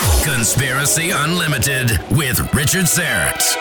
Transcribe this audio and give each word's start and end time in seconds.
Conspiracy 0.00 1.10
Unlimited 1.10 1.90
with 2.12 2.40
Richard 2.54 2.86
Syrett. 2.86 3.56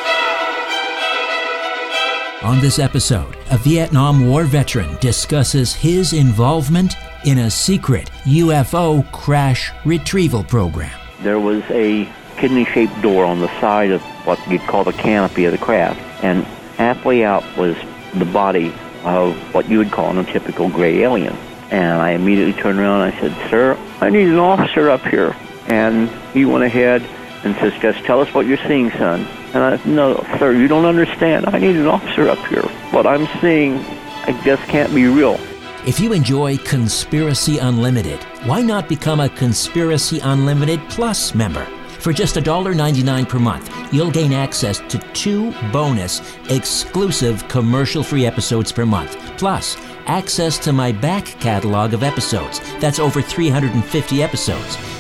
On 2.44 2.60
this 2.62 2.80
episode, 2.80 3.36
a 3.52 3.58
Vietnam 3.58 4.26
War 4.26 4.46
veteran 4.46 4.96
discusses 5.02 5.74
his 5.74 6.14
involvement 6.14 6.96
in 7.26 7.40
a 7.40 7.52
secret 7.52 8.10
UFO 8.24 9.10
crash 9.12 9.72
retrieval 9.84 10.44
program. 10.44 10.98
There 11.22 11.40
was 11.40 11.62
a 11.70 12.10
kidney 12.38 12.64
shaped 12.66 13.02
door 13.02 13.26
on 13.26 13.42
the 13.42 13.50
side 13.60 13.92
of 13.92 14.02
what 14.26 14.40
you'd 14.48 14.62
call 14.62 14.86
the 14.86 14.94
canopy 14.94 15.44
of 15.46 15.52
the 15.52 15.58
craft, 15.58 16.00
and 16.24 16.44
halfway 16.78 17.26
out 17.26 17.44
was 17.58 17.76
the 18.14 18.26
body 18.26 18.74
of 19.04 19.36
what 19.54 19.68
you 19.70 19.78
would 19.80 19.92
call 19.92 20.18
a 20.18 20.24
typical 20.24 20.70
gray 20.70 21.04
alien. 21.04 21.36
And 21.72 22.02
I 22.02 22.12
immediately 22.12 22.54
turned 22.54 22.80
around 22.80 23.02
and 23.02 23.14
I 23.14 23.20
said, 23.20 23.50
Sir, 23.50 23.78
I 24.00 24.10
need 24.10 24.28
an 24.28 24.40
officer 24.40 24.90
up 24.90 25.02
here. 25.06 25.36
And 25.70 26.10
he 26.34 26.46
went 26.46 26.64
ahead 26.64 27.04
and 27.44 27.56
says, 27.56 27.74
just 27.82 28.04
tell 28.06 28.20
us 28.20 28.34
what 28.34 28.46
you're 28.46 28.58
seeing, 28.68 28.92
son. 28.92 29.26
And 29.54 29.64
I 29.64 29.78
said, 29.78 29.86
no, 29.88 30.26
sir, 30.38 30.52
you 30.52 30.68
don't 30.68 30.86
understand. 30.86 31.46
I 31.48 31.60
need 31.60 31.76
an 31.76 31.88
officer 31.88 32.28
up 32.28 32.40
here. 32.48 32.64
What 32.92 33.08
I'm 33.08 33.28
seeing, 33.40 33.78
I 34.26 34.40
just 34.44 34.64
can't 34.64 34.94
be 34.94 35.06
real. 35.06 35.40
If 35.88 36.00
you 36.00 36.12
enjoy 36.12 36.58
Conspiracy 36.58 37.58
Unlimited, 37.58 38.22
why 38.46 38.62
not 38.62 38.90
become 38.90 39.22
a 39.22 39.30
Conspiracy 39.30 40.20
Unlimited 40.20 40.82
Plus 40.90 41.34
member? 41.34 41.66
For 42.00 42.14
just 42.14 42.36
$1.99 42.36 43.28
per 43.28 43.40
month, 43.40 43.94
you'll 43.94 44.12
gain 44.12 44.34
access 44.34 44.80
to 44.90 44.98
two 45.14 45.52
bonus, 45.72 46.22
exclusive 46.50 47.48
commercial 47.48 48.04
free 48.04 48.26
episodes 48.26 48.72
per 48.72 48.86
month, 48.86 49.18
plus 49.38 49.78
access 50.06 50.58
to 50.60 50.74
my 50.74 50.92
back 50.92 51.26
catalog 51.26 51.94
of 51.94 52.04
episodes. 52.04 52.60
That's 52.80 53.00
over 53.00 53.22
350 53.22 54.24
episodes. 54.24 54.78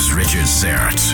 Here's 0.00 0.14
Richard 0.14 0.46
Syrett. 0.46 1.12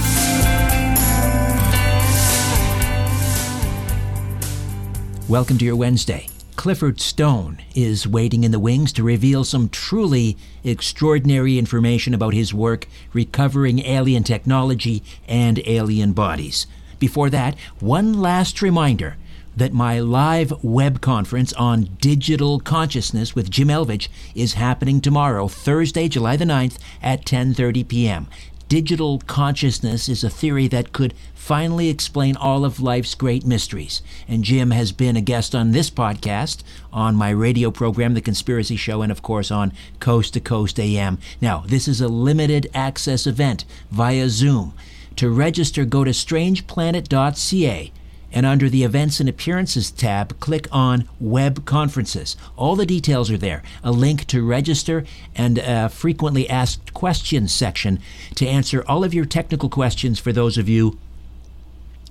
Welcome 5.28 5.58
to 5.58 5.64
your 5.64 5.74
Wednesday. 5.74 6.28
Clifford 6.54 7.00
Stone 7.00 7.62
is 7.74 8.06
waiting 8.06 8.44
in 8.44 8.53
the 8.53 8.60
wings 8.60 8.92
to 8.92 9.03
reveal 9.03 9.42
some 9.42 9.71
truly 9.71 10.36
extraordinary 10.62 11.59
information 11.59 12.15
about 12.15 12.33
his 12.33 12.54
work 12.54 12.86
recovering 13.12 13.80
alien 13.80 14.22
technology 14.22 15.03
and 15.27 15.60
alien 15.66 16.12
bodies. 16.12 16.68
Before 17.00 17.28
that, 17.30 17.59
one 17.80 18.21
last 18.21 18.62
reminder 18.62 19.16
that 19.56 19.72
my 19.72 19.98
live 19.98 20.62
web 20.62 21.00
conference 21.00 21.53
on 21.54 21.97
digital 22.00 22.60
consciousness 22.60 23.34
with 23.34 23.50
Jim 23.50 23.66
Elvidge 23.66 24.09
is 24.36 24.54
happening 24.54 25.00
tomorrow, 25.00 25.48
Thursday, 25.48 26.06
July 26.06 26.36
the 26.36 26.44
9th 26.44 26.78
at 27.03 27.24
10:30 27.24 27.89
p.m. 27.89 28.28
Digital 28.68 29.21
consciousness 29.21 30.09
is 30.09 30.24
a 30.24 30.30
theory 30.30 30.66
that 30.66 30.92
could 30.92 31.15
finally 31.34 31.89
explain 31.89 32.34
all 32.34 32.65
of 32.65 32.80
life's 32.80 33.15
great 33.15 33.47
mysteries. 33.47 34.03
And 34.27 34.42
Jim 34.42 34.72
has 34.72 34.91
been 34.91 35.16
a 35.16 35.21
guest 35.21 35.54
on 35.54 35.71
this 35.71 35.89
podcast, 35.89 36.65
on 36.92 37.15
my 37.15 37.30
radio 37.30 37.71
program, 37.71 38.15
The 38.15 38.21
Conspiracy 38.21 38.74
Show, 38.74 39.03
and 39.03 39.13
of 39.13 39.22
course 39.22 39.53
on 39.53 39.72
Coast 40.01 40.34
to 40.34 40.41
Coast 40.41 40.80
AM. 40.80 41.18
Now, 41.41 41.63
this 41.65 41.86
is 41.86 42.01
a 42.01 42.09
limited 42.09 42.68
access 42.74 43.24
event 43.24 43.65
via 43.92 44.28
Zoom. 44.28 44.74
To 45.15 45.30
register, 45.30 45.84
go 45.84 46.03
to 46.03 46.10
strangeplanet.ca 46.10 47.92
and 48.36 48.44
under 48.44 48.68
the 48.68 48.84
Events 48.84 49.18
and 49.18 49.30
Appearances 49.30 49.91
tab, 49.91 50.38
click 50.41 50.68
on 50.71 51.09
Web 51.18 51.65
Conferences. 51.65 52.36
All 52.54 52.77
the 52.77 52.84
details 52.84 53.30
are 53.30 53.38
there. 53.38 53.62
A 53.83 53.91
link 53.91 54.27
to 54.27 54.47
register 54.47 55.06
and 55.34 55.56
a 55.56 55.88
frequently 55.88 56.47
asked 56.47 56.92
questions 56.92 57.54
section 57.54 57.98
to 58.34 58.47
answer 58.47 58.84
all 58.86 59.04
of 59.04 59.15
your 59.15 59.24
technical 59.24 59.71
questions 59.71 60.18
for 60.18 60.34
those 60.34 60.59
of 60.59 60.68
you 60.68 60.98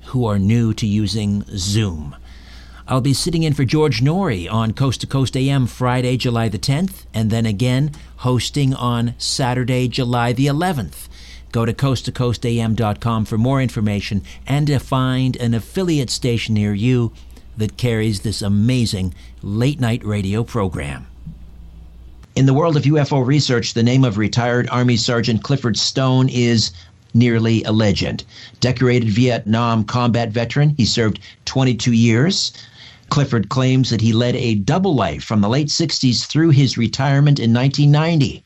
who 0.05 0.25
are 0.25 0.39
new 0.39 0.73
to 0.73 0.87
using 0.87 1.43
Zoom. 1.49 2.15
I'll 2.87 3.01
be 3.01 3.13
sitting 3.13 3.43
in 3.43 3.53
for 3.53 3.63
George 3.63 4.01
Noory 4.01 4.51
on 4.51 4.73
Coast 4.73 5.01
to 5.01 5.07
Coast 5.07 5.37
AM 5.37 5.67
Friday, 5.67 6.17
July 6.17 6.49
the 6.49 6.57
10th, 6.57 7.05
and 7.13 7.29
then 7.29 7.45
again 7.45 7.91
hosting 8.17 8.73
on 8.73 9.13
Saturday, 9.19 9.87
July 9.87 10.33
the 10.33 10.47
11th. 10.47 11.07
Go 11.55 11.65
to 11.65 11.73
coasttocoastam.com 11.73 13.23
for 13.23 13.37
more 13.37 13.61
information 13.61 14.23
and 14.45 14.67
to 14.67 14.77
find 14.77 15.37
an 15.37 15.53
affiliate 15.53 16.09
station 16.09 16.53
near 16.53 16.73
you 16.73 17.13
that 17.55 17.77
carries 17.77 18.19
this 18.19 18.41
amazing 18.41 19.15
late 19.41 19.79
night 19.79 20.03
radio 20.03 20.43
program. 20.43 21.07
In 22.35 22.45
the 22.45 22.53
world 22.53 22.75
of 22.75 22.83
UFO 22.83 23.25
research, 23.25 23.73
the 23.73 23.83
name 23.83 24.03
of 24.03 24.17
retired 24.17 24.67
Army 24.69 24.97
Sergeant 24.97 25.43
Clifford 25.43 25.77
Stone 25.77 26.27
is 26.27 26.71
nearly 27.13 27.63
a 27.63 27.71
legend. 27.71 28.25
Decorated 28.59 29.07
Vietnam 29.07 29.85
combat 29.85 30.31
veteran, 30.31 30.75
he 30.75 30.83
served 30.83 31.21
22 31.45 31.93
years. 31.93 32.51
Clifford 33.09 33.47
claims 33.47 33.91
that 33.91 34.01
he 34.01 34.11
led 34.11 34.35
a 34.35 34.55
double 34.55 34.93
life 34.93 35.23
from 35.23 35.39
the 35.39 35.47
late 35.47 35.67
60s 35.67 36.25
through 36.25 36.49
his 36.49 36.77
retirement 36.77 37.39
in 37.39 37.53
1990. 37.53 38.43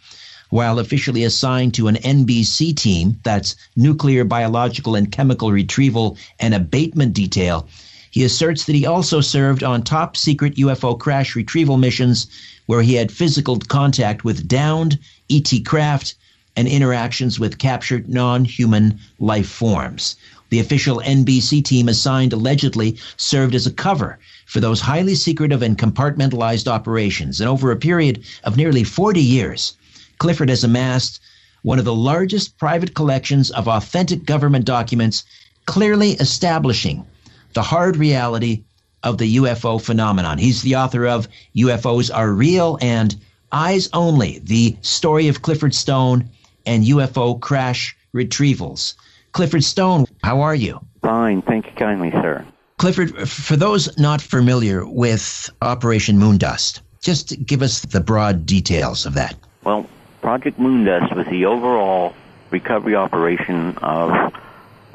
While 0.49 0.79
officially 0.79 1.23
assigned 1.23 1.75
to 1.75 1.87
an 1.87 1.97
NBC 1.97 2.75
team, 2.75 3.19
that's 3.23 3.55
Nuclear, 3.75 4.23
Biological, 4.23 4.95
and 4.95 5.11
Chemical 5.11 5.51
Retrieval 5.51 6.17
and 6.39 6.55
Abatement 6.55 7.13
Detail, 7.13 7.67
he 8.09 8.23
asserts 8.23 8.65
that 8.65 8.75
he 8.75 8.85
also 8.85 9.21
served 9.21 9.63
on 9.63 9.83
top 9.83 10.17
secret 10.17 10.55
UFO 10.55 10.97
crash 10.97 11.35
retrieval 11.35 11.77
missions 11.77 12.25
where 12.65 12.81
he 12.81 12.95
had 12.95 13.11
physical 13.11 13.59
contact 13.59 14.23
with 14.23 14.47
downed 14.47 14.97
ET 15.29 15.53
craft 15.65 16.15
and 16.55 16.67
interactions 16.67 17.39
with 17.39 17.59
captured 17.59 18.09
non 18.09 18.43
human 18.43 18.99
life 19.19 19.47
forms. 19.47 20.15
The 20.49 20.59
official 20.59 20.99
NBC 21.05 21.63
team 21.63 21.87
assigned 21.87 22.33
allegedly 22.33 22.97
served 23.17 23.53
as 23.53 23.67
a 23.67 23.71
cover 23.71 24.17
for 24.47 24.59
those 24.59 24.81
highly 24.81 25.13
secretive 25.13 25.61
and 25.61 25.77
compartmentalized 25.77 26.67
operations. 26.67 27.39
And 27.39 27.47
over 27.47 27.69
a 27.69 27.75
period 27.75 28.23
of 28.43 28.57
nearly 28.57 28.83
40 28.83 29.21
years, 29.21 29.75
Clifford 30.19 30.49
has 30.49 30.63
amassed 30.63 31.19
one 31.63 31.79
of 31.79 31.85
the 31.85 31.95
largest 31.95 32.57
private 32.57 32.93
collections 32.93 33.51
of 33.51 33.67
authentic 33.67 34.25
government 34.25 34.65
documents, 34.65 35.23
clearly 35.65 36.11
establishing 36.11 37.05
the 37.53 37.61
hard 37.61 37.97
reality 37.97 38.63
of 39.03 39.17
the 39.17 39.37
UFO 39.37 39.81
phenomenon. 39.81 40.37
He's 40.37 40.61
the 40.61 40.75
author 40.75 41.07
of 41.07 41.27
UFOs 41.55 42.13
Are 42.13 42.31
Real 42.31 42.77
and 42.81 43.15
Eyes 43.51 43.89
Only, 43.93 44.39
the 44.39 44.77
story 44.81 45.27
of 45.27 45.41
Clifford 45.41 45.73
Stone 45.73 46.29
and 46.65 46.83
UFO 46.83 47.39
crash 47.39 47.95
retrievals. 48.13 48.95
Clifford 49.31 49.63
Stone, 49.63 50.05
how 50.23 50.41
are 50.41 50.55
you? 50.55 50.79
Fine, 51.01 51.41
thank 51.43 51.65
you 51.65 51.71
kindly, 51.73 52.11
sir. 52.11 52.45
Clifford, 52.77 53.27
for 53.29 53.55
those 53.55 53.97
not 53.97 54.21
familiar 54.21 54.85
with 54.85 55.49
Operation 55.61 56.17
Moondust, 56.17 56.81
just 57.01 57.45
give 57.45 57.61
us 57.61 57.81
the 57.81 57.99
broad 58.01 58.45
details 58.45 59.05
of 59.05 59.13
that. 59.13 59.35
Well, 59.63 59.85
Project 60.21 60.59
Moondust 60.59 61.15
was 61.15 61.25
the 61.27 61.45
overall 61.45 62.13
recovery 62.51 62.95
operation 62.95 63.77
of 63.77 64.33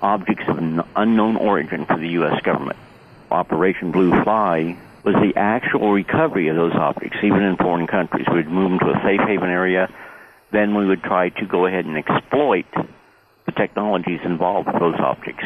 objects 0.00 0.44
of 0.48 0.58
unknown 0.96 1.36
origin 1.36 1.86
for 1.86 1.98
the 1.98 2.08
U.S. 2.08 2.40
government. 2.42 2.78
Operation 3.30 3.90
Blue 3.90 4.10
Fly 4.22 4.76
was 5.04 5.14
the 5.14 5.32
actual 5.36 5.92
recovery 5.92 6.48
of 6.48 6.56
those 6.56 6.74
objects, 6.74 7.18
even 7.22 7.42
in 7.42 7.56
foreign 7.56 7.86
countries. 7.86 8.26
We'd 8.32 8.48
move 8.48 8.70
them 8.70 8.78
to 8.80 8.98
a 8.98 9.02
safe 9.02 9.20
haven 9.26 9.50
area, 9.50 9.92
then 10.52 10.74
we 10.74 10.86
would 10.86 11.02
try 11.02 11.30
to 11.30 11.46
go 11.46 11.66
ahead 11.66 11.84
and 11.84 11.96
exploit 11.96 12.66
the 13.46 13.52
technologies 13.52 14.20
involved 14.24 14.66
with 14.66 14.80
those 14.80 14.98
objects 14.98 15.44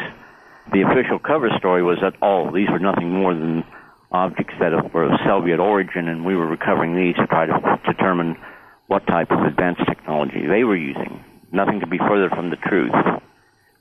the 0.72 0.82
official 0.82 1.18
cover 1.18 1.50
story 1.58 1.82
was 1.82 1.98
that, 2.02 2.14
oh, 2.20 2.50
these 2.52 2.68
were 2.68 2.78
nothing 2.78 3.10
more 3.10 3.34
than 3.34 3.64
objects 4.12 4.54
that 4.60 4.92
were 4.92 5.04
of 5.04 5.20
Soviet 5.24 5.60
origin, 5.60 6.08
and 6.08 6.24
we 6.24 6.36
were 6.36 6.46
recovering 6.46 6.94
these 6.94 7.16
to 7.16 7.26
try 7.26 7.46
to 7.46 7.80
determine 7.86 8.36
what 8.88 9.06
type 9.06 9.30
of 9.30 9.40
advanced 9.40 9.86
technology 9.86 10.46
they 10.46 10.64
were 10.64 10.76
using. 10.76 11.22
Nothing 11.52 11.78
could 11.80 11.90
be 11.90 11.98
further 11.98 12.28
from 12.30 12.50
the 12.50 12.56
truth. 12.56 12.92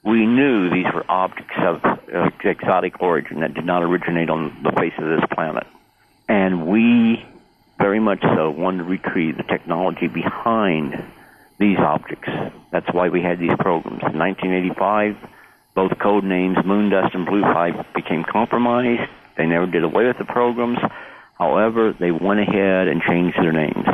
We 0.03 0.25
knew 0.25 0.69
these 0.69 0.85
were 0.93 1.03
objects 1.09 1.55
of 1.57 1.81
exotic 2.43 3.01
origin 3.01 3.39
that 3.41 3.53
did 3.53 3.65
not 3.65 3.83
originate 3.83 4.29
on 4.29 4.63
the 4.63 4.71
face 4.71 4.93
of 4.97 5.05
this 5.05 5.27
planet. 5.33 5.65
And 6.29 6.67
we 6.67 7.25
very 7.77 7.99
much 7.99 8.21
so 8.21 8.51
wanted 8.51 8.79
to 8.79 8.83
retrieve 8.83 9.37
the 9.37 9.43
technology 9.43 10.07
behind 10.07 11.03
these 11.59 11.77
objects. 11.77 12.29
That's 12.71 12.91
why 12.93 13.09
we 13.09 13.21
had 13.21 13.39
these 13.39 13.55
programs. 13.59 14.03
In 14.03 14.17
1985, 14.19 15.17
both 15.73 15.97
code 15.99 16.23
names 16.23 16.57
Moondust 16.57 17.13
and 17.15 17.25
Blue 17.25 17.41
Fly 17.41 17.71
became 17.95 18.23
compromised. 18.23 19.09
They 19.37 19.45
never 19.45 19.67
did 19.67 19.83
away 19.83 20.05
with 20.07 20.17
the 20.17 20.25
programs. 20.25 20.79
However, 21.37 21.93
they 21.93 22.11
went 22.11 22.39
ahead 22.39 22.87
and 22.87 23.01
changed 23.01 23.37
their 23.37 23.51
names. 23.51 23.85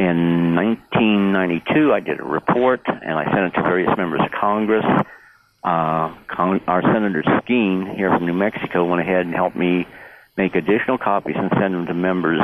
In 0.00 0.56
1992, 0.56 1.92
I 1.92 2.00
did 2.00 2.20
a 2.20 2.24
report 2.24 2.80
and 2.86 3.18
I 3.18 3.24
sent 3.24 3.52
it 3.52 3.56
to 3.56 3.62
various 3.62 3.94
members 3.98 4.22
of 4.24 4.30
Congress. 4.32 4.86
Uh, 5.62 6.16
our 6.66 6.80
Senator 6.80 7.22
Skeen 7.22 7.94
here 7.94 8.08
from 8.08 8.24
New 8.24 8.32
Mexico 8.32 8.86
went 8.86 9.02
ahead 9.02 9.26
and 9.26 9.34
helped 9.34 9.56
me 9.56 9.86
make 10.38 10.54
additional 10.54 10.96
copies 10.96 11.36
and 11.36 11.50
send 11.52 11.74
them 11.74 11.84
to 11.84 11.92
members 11.92 12.40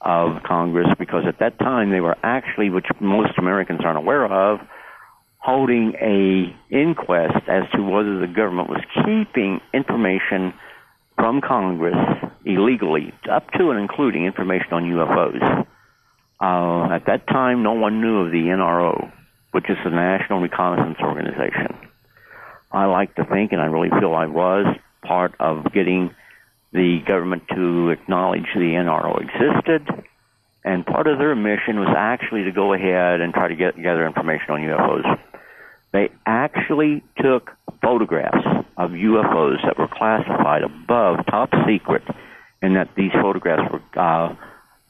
of 0.00 0.44
Congress 0.44 0.86
because 0.96 1.24
at 1.26 1.40
that 1.40 1.58
time 1.58 1.90
they 1.90 1.98
were 1.98 2.16
actually, 2.22 2.70
which 2.70 2.86
most 3.00 3.32
Americans 3.36 3.80
aren't 3.82 3.98
aware 3.98 4.24
of, 4.24 4.60
holding 5.38 5.94
a 6.00 6.54
inquest 6.70 7.48
as 7.48 7.64
to 7.74 7.82
whether 7.82 8.20
the 8.20 8.28
government 8.28 8.70
was 8.70 8.82
keeping 8.94 9.60
information 9.74 10.54
from 11.16 11.40
Congress 11.40 11.98
illegally, 12.44 13.12
up 13.28 13.50
to 13.58 13.70
and 13.70 13.80
including 13.80 14.24
information 14.24 14.72
on 14.72 14.84
UFOs. 14.84 15.66
Uh, 16.40 16.92
at 16.92 17.06
that 17.06 17.26
time, 17.26 17.62
no 17.62 17.72
one 17.72 18.00
knew 18.00 18.26
of 18.26 18.32
the 18.32 18.48
NRO, 18.48 19.10
which 19.52 19.70
is 19.70 19.76
the 19.84 19.90
National 19.90 20.40
Reconnaissance 20.40 20.98
Organization. 21.00 21.76
I 22.72 22.86
like 22.86 23.14
to 23.14 23.24
think, 23.24 23.52
and 23.52 23.60
I 23.60 23.66
really 23.66 23.90
feel 24.00 24.12
I 24.14 24.26
was, 24.26 24.66
part 25.02 25.34
of 25.40 25.72
getting 25.72 26.14
the 26.72 26.98
government 27.06 27.44
to 27.54 27.90
acknowledge 27.90 28.46
the 28.54 28.74
NRO 28.76 29.20
existed 29.20 30.06
and 30.66 30.84
part 30.84 31.06
of 31.06 31.18
their 31.18 31.34
mission 31.36 31.78
was 31.78 31.94
actually 31.96 32.42
to 32.42 32.50
go 32.50 32.74
ahead 32.74 33.20
and 33.20 33.32
try 33.32 33.46
to 33.46 33.54
get 33.54 33.80
gather 33.80 34.04
information 34.04 34.50
on 34.50 34.60
UFOs. 34.60 35.20
They 35.92 36.10
actually 36.26 37.04
took 37.22 37.52
photographs 37.80 38.44
of 38.76 38.90
UFOs 38.90 39.64
that 39.64 39.78
were 39.78 39.86
classified 39.86 40.64
above 40.64 41.24
top 41.30 41.50
secret, 41.66 42.02
and 42.60 42.74
that 42.74 42.90
these 42.96 43.12
photographs 43.12 43.72
were 43.72 43.80
uh, 43.96 44.34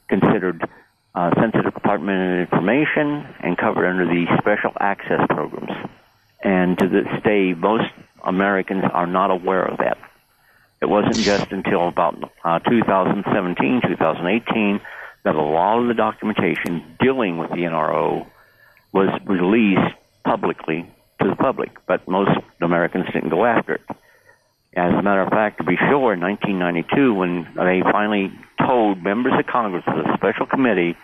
considered 0.09 0.67
uh, 1.17 1.31
sensitive 1.41 1.73
compartmented 1.73 2.43
information 2.43 3.27
and 3.41 3.57
covered 3.57 3.87
under 3.87 4.05
the 4.05 4.27
special 4.39 4.73
access 4.79 5.21
programs. 5.31 5.73
And 6.45 6.79
to 6.79 6.89
this 6.89 7.09
day, 7.25 7.55
most 7.55 7.91
Americans 8.23 8.85
are 8.93 9.07
not 9.07 9.31
aware 9.31 9.65
of 9.65 9.79
that. 9.79 9.97
It 10.83 10.87
wasn't 10.87 11.17
just 11.17 11.51
until 11.53 11.89
about 11.89 12.17
uh, 12.45 12.59
2017, 12.59 13.81
2018 13.89 14.81
that 15.25 15.35
a 15.35 15.43
lot 15.43 15.81
of 15.81 15.89
the 15.89 15.95
documentation 15.95 16.97
dealing 17.01 17.39
with 17.39 17.49
the 17.49 17.65
NRO 17.65 18.27
was 18.93 19.09
released 19.25 19.97
publicly 20.23 20.87
to 21.23 21.31
the 21.31 21.37
public, 21.37 21.71
but 21.87 22.07
most 22.07 22.31
Americans 22.61 23.07
didn't 23.13 23.31
go 23.31 23.47
after 23.47 23.77
it. 23.77 23.83
As 24.77 24.93
a 24.93 25.03
matter 25.03 25.23
of 25.23 25.31
fact, 25.31 25.59
to 25.59 25.65
be 25.65 25.77
sure, 25.77 26.13
in 26.13 26.21
1992, 26.21 27.15
when 27.15 27.49
they 27.57 27.81
finally 27.91 28.31
told 28.65 29.03
members 29.03 29.33
of 29.39 29.47
Congress 29.47 29.85
of 29.87 29.99
a 29.99 30.17
special 30.17 30.47
committee, 30.47 30.97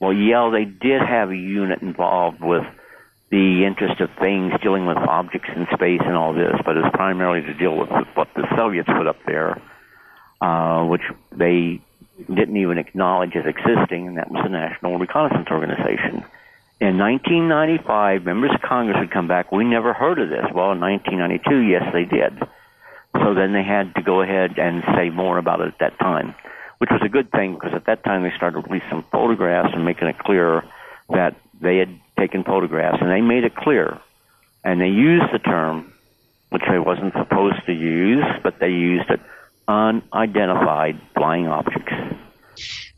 well, 0.00 0.12
yeah, 0.12 0.50
they 0.52 0.64
did 0.64 1.02
have 1.02 1.30
a 1.30 1.36
unit 1.36 1.82
involved 1.82 2.40
with 2.40 2.64
the 3.30 3.64
interest 3.66 4.00
of 4.00 4.10
things 4.18 4.52
dealing 4.62 4.86
with 4.86 4.96
objects 4.96 5.50
in 5.54 5.66
space 5.74 6.00
and 6.04 6.16
all 6.16 6.32
this, 6.32 6.54
but 6.64 6.76
it's 6.76 6.94
primarily 6.94 7.42
to 7.42 7.54
deal 7.54 7.76
with 7.76 7.90
what 8.14 8.28
the 8.34 8.46
Soviets 8.56 8.88
put 8.88 9.06
up 9.06 9.18
there, 9.26 9.60
uh, 10.40 10.84
which 10.86 11.02
they 11.32 11.80
didn't 12.26 12.56
even 12.56 12.78
acknowledge 12.78 13.36
as 13.36 13.44
existing, 13.44 14.08
and 14.08 14.16
that 14.16 14.30
was 14.30 14.42
the 14.42 14.48
National 14.48 14.98
Reconnaissance 14.98 15.48
Organization. 15.50 16.24
In 16.80 16.96
1995, 16.96 18.24
members 18.24 18.52
of 18.54 18.62
Congress 18.62 18.96
would 19.00 19.10
come 19.10 19.26
back. 19.28 19.50
We 19.50 19.64
never 19.64 19.92
heard 19.92 20.18
of 20.20 20.28
this. 20.28 20.46
Well, 20.54 20.72
in 20.72 20.80
1992, 20.80 21.58
yes, 21.66 21.82
they 21.92 22.04
did. 22.04 22.38
So 23.14 23.34
then 23.34 23.52
they 23.52 23.64
had 23.64 23.94
to 23.96 24.02
go 24.02 24.22
ahead 24.22 24.58
and 24.58 24.84
say 24.94 25.10
more 25.10 25.38
about 25.38 25.60
it 25.60 25.68
at 25.68 25.78
that 25.80 25.98
time, 25.98 26.34
which 26.78 26.90
was 26.90 27.00
a 27.04 27.08
good 27.08 27.30
thing 27.30 27.54
because 27.54 27.72
at 27.74 27.86
that 27.86 28.04
time 28.04 28.22
they 28.22 28.32
started 28.36 28.60
releasing 28.68 29.04
photographs 29.10 29.70
and 29.74 29.84
making 29.84 30.08
it 30.08 30.18
clear 30.18 30.64
that 31.10 31.36
they 31.60 31.78
had 31.78 31.98
taken 32.18 32.44
photographs, 32.44 32.98
and 33.00 33.10
they 33.10 33.20
made 33.20 33.44
it 33.44 33.54
clear, 33.54 34.00
and 34.64 34.80
they 34.80 34.88
used 34.88 35.32
the 35.32 35.38
term 35.38 35.92
which 36.50 36.62
they 36.68 36.78
wasn't 36.78 37.12
supposed 37.12 37.64
to 37.66 37.72
use, 37.72 38.24
but 38.42 38.58
they 38.58 38.70
used 38.70 39.10
it, 39.10 39.20
unidentified 39.66 41.00
flying 41.14 41.46
objects. 41.46 41.92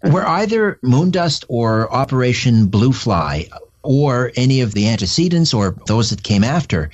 Were 0.04 0.26
either 0.26 0.78
Moondust 0.84 1.44
or 1.48 1.92
Operation 1.92 2.68
Blue 2.68 2.92
Fly 2.92 3.46
or 3.82 4.32
any 4.36 4.60
of 4.60 4.72
the 4.72 4.88
antecedents 4.88 5.52
or 5.52 5.76
those 5.86 6.10
that 6.10 6.22
came 6.22 6.44
after, 6.44 6.90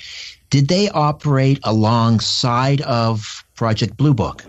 did 0.50 0.68
they 0.68 0.88
operate 0.88 1.60
alongside 1.62 2.80
of 2.80 3.44
Project 3.54 3.96
Blue 3.96 4.14
Book? 4.14 4.44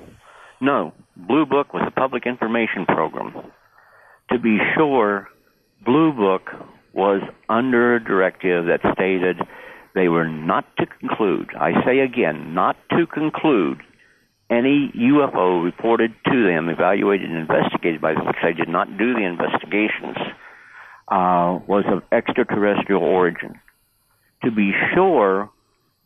No. 0.62 0.94
Blue 1.26 1.46
Book 1.46 1.74
was 1.74 1.84
a 1.88 1.92
public 1.92 2.26
information 2.26 2.86
program. 2.86 3.34
To 4.32 4.40
be 4.40 4.58
sure, 4.76 5.28
Blue 5.84 6.12
Book 6.12 6.52
was 6.94 7.22
under 7.50 7.96
a 7.96 8.04
directive 8.04 8.66
that 8.66 8.82
stated 8.94 9.38
they 9.96 10.10
were 10.10 10.28
not 10.28 10.66
to 10.78 10.86
conclude, 10.86 11.50
I 11.60 11.84
say 11.86 12.00
again, 12.00 12.54
not 12.54 12.76
to 12.92 13.08
conclude 13.08 13.82
any 14.50 14.92
UFO 14.96 15.64
reported 15.64 16.14
to 16.26 16.44
them, 16.44 16.70
evaluated 16.70 17.30
and 17.30 17.40
investigated 17.40 18.00
by 18.00 18.14
them, 18.14 18.28
which 18.28 18.38
they 18.44 18.54
did 18.54 18.70
not 18.70 18.88
do 18.98 19.14
the 19.14 19.26
investigations, 19.26 20.18
uh, 21.08 21.60
was 21.68 21.84
of 21.88 22.04
extraterrestrial 22.12 23.04
origin. 23.04 23.60
To 24.44 24.52
be 24.52 24.72
sure, 24.94 25.50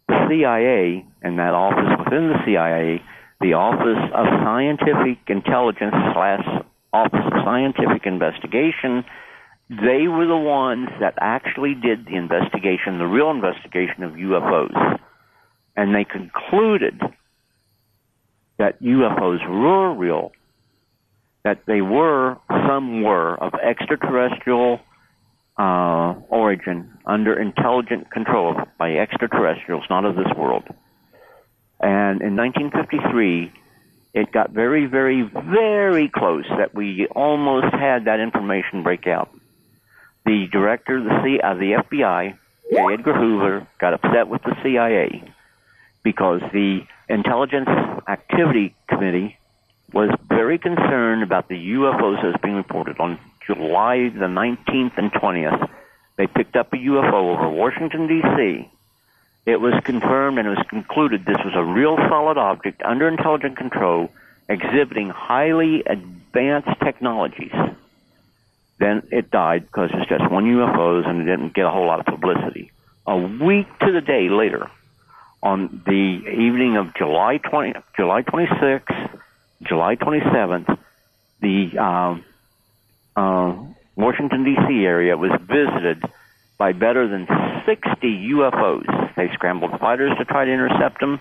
the 0.07 0.25
CIA 0.29 1.05
and 1.21 1.37
that 1.37 1.53
office 1.53 1.99
within 1.99 2.29
the 2.29 2.39
CIA, 2.45 3.03
the 3.41 3.53
Office 3.53 4.11
of 4.13 4.25
Scientific 4.45 5.17
Intelligence 5.27 5.95
slash 6.13 6.45
Office 6.93 7.25
of 7.25 7.33
Scientific 7.43 8.05
Investigation, 8.05 9.03
they 9.69 10.07
were 10.07 10.27
the 10.27 10.37
ones 10.37 10.89
that 10.99 11.15
actually 11.19 11.73
did 11.73 12.05
the 12.05 12.15
investigation, 12.15 12.99
the 12.99 13.05
real 13.05 13.31
investigation 13.31 14.03
of 14.03 14.13
UFOs. 14.13 14.99
And 15.75 15.95
they 15.95 16.03
concluded 16.03 16.99
that 18.59 18.81
UFOs 18.81 19.47
were 19.49 19.93
real, 19.93 20.33
that 21.43 21.63
they 21.65 21.81
were, 21.81 22.37
some 22.67 23.01
were, 23.01 23.35
of 23.41 23.53
extraterrestrial 23.55 24.79
uh, 25.57 26.13
origin 26.29 26.91
under 27.05 27.39
intelligent 27.39 28.11
control 28.11 28.55
by 28.77 28.91
extraterrestrials, 28.95 29.83
not 29.89 30.05
of 30.05 30.15
this 30.15 30.31
world. 30.37 30.63
And 31.81 32.21
in 32.21 32.35
1953, 32.35 33.51
it 34.13 34.31
got 34.31 34.51
very, 34.51 34.85
very, 34.85 35.23
very 35.23 36.09
close 36.09 36.45
that 36.57 36.75
we 36.75 37.07
almost 37.07 37.73
had 37.73 38.05
that 38.05 38.19
information 38.19 38.83
break 38.83 39.07
out. 39.07 39.29
The 40.25 40.47
director 40.51 40.97
of 40.97 41.05
the, 41.05 41.21
C- 41.23 41.39
of 41.41 41.57
the 41.57 41.83
FBI, 41.89 42.37
J. 42.71 42.93
Edgar 42.93 43.13
Hoover, 43.13 43.67
got 43.79 43.93
upset 43.93 44.27
with 44.27 44.43
the 44.43 44.55
CIA 44.61 45.23
because 46.03 46.41
the 46.53 46.81
Intelligence 47.09 47.69
Activity 48.07 48.75
Committee 48.87 49.37
was 49.93 50.09
very 50.29 50.57
concerned 50.59 51.23
about 51.23 51.49
the 51.49 51.55
UFOs 51.55 52.21
that 52.21 52.27
was 52.27 52.39
being 52.43 52.55
reported. 52.55 52.99
On 52.99 53.19
July 53.47 54.09
the 54.09 54.27
19th 54.27 54.97
and 54.97 55.11
20th, 55.11 55.69
they 56.17 56.27
picked 56.27 56.55
up 56.55 56.71
a 56.73 56.77
UFO 56.77 57.35
over 57.37 57.49
Washington, 57.49 58.07
D.C. 58.07 58.69
It 59.45 59.59
was 59.59 59.73
confirmed 59.83 60.37
and 60.37 60.47
it 60.47 60.51
was 60.51 60.65
concluded 60.69 61.25
this 61.25 61.43
was 61.43 61.53
a 61.55 61.63
real 61.63 61.97
solid 62.09 62.37
object 62.37 62.81
under 62.83 63.07
intelligent 63.07 63.57
control 63.57 64.09
exhibiting 64.47 65.09
highly 65.09 65.83
advanced 65.85 66.79
technologies. 66.83 67.53
Then 68.77 69.03
it 69.11 69.31
died 69.31 69.65
because 69.65 69.89
it's 69.93 70.09
just 70.09 70.29
one 70.29 70.45
UFOs 70.45 71.07
and 71.07 71.21
it 71.21 71.25
didn't 71.25 71.53
get 71.53 71.65
a 71.65 71.69
whole 71.69 71.85
lot 71.85 71.99
of 71.99 72.05
publicity. 72.05 72.71
A 73.07 73.17
week 73.17 73.67
to 73.79 73.91
the 73.91 74.01
day 74.01 74.29
later, 74.29 74.69
on 75.43 75.81
the 75.85 75.91
evening 75.91 76.77
of 76.77 76.93
July 76.95 77.37
20, 77.37 77.73
July 77.95 78.21
26th, 78.21 79.19
July 79.63 79.95
27th, 79.95 80.77
the 81.41 81.77
um, 81.79 82.23
uh, 83.15 83.55
Washington 83.95 84.43
D.C. 84.43 84.85
area 84.85 85.17
was 85.17 85.31
visited 85.41 86.03
by 86.57 86.73
better 86.73 87.07
than 87.07 87.27
60 87.65 87.97
UFOs. 88.33 89.00
They 89.21 89.33
scrambled 89.33 89.79
fighters 89.79 90.17
to 90.17 90.25
try 90.25 90.45
to 90.45 90.51
intercept 90.51 90.99
them. 90.99 91.19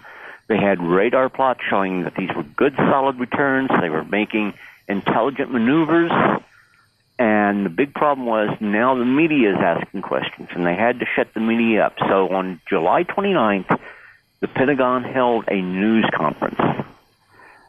They 0.48 0.56
had 0.56 0.82
radar 0.82 1.28
plots 1.28 1.60
showing 1.68 2.04
that 2.04 2.14
these 2.14 2.30
were 2.34 2.42
good, 2.42 2.74
solid 2.76 3.20
returns. 3.20 3.68
They 3.80 3.90
were 3.90 4.04
making 4.04 4.54
intelligent 4.88 5.52
maneuvers. 5.52 6.10
And 7.18 7.66
the 7.66 7.70
big 7.70 7.92
problem 7.92 8.26
was 8.26 8.56
now 8.58 8.94
the 8.94 9.04
media 9.04 9.50
is 9.50 9.58
asking 9.58 10.00
questions, 10.00 10.48
and 10.52 10.64
they 10.64 10.74
had 10.74 11.00
to 11.00 11.06
shut 11.14 11.34
the 11.34 11.40
media 11.40 11.84
up. 11.84 11.98
So 11.98 12.30
on 12.30 12.62
July 12.66 13.04
29th, 13.04 13.78
the 14.40 14.48
Pentagon 14.48 15.04
held 15.04 15.44
a 15.48 15.60
news 15.60 16.08
conference 16.14 16.86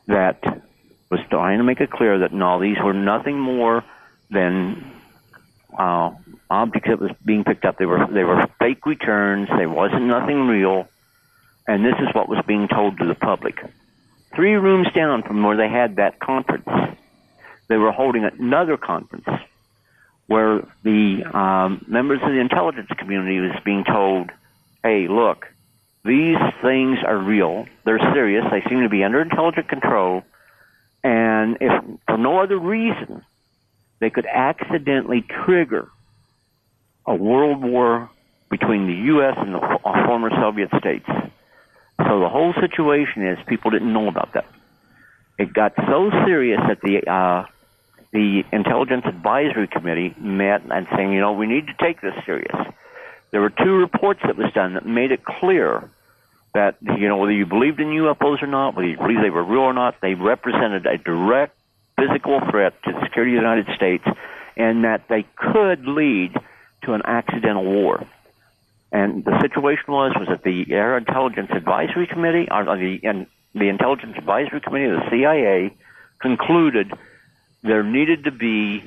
that 0.08 0.64
was 1.10 1.20
trying 1.30 1.58
to 1.58 1.66
make 1.66 1.82
it 1.82 1.92
clear 1.92 2.20
that 2.20 2.32
no, 2.32 2.62
these 2.62 2.78
were 2.82 2.94
nothing 2.94 3.38
more 3.38 3.84
than 4.30 4.94
uh, 5.82 6.12
objects 6.50 6.90
that 6.90 7.00
was 7.00 7.12
being 7.26 7.44
picked 7.44 7.66
up. 7.66 7.78
They 7.78 7.86
were 7.86 8.06
they 8.08 8.24
were 8.24 8.46
fake 8.60 8.86
returns. 8.86 9.48
There 9.50 9.70
wasn't 9.70 10.04
nothing 10.04 10.48
real, 10.48 10.88
and 11.68 11.84
this 11.84 11.96
is 12.00 12.14
what 12.14 12.30
was 12.30 12.44
being 12.46 12.68
told 12.68 13.00
to 13.00 13.06
the 13.06 13.16
public. 13.16 13.56
Three 14.36 14.54
rooms 14.54 14.88
down 14.96 15.24
from 15.24 15.44
where 15.44 15.58
they 15.58 15.70
had 15.70 15.96
that 15.96 16.20
conference, 16.20 16.70
they 17.68 17.78
were 17.78 17.92
holding 17.92 18.24
another 18.26 18.78
conference 18.78 19.28
where 20.28 20.62
the 20.84 21.24
um, 21.34 21.84
members 21.88 22.20
of 22.22 22.30
the 22.30 22.40
intelligence 22.40 22.90
community 22.98 23.40
was 23.40 23.58
being 23.66 23.84
told, 23.84 24.30
"Hey, 24.84 25.08
look, 25.08 25.48
these 26.06 26.38
things 26.62 27.00
are 27.06 27.18
real. 27.18 27.66
They're 27.86 28.14
serious. 28.14 28.46
They 28.52 28.62
seem 28.70 28.82
to 28.84 28.90
be 28.90 29.04
under 29.04 29.20
intelligent 29.20 29.68
control, 29.68 30.24
and 31.04 31.58
if 31.60 31.72
for 32.06 32.18
no 32.18 32.40
other 32.40 32.60
reason." 32.60 33.24
They 34.02 34.10
could 34.10 34.26
accidentally 34.26 35.24
trigger 35.46 35.88
a 37.06 37.16
world 37.16 37.64
war 37.64 38.10
between 38.50 38.88
the 38.88 38.94
U.S. 39.14 39.36
and 39.38 39.54
the 39.54 39.60
former 39.84 40.32
Soviet 40.32 40.70
states. 40.80 41.06
So 41.08 42.20
the 42.20 42.28
whole 42.28 42.54
situation 42.60 43.26
is 43.26 43.38
people 43.48 43.70
didn't 43.70 43.94
know 43.94 44.08
about 44.08 44.34
that. 44.34 44.46
It 45.38 45.54
got 45.54 45.74
so 45.76 46.10
serious 46.26 46.60
that 46.68 46.82
the 46.82 47.10
uh, 47.10 47.46
the 48.12 48.44
Intelligence 48.52 49.04
Advisory 49.06 49.68
Committee 49.68 50.14
met 50.20 50.64
and 50.70 50.88
saying, 50.96 51.14
you 51.14 51.20
know, 51.20 51.34
we 51.34 51.46
need 51.46 51.68
to 51.68 51.74
take 51.80 52.02
this 52.02 52.16
serious. 52.26 52.56
There 53.30 53.40
were 53.40 53.52
two 53.52 53.76
reports 53.76 54.20
that 54.26 54.36
was 54.36 54.52
done 54.54 54.74
that 54.74 54.86
made 54.86 55.12
it 55.12 55.24
clear 55.24 55.90
that 56.56 56.76
you 56.82 57.08
know 57.08 57.18
whether 57.18 57.32
you 57.32 57.46
believed 57.46 57.80
in 57.80 57.88
UFOs 57.88 58.42
or 58.42 58.48
not, 58.48 58.76
whether 58.76 58.88
you 58.88 58.98
believed 58.98 59.24
they 59.24 59.30
were 59.30 59.44
real 59.44 59.62
or 59.62 59.74
not, 59.74 60.02
they 60.02 60.16
represented 60.16 60.88
a 60.88 60.98
direct 60.98 61.56
physical 62.02 62.40
threat 62.50 62.74
to 62.84 62.92
the 62.92 63.02
security 63.04 63.36
of 63.36 63.44
the 63.44 63.50
United 63.50 63.76
States, 63.76 64.04
and 64.58 64.84
that 64.84 65.08
they 65.08 65.26
could 65.36 65.86
lead 65.86 66.34
to 66.84 66.94
an 66.94 67.02
accidental 67.06 67.64
war. 67.64 68.06
And 68.92 69.24
the 69.24 69.40
situation 69.42 69.86
was 69.88 70.14
was 70.18 70.28
that 70.28 70.44
the 70.44 70.66
Air 70.74 70.98
Intelligence 70.98 71.50
Advisory 71.52 72.08
Committee, 72.08 72.48
or 72.52 72.66
the 72.66 73.00
and 73.04 73.28
the 73.54 73.70
Intelligence 73.70 74.16
Advisory 74.18 74.62
Committee 74.62 74.86
of 74.86 75.00
the 75.00 75.10
CIA, 75.10 75.76
concluded 76.20 76.92
there 77.64 77.84
needed 77.84 78.26
to 78.26 78.32
be 78.32 78.84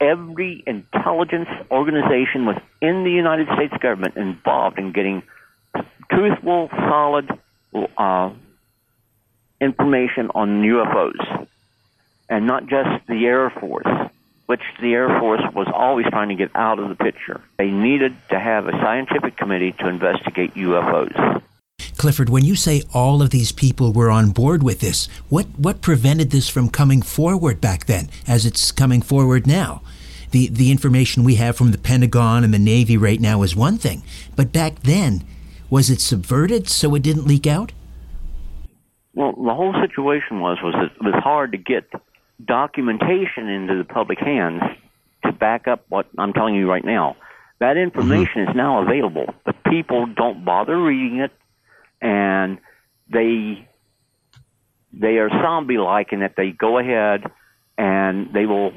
every 0.00 0.62
intelligence 0.66 1.48
organization 1.70 2.46
within 2.46 3.04
the 3.04 3.10
United 3.10 3.46
States 3.54 3.74
government 3.80 4.16
involved 4.16 4.78
in 4.78 4.92
getting 4.92 5.22
truthful, 6.10 6.68
solid 6.88 7.28
uh, 7.96 8.30
information 9.60 10.30
on 10.34 10.62
UFOs 10.62 11.46
and 12.30 12.46
not 12.46 12.66
just 12.66 13.06
the 13.08 13.26
Air 13.26 13.50
Force, 13.50 13.86
which 14.46 14.62
the 14.80 14.94
Air 14.94 15.20
Force 15.20 15.42
was 15.54 15.66
always 15.74 16.06
trying 16.06 16.28
to 16.30 16.36
get 16.36 16.50
out 16.54 16.78
of 16.78 16.88
the 16.88 16.94
picture. 16.94 17.40
They 17.58 17.70
needed 17.70 18.16
to 18.30 18.38
have 18.38 18.66
a 18.68 18.72
scientific 18.72 19.36
committee 19.36 19.72
to 19.80 19.88
investigate 19.88 20.54
UFOs. 20.54 21.42
Clifford, 21.96 22.30
when 22.30 22.44
you 22.44 22.56
say 22.56 22.82
all 22.94 23.20
of 23.20 23.30
these 23.30 23.52
people 23.52 23.92
were 23.92 24.10
on 24.10 24.30
board 24.30 24.62
with 24.62 24.80
this, 24.80 25.08
what, 25.28 25.46
what 25.58 25.82
prevented 25.82 26.30
this 26.30 26.48
from 26.48 26.70
coming 26.70 27.02
forward 27.02 27.60
back 27.60 27.86
then, 27.86 28.08
as 28.26 28.46
it's 28.46 28.72
coming 28.72 29.02
forward 29.02 29.46
now? 29.46 29.82
The, 30.30 30.46
the 30.46 30.70
information 30.70 31.24
we 31.24 31.34
have 31.34 31.56
from 31.56 31.72
the 31.72 31.78
Pentagon 31.78 32.44
and 32.44 32.54
the 32.54 32.58
Navy 32.58 32.96
right 32.96 33.20
now 33.20 33.42
is 33.42 33.56
one 33.56 33.76
thing, 33.76 34.02
but 34.36 34.52
back 34.52 34.80
then, 34.80 35.24
was 35.68 35.90
it 35.90 36.00
subverted 36.00 36.68
so 36.68 36.94
it 36.94 37.02
didn't 37.02 37.26
leak 37.26 37.46
out? 37.46 37.72
Well, 39.14 39.32
the 39.32 39.54
whole 39.54 39.74
situation 39.74 40.40
was 40.40 40.58
was 40.62 40.74
it 40.98 41.04
was 41.04 41.14
hard 41.22 41.52
to 41.52 41.58
get 41.58 41.90
documentation 42.46 43.48
into 43.48 43.76
the 43.76 43.84
public 43.84 44.18
hands 44.18 44.62
to 45.24 45.32
back 45.32 45.68
up 45.68 45.84
what 45.88 46.06
I'm 46.18 46.32
telling 46.32 46.54
you 46.54 46.68
right 46.68 46.84
now. 46.84 47.16
That 47.58 47.76
information 47.76 48.42
mm-hmm. 48.42 48.50
is 48.50 48.56
now 48.56 48.82
available, 48.82 49.34
but 49.44 49.56
people 49.64 50.06
don't 50.06 50.44
bother 50.44 50.80
reading 50.80 51.20
it, 51.20 51.32
and 52.00 52.58
they 53.12 53.68
they 54.92 55.18
are 55.18 55.28
zombie 55.28 55.78
like 55.78 56.12
in 56.12 56.20
that 56.20 56.34
they 56.36 56.50
go 56.50 56.78
ahead 56.78 57.30
and 57.76 58.32
they 58.32 58.46
will 58.46 58.72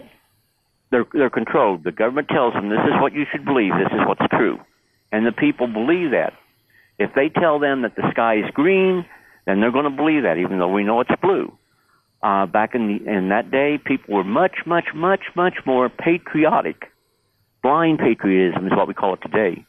they're 0.92 1.06
they're 1.14 1.30
controlled. 1.30 1.84
The 1.84 1.92
government 1.92 2.28
tells 2.28 2.54
them 2.54 2.70
this 2.70 2.80
is 2.80 3.02
what 3.02 3.14
you 3.14 3.26
should 3.32 3.46
believe, 3.46 3.72
this 3.74 3.92
is 3.92 4.06
what's 4.06 4.28
true, 4.30 4.60
and 5.12 5.26
the 5.26 5.32
people 5.32 5.68
believe 5.68 6.12
that. 6.12 6.34
If 7.00 7.16
they 7.16 7.30
tell 7.30 7.58
them 7.58 7.82
that 7.82 7.96
the 7.96 8.04
sky 8.12 8.36
is 8.36 8.52
green, 8.54 9.06
then 9.48 9.60
they're 9.60 9.72
going 9.72 9.90
to 9.90 9.90
believe 9.90 10.24
that, 10.24 10.38
even 10.38 10.60
though 10.60 10.72
we 10.72 10.84
know 10.84 11.02
it's 11.02 11.10
blue. 11.22 11.52
Uh, 12.24 12.46
back 12.46 12.74
in 12.74 12.88
the, 12.88 13.12
in 13.12 13.30
that 13.30 13.52
day, 13.52 13.78
people 13.84 14.16
were 14.16 14.24
much, 14.24 14.56
much, 14.66 14.86
much, 14.96 15.24
much 15.36 15.56
more 15.66 15.90
patriotic. 15.90 16.86
Blind 17.62 18.00
patriotism 18.00 18.66
is 18.66 18.72
what 18.72 18.88
we 18.88 18.94
call 18.94 19.16
it 19.16 19.20
today. 19.22 19.66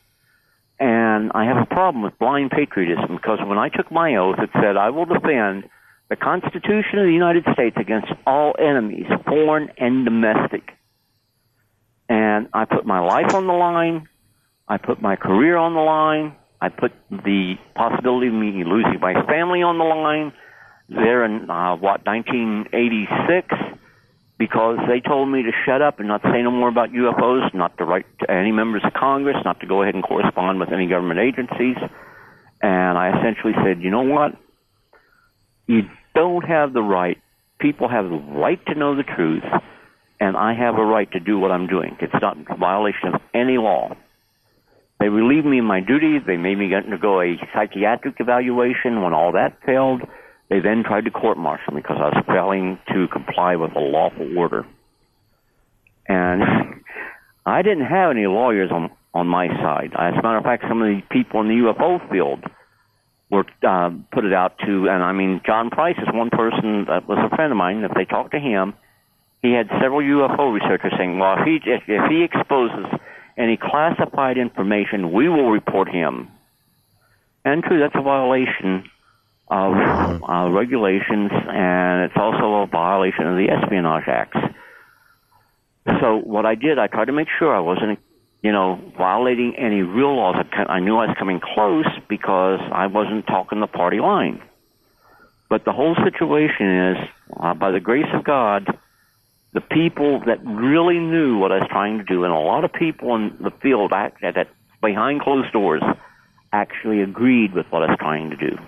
And 0.79 1.33
I 1.35 1.47
have 1.47 1.57
a 1.57 1.67
problem 1.67 2.03
with 2.05 2.17
blind 2.21 2.53
patriotism 2.53 3.17
because 3.17 3.41
when 3.45 3.59
I 3.59 3.71
took 3.71 3.91
my 3.91 4.15
oath, 4.15 4.39
it 4.39 4.51
said, 4.55 4.77
I 4.77 4.91
will 4.91 5.05
defend 5.05 5.65
the 6.09 6.17
Constitution 6.17 7.01
of 7.01 7.07
the 7.07 7.13
United 7.13 7.45
States 7.55 7.77
against 7.77 8.13
all 8.25 8.55
enemies, 8.57 9.07
foreign 9.27 9.71
and 9.77 10.05
domestic. 10.05 10.71
And 12.09 12.49
I 12.53 12.67
put 12.67 12.87
my 12.87 13.01
life 13.01 13.35
on 13.35 13.49
the 13.49 13.53
line. 13.53 14.09
I 14.69 14.79
put 14.79 15.03
my 15.03 15.17
career 15.17 15.57
on 15.57 15.75
the 15.75 15.81
line. 15.81 16.37
I 16.61 16.69
put 16.69 16.93
the 17.11 17.55
possibility 17.75 18.29
of 18.29 18.35
me 18.35 18.63
losing 18.65 19.01
my 19.01 19.27
family 19.27 19.63
on 19.63 19.79
the 19.79 19.85
line 19.85 20.33
there 20.89 21.25
in, 21.25 21.51
uh, 21.51 21.77
what, 21.77 22.05
1986 22.07 23.75
because 24.39 24.79
they 24.89 25.01
told 25.01 25.29
me 25.29 25.43
to 25.43 25.53
shut 25.65 25.81
up 25.81 26.01
and 26.01 26.09
not 26.09 26.23
say 26.23 26.43
no 26.43 26.51
more 26.51 26.69
about 26.69 26.91
UFOs, 26.91 27.55
not 27.55 27.79
to 27.79 27.85
write 27.85 28.07
to 28.21 28.31
any 28.31 28.53
members 28.53 28.83
of 28.85 28.93
Congress, 28.93 29.37
not 29.45 29.61
to 29.61 29.67
go 29.67 29.83
ahead 29.83 29.95
and 29.95 30.03
correspond 30.03 30.59
with 30.59 30.73
any 30.73 30.89
government 30.89 31.21
agencies. 31.21 31.77
And 32.61 32.99
I 32.99 33.19
essentially 33.19 33.53
said, 33.65 33.81
you 33.81 33.91
know 33.91 34.03
what? 34.03 34.33
You 35.67 35.83
don't 36.15 36.45
have 36.45 36.73
the 36.73 36.83
right. 36.83 37.19
People 37.61 37.89
have 37.89 38.05
the 38.05 38.17
right 38.17 38.61
to 38.67 38.75
know 38.75 38.97
the 38.97 39.05
truth, 39.05 39.45
and 40.21 40.37
I 40.37 40.55
have 40.55 40.75
a 40.75 40.85
right 40.85 41.11
to 41.13 41.21
do 41.21 41.39
what 41.39 41.51
I'm 41.51 41.67
doing. 41.67 41.97
It's 42.01 42.13
not 42.21 42.37
a 42.51 42.57
violation 42.57 43.15
of 43.15 43.21
any 43.33 43.57
law. 43.57 43.97
They 44.99 45.09
relieved 45.09 45.47
me 45.47 45.59
of 45.59 45.65
my 45.65 45.81
duties. 45.81 46.23
They 46.27 46.37
made 46.37 46.59
me 46.59 46.75
undergo 46.75 47.21
a 47.21 47.37
psychiatric 47.55 48.17
evaluation. 48.19 49.03
When 49.03 49.15
all 49.15 49.33
that 49.33 49.59
failed, 49.65 50.03
they 50.51 50.61
then 50.61 50.85
tried 50.85 51.05
to 51.07 51.11
court 51.11 51.39
martial 51.39 51.73
me 51.73 51.81
because 51.81 51.97
I 51.99 52.17
was 52.17 52.25
failing 52.27 52.79
to 52.93 53.09
comply 53.09 53.57
with 53.57 53.75
a 53.75 53.81
lawful 53.81 54.39
order. 54.39 54.67
And 56.07 56.43
I 57.47 57.63
didn't 57.63 57.87
have 57.87 58.11
any 58.11 58.27
lawyers 58.27 58.71
on 58.71 58.91
on 59.15 59.29
my 59.29 59.47
side. 59.47 59.93
As 59.97 60.15
a 60.19 60.23
matter 60.23 60.39
of 60.39 60.45
fact, 60.45 60.65
some 60.69 60.83
of 60.83 60.89
the 60.89 61.01
people 61.09 61.41
in 61.41 61.47
the 61.47 61.55
UFO 61.55 62.11
field 62.11 62.43
were 63.31 63.45
uh, 63.67 63.91
put 64.13 64.25
it 64.25 64.33
out 64.33 64.59
to, 64.67 64.89
and 64.89 65.03
I 65.03 65.13
mean, 65.13 65.41
John 65.47 65.71
Price 65.71 65.97
is 65.99 66.09
one 66.13 66.31
person 66.31 66.87
that 66.89 67.09
was 67.09 67.19
a 67.19 67.35
friend 67.35 67.53
of 67.53 67.57
mine. 67.57 67.85
If 67.85 67.93
they 67.95 68.05
talked 68.05 68.33
to 68.33 68.41
him, 68.41 68.75
he 69.41 69.53
had 69.53 69.69
several 69.81 70.01
UFO 70.01 70.53
researchers 70.53 70.93
saying, 70.99 71.19
"Well, 71.19 71.37
if 71.39 71.47
he 71.47 71.71
if, 71.71 71.83
if 71.87 72.11
he 72.11 72.25
exposes 72.25 72.87
any 73.37 73.57
classified 73.57 74.37
information, 74.37 75.13
we 75.13 75.29
will 75.29 75.51
report 75.51 75.89
him." 75.89 76.29
And 77.45 77.63
true, 77.63 77.79
that's 77.79 77.95
a 77.95 78.03
violation 78.03 78.91
of 79.49 79.75
uh, 79.75 80.51
regulations, 80.51 81.31
and 81.33 82.05
it's 82.05 82.17
also 82.17 82.63
a 82.63 82.67
violation 82.67 83.27
of 83.27 83.37
the 83.37 83.51
Espionage 83.51 84.05
Acts. 84.07 84.39
So 86.01 86.17
what 86.17 86.47
I 86.47 86.55
did, 86.55 86.79
I 86.79 86.87
tried 86.87 87.07
to 87.07 87.13
make 87.13 87.29
sure 87.39 87.55
I 87.55 87.61
wasn't, 87.61 87.99
you 88.43 88.53
know, 88.53 88.81
violating 88.97 89.55
any 89.57 89.83
real 89.83 90.17
laws. 90.17 90.37
I 90.53 90.81
knew 90.81 90.97
I 90.97 91.07
was 91.07 91.17
coming 91.19 91.41
close 91.41 91.87
because 92.09 92.61
I 92.73 92.87
wasn't 92.87 93.27
talking 93.27 93.61
the 93.61 93.67
party 93.67 94.01
line. 94.01 94.43
But 95.51 95.65
the 95.65 95.73
whole 95.73 95.95
situation 95.95 96.93
is, 96.93 96.97
uh, 97.39 97.55
by 97.55 97.71
the 97.71 97.81
grace 97.81 98.09
of 98.15 98.25
God, 98.25 98.67
the 99.53 99.61
people 99.61 100.21
that 100.27 100.45
really 100.45 100.99
knew 100.99 101.39
what 101.39 101.53
I 101.53 101.59
was 101.59 101.69
trying 101.71 101.99
to 101.99 102.05
do, 102.05 102.25
and 102.25 102.33
a 102.33 102.39
lot 102.39 102.65
of 102.65 102.73
people 102.73 103.15
in 103.15 103.37
the 103.41 103.53
field 103.63 103.93
act, 103.93 104.23
that 104.23 104.49
behind 104.83 105.21
closed 105.21 105.53
doors 105.53 105.83
actually 106.53 107.03
agreed 107.03 107.53
with 107.53 107.67
what 107.71 107.83
I 107.83 107.91
was 107.91 107.99
trying 108.01 108.31
to 108.31 108.37
do. 108.37 108.59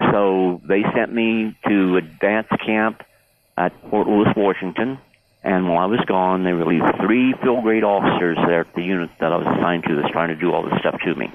So 0.00 0.60
they 0.66 0.82
sent 0.94 1.12
me 1.12 1.56
to 1.68 1.96
a 1.96 2.00
dance 2.00 2.48
camp 2.64 3.02
at 3.56 3.72
Fort 3.90 4.06
Lewis, 4.06 4.28
Washington. 4.36 4.98
And 5.42 5.68
while 5.68 5.78
I 5.78 5.86
was 5.86 6.00
gone, 6.06 6.42
they 6.44 6.52
released 6.52 6.96
three 7.00 7.34
field 7.42 7.62
grade 7.62 7.84
officers 7.84 8.38
there 8.46 8.60
at 8.60 8.74
the 8.74 8.82
unit 8.82 9.10
that 9.20 9.32
I 9.32 9.36
was 9.36 9.46
assigned 9.58 9.84
to 9.84 9.96
that's 9.96 10.10
trying 10.10 10.28
to 10.28 10.36
do 10.36 10.52
all 10.52 10.62
this 10.62 10.78
stuff 10.80 10.98
to 11.04 11.14
me. 11.14 11.30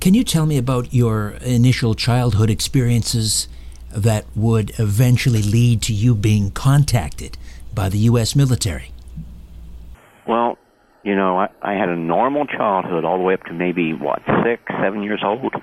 Can 0.00 0.14
you 0.14 0.24
tell 0.24 0.46
me 0.46 0.56
about 0.56 0.92
your 0.94 1.30
initial 1.42 1.94
childhood 1.94 2.50
experiences 2.50 3.48
that 3.90 4.24
would 4.34 4.72
eventually 4.78 5.42
lead 5.42 5.82
to 5.82 5.92
you 5.92 6.14
being 6.14 6.50
contacted 6.50 7.36
by 7.74 7.88
the 7.88 7.98
U.S. 7.98 8.34
military? 8.34 8.90
Well, 10.26 10.58
you 11.02 11.14
know, 11.14 11.38
I, 11.38 11.48
I 11.62 11.74
had 11.74 11.88
a 11.88 11.96
normal 11.96 12.46
childhood 12.46 13.04
all 13.04 13.18
the 13.18 13.22
way 13.22 13.34
up 13.34 13.44
to 13.44 13.52
maybe, 13.52 13.92
what, 13.92 14.22
six, 14.42 14.62
seven 14.80 15.02
years 15.02 15.22
old. 15.24 15.54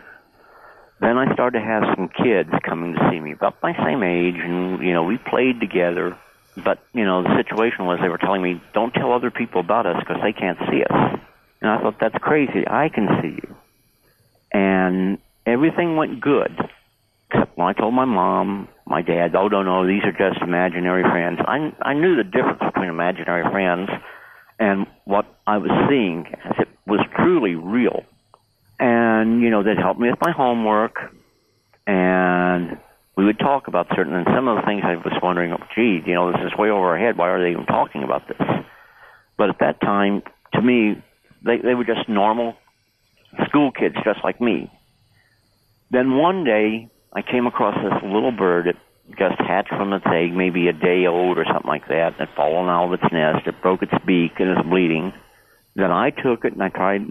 Then 1.02 1.18
I 1.18 1.34
started 1.34 1.60
to 1.60 1.66
have 1.66 1.84
some 1.96 2.10
kids 2.10 2.52
coming 2.62 2.94
to 2.94 3.10
see 3.10 3.20
me 3.20 3.32
about 3.32 3.56
my 3.64 3.74
same 3.84 4.04
age, 4.04 4.36
and 4.38 4.84
you 4.84 4.94
know 4.94 5.04
we 5.04 5.18
played 5.18 5.60
together. 5.60 6.16
But 6.64 6.78
you 6.94 7.04
know 7.04 7.24
the 7.24 7.36
situation 7.36 7.86
was 7.86 8.00
they 8.00 8.10
were 8.10 8.20
telling 8.20 8.44
me, 8.44 8.62
"Don't 8.76 8.94
tell 8.94 9.12
other 9.12 9.32
people 9.32 9.62
about 9.62 9.88
us 9.88 9.98
because 10.00 10.22
they 10.22 10.32
can't 10.32 10.60
see 10.70 10.84
us." 10.84 11.20
And 11.60 11.72
I 11.72 11.82
thought 11.82 12.00
that's 12.00 12.18
crazy. 12.20 12.68
I 12.68 12.90
can 12.90 13.08
see 13.20 13.34
you, 13.42 13.56
and 14.52 15.18
everything 15.48 15.96
went 15.96 16.22
good. 16.22 16.70
Except 17.32 17.58
when 17.58 17.68
I 17.68 17.74
told 17.74 17.96
my 17.96 18.06
mom, 18.06 18.68
my 18.86 19.02
dad, 19.02 19.36
"Oh 19.36 19.48
no, 19.48 19.64
no, 19.64 19.88
these 19.88 20.04
are 20.04 20.12
just 20.12 20.40
imaginary 20.44 21.02
friends." 21.02 21.40
I 21.48 21.74
I 21.82 21.94
knew 21.94 22.16
the 22.16 22.24
difference 22.24 22.60
between 22.60 22.90
imaginary 22.90 23.50
friends 23.50 23.90
and 24.60 24.86
what 25.06 25.26
I 25.48 25.58
was 25.58 25.72
seeing 25.90 26.28
as 26.46 26.60
it 26.60 26.70
was 26.86 27.00
truly 27.16 27.56
real 27.56 28.06
and 28.82 29.42
you 29.42 29.52
know 29.52 29.64
they'd 29.64 29.78
help 29.78 29.98
me 29.98 30.10
with 30.10 30.20
my 30.20 30.32
homework, 30.32 30.96
and 31.86 32.78
we 33.16 33.24
would 33.24 33.38
talk 33.38 33.68
about 33.68 33.88
certain 33.96 34.16
and 34.16 34.26
some 34.36 34.48
of 34.48 34.58
the 34.58 34.64
things 34.66 34.82
I 34.84 34.96
was 34.96 35.14
wondering, 35.22 35.54
oh, 35.54 35.64
gee, 35.76 36.02
you 36.04 36.16
know, 36.16 36.32
this 36.32 36.42
is 36.42 36.58
way 36.58 36.70
over 36.70 36.88
our 36.88 36.98
head. 36.98 37.16
Why 37.16 37.30
are 37.30 37.42
they 37.42 37.52
even 37.52 37.68
talking 37.68 38.04
about 38.04 38.28
this? 38.28 38.42
But 39.38 39.50
at 39.50 39.60
that 39.60 39.80
time, 39.82 40.24
to 40.54 40.62
me, 40.62 41.02
they 41.46 41.58
they 41.58 41.76
were 41.76 41.86
just 41.86 42.10
normal 42.10 42.56
school 43.46 43.72
kids, 43.72 43.96
just 44.04 44.20
like 44.24 44.42
me. 44.42 44.72
Then 45.92 46.18
one 46.18 46.44
day, 46.44 46.90
I 47.14 47.22
came 47.22 47.46
across 47.46 47.76
this 47.76 48.02
little 48.04 48.32
bird. 48.32 48.66
It 48.66 48.78
just 49.20 49.40
hatched 49.40 49.70
from 49.70 49.94
its 49.94 50.06
egg, 50.08 50.34
maybe 50.34 50.68
a 50.70 50.74
day 50.74 51.06
old 51.06 51.38
or 51.38 51.46
something 51.46 51.68
like 51.70 51.88
that. 51.90 52.20
It 52.20 52.30
fallen 52.36 52.70
out 52.70 52.86
of 52.86 52.94
its 52.94 53.14
nest. 53.14 53.46
It 53.46 53.62
broke 53.62 53.84
its 53.84 53.94
beak 54.06 54.40
and 54.40 54.50
it's 54.50 54.68
bleeding. 54.68 55.14
Then 55.76 55.92
I 55.92 56.10
took 56.10 56.46
it 56.46 56.54
and 56.54 56.64
I 56.64 56.70
tried 56.70 57.02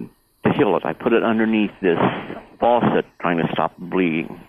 heal 0.61 0.77
it. 0.77 0.85
I 0.85 0.93
put 0.93 1.13
it 1.13 1.23
underneath 1.23 1.73
this 1.81 1.99
faucet 2.59 3.07
trying 3.21 3.39
to 3.39 3.49
stop 3.53 3.79
the 3.79 3.85
bleeding. 3.85 4.41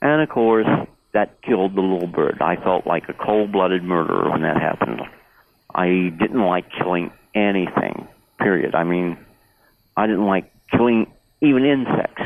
And 0.00 0.22
of 0.22 0.28
course, 0.28 0.68
that 1.12 1.42
killed 1.42 1.74
the 1.74 1.80
little 1.80 2.06
bird. 2.06 2.38
I 2.40 2.56
felt 2.56 2.86
like 2.86 3.08
a 3.08 3.14
cold 3.14 3.52
blooded 3.52 3.82
murderer 3.82 4.30
when 4.30 4.42
that 4.42 4.60
happened. 4.60 5.00
I 5.74 6.12
didn't 6.18 6.44
like 6.44 6.66
killing 6.70 7.10
anything, 7.34 8.06
period. 8.38 8.74
I 8.74 8.84
mean, 8.84 9.18
I 9.96 10.06
didn't 10.06 10.26
like 10.26 10.52
killing 10.70 11.12
even 11.40 11.64
insects. 11.64 12.22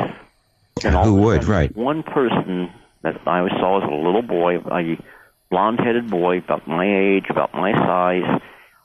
And 0.83 0.95
Who 0.95 1.15
would, 1.15 1.45
right? 1.45 1.75
One 1.77 2.03
person 2.03 2.71
that 3.03 3.17
I 3.27 3.49
saw 3.59 3.83
as 3.83 3.91
a 3.91 3.95
little 3.95 4.23
boy, 4.23 4.59
a 4.59 4.99
blonde 5.51 5.81
headed 5.81 6.11
boy, 6.11 6.39
about 6.39 6.67
my 6.69 6.85
age, 6.85 7.25
about 7.29 7.55
my 7.55 7.73
size, 7.73 8.41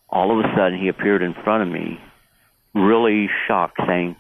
all 0.10 0.32
of 0.32 0.46
a 0.46 0.56
sudden 0.56 0.80
he 0.80 0.88
appeared 0.88 1.22
in 1.22 1.34
front 1.34 1.64
of 1.64 1.70
me, 1.70 2.00
really 2.74 3.30
shocked, 3.48 3.80
saying, 3.88 4.16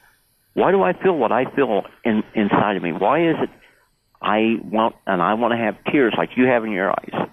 why 0.55 0.71
do 0.71 0.81
I 0.81 0.93
feel 0.93 1.15
what 1.15 1.31
I 1.31 1.43
feel 1.53 1.83
in, 2.03 2.23
inside 2.33 2.77
of 2.77 2.83
me? 2.83 2.93
Why 2.93 3.29
is 3.29 3.35
it 3.43 3.49
I 4.21 4.55
want 4.63 4.95
and 5.05 5.21
I 5.21 5.33
want 5.35 5.51
to 5.51 5.57
have 5.57 5.75
tears 5.91 6.15
like 6.17 6.29
you 6.37 6.45
have 6.45 6.63
in 6.63 6.71
your 6.71 6.89
eyes? 6.89 7.29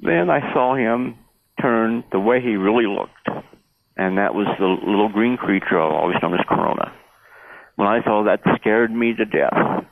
Then 0.00 0.30
I 0.30 0.52
saw 0.52 0.74
him 0.74 1.16
turn 1.60 2.04
the 2.10 2.18
way 2.18 2.40
he 2.40 2.56
really 2.56 2.86
looked, 2.86 3.44
and 3.96 4.16
that 4.16 4.34
was 4.34 4.46
the 4.58 4.64
little 4.64 5.10
green 5.10 5.36
creature 5.36 5.80
I've 5.80 5.92
always 5.92 6.16
known 6.22 6.34
as 6.34 6.40
Corona. 6.48 6.90
When 7.76 7.86
I 7.86 8.02
saw 8.02 8.24
that, 8.24 8.40
scared 8.60 8.90
me 8.90 9.12
to 9.14 9.24
death, 9.26 9.84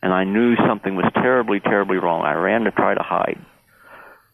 and 0.00 0.12
I 0.12 0.22
knew 0.22 0.54
something 0.68 0.94
was 0.94 1.10
terribly, 1.14 1.58
terribly 1.58 1.96
wrong. 1.96 2.22
I 2.22 2.34
ran 2.34 2.62
to 2.62 2.70
try 2.70 2.94
to 2.94 3.02
hide, 3.02 3.44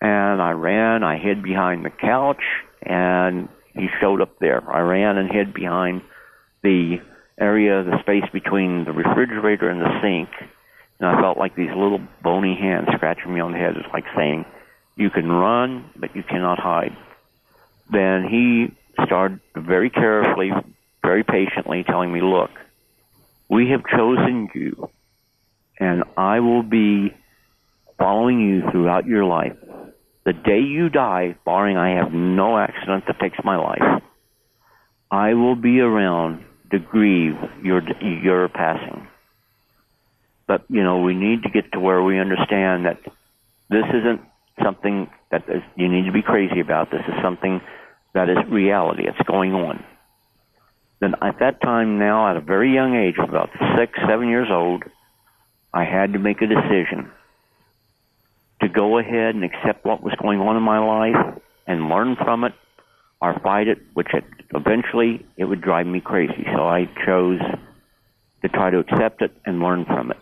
and 0.03 0.43
I 0.43 0.51
ran. 0.51 1.03
I 1.03 1.17
hid 1.17 1.43
behind 1.43 1.87
the 1.87 1.91
couch, 1.91 2.43
and 2.83 3.49
he 3.73 3.87
showed 3.99 4.21
up 4.21 4.39
there. 4.41 4.63
I 4.71 4.81
ran 4.81 5.17
and 5.17 5.31
hid 5.33 5.55
behind 5.55 6.03
the 6.63 6.99
area, 7.41 7.83
the 7.83 8.01
space 8.01 8.29
between 8.33 8.85
the 8.85 8.93
refrigerator 8.93 9.69
and 9.69 9.81
the 9.81 10.01
sink, 10.03 10.29
and 10.99 11.09
I 11.09 11.21
felt 11.21 11.39
like 11.39 11.55
these 11.55 11.71
little 11.71 12.01
bony 12.23 12.57
hands 12.57 12.89
scratching 12.95 13.33
me 13.33 13.41
on 13.41 13.53
the 13.53 13.59
head. 13.59 13.77
It's 13.77 13.93
like 13.93 14.05
saying, 14.17 14.45
"You 14.97 15.11
can 15.11 15.31
run, 15.31 15.91
but 15.97 16.17
you 16.17 16.23
cannot 16.23 16.59
hide." 16.59 16.97
Then 17.91 18.25
he 18.25 18.73
started 19.05 19.41
very 19.55 19.91
carefully, 19.91 20.53
very 21.03 21.23
patiently 21.23 21.85
telling 21.85 22.13
me, 22.13 22.21
"Look, 22.21 22.51
we 23.49 23.71
have 23.71 23.87
chosen 23.87 24.51
you, 24.55 24.91
and 25.79 26.03
I 26.17 26.41
will 26.41 26.65
be 26.65 27.15
following 27.99 28.41
you 28.41 28.71
throughout 28.71 29.07
your 29.07 29.25
life. 29.25 29.57
The 30.25 30.33
day 30.33 30.61
you 30.61 30.89
die, 30.89 31.37
barring 31.45 31.77
I 31.77 31.91
have 31.97 32.13
no 32.13 32.59
accident 32.59 33.07
that 33.07 33.19
takes 33.19 33.43
my 33.45 33.57
life, 33.57 34.03
I 35.11 35.35
will 35.35 35.57
be 35.57 35.81
around 35.81 36.45
to 36.71 36.79
grieve 36.79 37.37
your 37.63 37.83
your 38.03 38.49
passing. 38.49 39.09
But, 40.47 40.65
you 40.71 40.83
know, 40.83 41.03
we 41.03 41.15
need 41.15 41.43
to 41.43 41.51
get 41.51 41.73
to 41.73 41.81
where 41.81 42.03
we 42.03 42.19
understand 42.19 42.87
that 42.87 43.01
this 43.69 43.85
isn't 43.93 44.23
something 44.63 45.11
that 45.31 45.45
is, 45.49 45.63
you 45.77 45.89
need 45.89 46.07
to 46.07 46.13
be 46.13 46.23
crazy 46.23 46.61
about. 46.61 46.91
This 46.91 47.03
is 47.07 47.15
something 47.23 47.61
that 48.15 48.31
is 48.31 48.39
reality. 48.51 49.05
It's 49.07 49.29
going 49.29 49.53
on. 49.53 49.85
Then 51.01 51.15
at 51.21 51.39
that 51.41 51.61
time 51.61 51.99
now, 51.99 52.31
at 52.31 52.37
a 52.37 52.41
very 52.41 52.73
young 52.73 52.97
age, 52.97 53.17
about 53.19 53.51
six, 53.79 53.93
seven 54.09 54.29
years 54.29 54.49
old, 54.51 54.85
I 55.73 55.85
had 55.85 56.15
to 56.15 56.19
make 56.19 56.41
a 56.41 56.47
decision 56.47 57.11
to 58.63 58.69
go 58.69 58.99
ahead 58.99 59.35
and 59.35 59.45
accept 59.45 59.85
what 59.85 60.03
was 60.03 60.15
going 60.21 60.41
on 60.41 60.57
in 60.57 60.63
my 60.63 60.79
life 60.79 61.41
and 61.67 61.91
learn 61.91 62.17
from 62.17 62.45
it 62.45 62.55
or 63.21 63.39
fight 63.43 63.69
it, 63.69 63.79
which 63.95 64.09
it, 64.13 64.25
eventually 64.55 65.27
it 65.37 65.45
would 65.45 65.61
drive 65.61 65.87
me 65.87 66.01
crazy. 66.01 66.45
So 66.55 66.63
I 66.63 66.89
chose 67.05 67.41
to 68.43 68.49
try 68.49 68.71
to 68.71 68.79
accept 68.79 69.23
it 69.23 69.33
and 69.45 69.61
learn 69.61 69.85
from 69.85 70.11
it. 70.11 70.19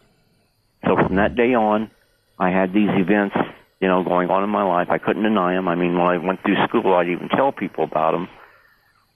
So 0.84 0.96
from 0.96 1.16
that 1.16 1.36
day 1.36 1.54
on, 1.54 1.90
I 2.38 2.50
had 2.50 2.72
these 2.72 2.88
events, 2.90 3.36
you 3.80 3.88
know, 3.88 4.02
going 4.04 4.30
on 4.30 4.44
in 4.44 4.50
my 4.50 4.62
life. 4.62 4.88
I 4.90 4.98
couldn't 4.98 5.22
deny 5.22 5.54
them. 5.54 5.68
I 5.68 5.74
mean, 5.74 5.94
when 5.94 6.06
I 6.06 6.18
went 6.18 6.42
through 6.42 6.56
school, 6.68 6.94
I'd 6.94 7.08
even 7.08 7.28
tell 7.28 7.52
people 7.52 7.84
about 7.84 8.12
them. 8.12 8.28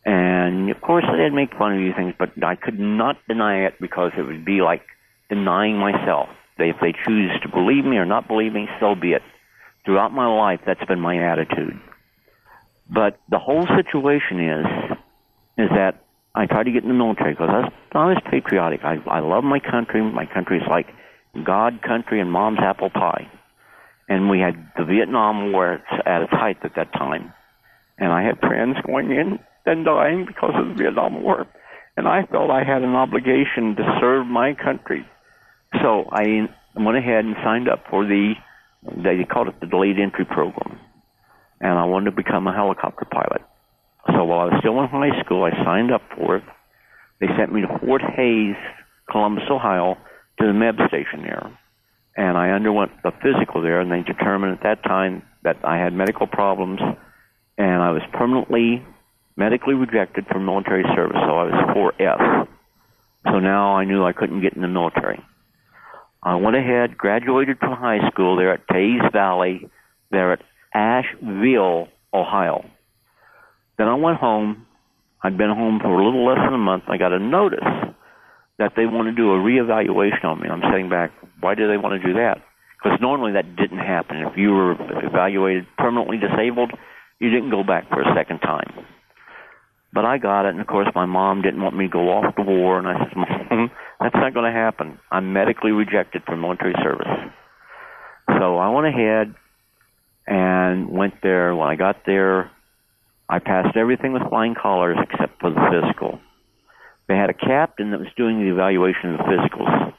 And 0.05 0.71
of 0.71 0.81
course, 0.81 1.05
they'd 1.05 1.35
make 1.35 1.55
fun 1.57 1.75
of 1.75 1.79
these 1.79 1.95
things, 1.95 2.15
but 2.19 2.31
I 2.43 2.57
could 2.57 2.79
not 2.79 3.17
deny 3.29 3.67
it 3.67 3.75
because 3.81 4.13
it 4.17 4.23
would 4.23 4.45
be 4.45 4.63
like 4.63 4.83
denying 5.29 5.77
myself. 5.77 6.29
If 6.59 6.77
they 6.81 6.93
choose 7.07 7.31
to 7.43 7.49
believe 7.49 7.87
me 7.87 7.97
or 7.97 8.05
not 8.05 8.29
believe 8.29 8.53
me, 8.53 8.69
so 8.81 8.95
be 8.95 9.13
it. 9.13 9.23
Throughout 9.87 10.13
my 10.13 10.27
life, 10.27 10.61
that's 10.67 10.85
been 10.85 11.01
my 11.01 11.17
attitude. 11.33 11.81
But 12.93 13.21
the 13.31 13.39
whole 13.39 13.67
situation 13.67 14.41
is, 14.41 14.67
is 15.59 15.69
that 15.71 16.03
I 16.35 16.47
tried 16.47 16.65
to 16.65 16.73
get 16.73 16.83
in 16.83 16.89
the 16.89 16.95
military 16.95 17.33
because 17.33 17.49
I 17.51 17.59
was, 17.61 17.73
I 17.93 18.07
was 18.07 18.23
patriotic. 18.31 18.81
I, 18.83 18.97
I 19.07 19.21
love 19.21 19.45
my 19.45 19.61
country. 19.61 20.03
My 20.03 20.27
country 20.27 20.59
is 20.59 20.65
like 20.69 20.87
God, 21.45 21.83
country, 21.83 22.21
and 22.21 22.31
mom's 22.31 22.59
apple 22.61 22.91
pie. 22.91 23.31
And 24.09 24.29
we 24.29 24.41
had 24.41 24.73
the 24.77 24.85
Vietnam 24.85 25.53
War 25.53 25.81
at 26.05 26.23
its 26.23 26.33
height 26.33 26.59
at 26.65 26.75
that 26.75 26.93
time. 26.93 27.33
And 27.99 28.13
I 28.13 28.23
had 28.23 28.41
friends 28.41 28.77
going 28.85 29.13
in 29.13 29.39
and 29.67 29.85
dying 29.85 30.25
because 30.27 30.53
of 30.55 30.69
the 30.69 30.75
Vietnam 30.75 31.23
War. 31.23 31.47
And 31.97 32.09
I 32.09 32.25
felt 32.27 32.51
I 32.51 32.65
had 32.65 32.83
an 32.83 32.95
obligation 32.95 33.77
to 33.77 33.99
serve 34.01 34.27
my 34.27 34.55
country. 34.55 35.07
So 35.81 36.09
I 36.11 36.49
went 36.75 36.99
ahead 36.99 37.25
and 37.25 37.37
signed 37.45 37.69
up 37.69 37.85
for 37.89 38.05
the, 38.05 38.35
they 38.83 39.25
called 39.25 39.49
it 39.49 39.61
the 39.61 39.67
delayed 39.67 39.99
entry 40.01 40.25
program. 40.25 40.81
And 41.61 41.79
I 41.79 41.85
wanted 41.85 42.11
to 42.11 42.17
become 42.17 42.47
a 42.47 42.55
helicopter 42.55 43.05
pilot. 43.11 43.43
So 44.09 44.25
while 44.25 44.41
I 44.41 44.45
was 44.47 44.55
still 44.61 44.81
in 44.81 44.89
high 44.89 45.21
school, 45.23 45.45
I 45.45 45.51
signed 45.65 45.93
up 45.93 46.03
for 46.17 46.37
it. 46.37 46.45
They 47.21 47.27
sent 47.39 47.53
me 47.53 47.61
to 47.63 47.79
Fort 47.81 48.03
Hayes, 48.03 48.57
Columbus, 49.11 49.45
Ohio, 49.51 49.97
to 50.39 50.47
the 50.47 50.55
MEB 50.55 50.77
station 50.89 51.23
there. 51.23 51.59
And 52.17 52.37
I 52.39 52.51
underwent 52.51 52.93
the 53.03 53.13
physical 53.23 53.63
there, 53.63 53.81
and 53.81 53.93
they 53.93 54.03
determined 54.03 54.59
at 54.59 54.63
that 54.63 54.83
time 54.85 55.23
that 55.43 55.57
I 55.65 55.77
had 55.77 55.93
medical 55.93 56.27
problems, 56.27 56.81
and 57.59 57.83
I 57.83 57.91
was 57.93 58.03
permanently 58.13 58.83
medically 59.37 59.75
rejected 59.75 60.27
from 60.27 60.45
military 60.45 60.85
service, 60.95 61.17
so 61.17 61.33
I 61.33 61.45
was 61.45 61.95
4F. 61.99 62.49
So 63.25 63.39
now 63.39 63.77
I 63.77 63.85
knew 63.85 64.05
I 64.05 64.13
couldn't 64.13 64.43
get 64.43 64.55
in 64.55 64.63
the 64.63 64.69
military. 64.69 65.23
I 66.23 66.37
went 66.37 66.57
ahead, 66.57 66.99
graduated 66.99 67.59
from 67.59 67.73
high 67.73 68.11
school 68.11 68.37
there 68.37 68.53
at 68.53 68.67
Teays 68.69 69.01
Valley, 69.13 69.69
there 70.11 70.33
at 70.33 70.41
Ashville, 70.75 71.89
Ohio. 72.13 72.65
Then 73.79 73.89
I 73.89 73.95
went 73.95 74.19
home. 74.19 74.67
I'd 75.23 75.37
been 75.37 75.51
home 75.51 75.81
for 75.81 75.89
a 75.89 76.05
little 76.05 76.27
less 76.27 76.39
than 76.45 76.55
a 76.55 76.59
month. 76.59 76.85
I 76.89 76.97
got 76.97 77.13
a 77.13 77.19
notice 77.19 77.65
that 78.59 78.73
they 78.77 78.87
want 78.87 79.09
to 79.09 79.13
do 79.13 79.33
a 79.33 79.37
reevaluation 79.37 80.25
on 80.25 80.41
me. 80.41 80.49
I'm 80.49 80.63
sitting 80.71 80.89
back. 80.89 81.13
Why 81.41 81.55
do 81.55 81.69
they 81.69 81.77
want 81.77 82.01
to 82.01 82.07
do 82.07 82.15
that? 82.15 82.39
Because 82.77 82.99
normally 83.01 83.33
that 83.33 83.57
didn't 83.57 83.79
happen. 83.79 84.19
If 84.19 84.37
you 84.37 84.53
were 84.53 84.73
evaluated 85.05 85.67
permanently 85.77 86.17
disabled, 86.19 86.73
you 87.19 87.31
didn't 87.31 87.51
go 87.51 87.63
back 87.63 87.89
for 87.89 88.01
a 88.01 88.15
second 88.15 88.41
time. 88.41 88.73
But 89.93 90.05
I 90.05 90.19
got 90.19 90.47
it, 90.47 90.51
and 90.51 90.61
of 90.61 90.67
course 90.67 90.89
my 90.95 91.05
mom 91.05 91.43
didn't 91.43 91.63
want 91.63 91.77
me 91.77 91.87
to 91.87 91.93
go 91.93 92.11
off 92.11 92.37
to 92.37 92.43
war, 92.43 92.79
and 92.79 92.87
I 92.87 92.95
said, 93.05 93.17
Mom, 93.17 93.71
that's 94.01 94.15
not 94.15 94.33
going 94.33 94.51
to 94.51 94.57
happen. 94.57 94.99
I'm 95.11 95.33
medically 95.33 95.73
rejected 95.73 96.23
from 96.25 96.41
military 96.41 96.75
service. 96.83 97.09
So 98.39 98.57
I 98.57 98.69
went 98.71 98.87
ahead 98.87 99.35
and 100.31 100.89
went 100.89 101.15
there. 101.23 101.55
When 101.55 101.69
I 101.69 101.77
got 101.77 102.07
there, 102.07 102.51
I 103.29 103.39
passed 103.41 103.77
everything 103.77 104.15
with 104.15 104.23
flying 104.31 104.55
colors 104.55 104.97
except 105.03 105.39
for 105.41 105.51
the 105.51 105.61
physical. 105.71 106.19
They 107.07 107.17
had 107.17 107.29
a 107.29 107.35
captain 107.35 107.91
that 107.91 108.01
was 108.01 108.09
doing 108.17 108.41
the 108.41 108.51
evaluation 108.51 109.15
of 109.15 109.19
the 109.19 109.25
physicals, 109.25 109.93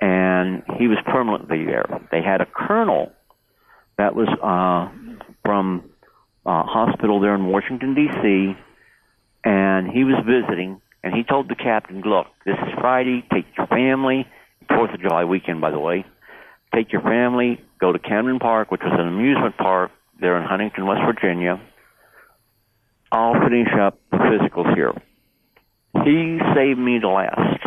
and 0.00 0.62
he 0.78 0.86
was 0.86 0.96
permanently 1.04 1.66
there. 1.66 1.84
They 2.10 2.22
had 2.22 2.40
a 2.40 2.46
colonel 2.46 3.12
that 3.98 4.14
was 4.14 4.28
uh, 4.40 4.88
from 5.44 5.90
a 6.46 6.62
hospital 6.62 7.20
there 7.20 7.34
in 7.34 7.46
Washington 7.46 7.94
D.C 7.94 8.56
and 9.44 9.90
he 9.90 10.04
was 10.04 10.16
visiting, 10.26 10.80
and 11.02 11.14
he 11.14 11.22
told 11.22 11.48
the 11.48 11.54
captain, 11.54 12.02
"Look, 12.02 12.26
this 12.44 12.56
is 12.56 12.74
Friday. 12.80 13.24
Take 13.32 13.46
your 13.56 13.66
family. 13.66 14.26
Fourth 14.68 14.92
of 14.92 15.00
July 15.00 15.24
weekend, 15.24 15.60
by 15.60 15.70
the 15.70 15.78
way. 15.78 16.04
Take 16.74 16.92
your 16.92 17.02
family. 17.02 17.60
Go 17.80 17.92
to 17.92 17.98
Camden 17.98 18.38
Park, 18.38 18.70
which 18.70 18.82
was 18.82 18.92
an 18.98 19.08
amusement 19.08 19.56
park 19.56 19.90
there 20.20 20.36
in 20.36 20.44
Huntington, 20.46 20.86
West 20.86 21.00
Virginia. 21.04 21.60
I'll 23.10 23.34
finish 23.34 23.68
up 23.80 23.98
the 24.10 24.18
physicals 24.18 24.74
here." 24.74 24.92
He 26.04 26.38
saved 26.54 26.78
me 26.78 26.98
the 27.00 27.08
last. 27.08 27.66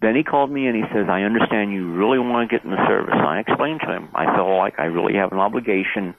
Then 0.00 0.14
he 0.14 0.22
called 0.22 0.50
me 0.50 0.66
and 0.68 0.76
he 0.76 0.82
says, 0.94 1.06
I 1.08 1.22
understand 1.22 1.72
you 1.72 1.92
really 1.92 2.20
want 2.20 2.48
to 2.48 2.56
get 2.56 2.64
in 2.64 2.70
the 2.70 2.86
service. 2.86 3.14
I 3.16 3.40
explained 3.40 3.80
to 3.80 3.92
him, 3.92 4.08
I 4.14 4.26
felt 4.36 4.48
like 4.50 4.78
I 4.78 4.84
really 4.84 5.14
have 5.14 5.32
an 5.32 5.40
obligation 5.40 6.14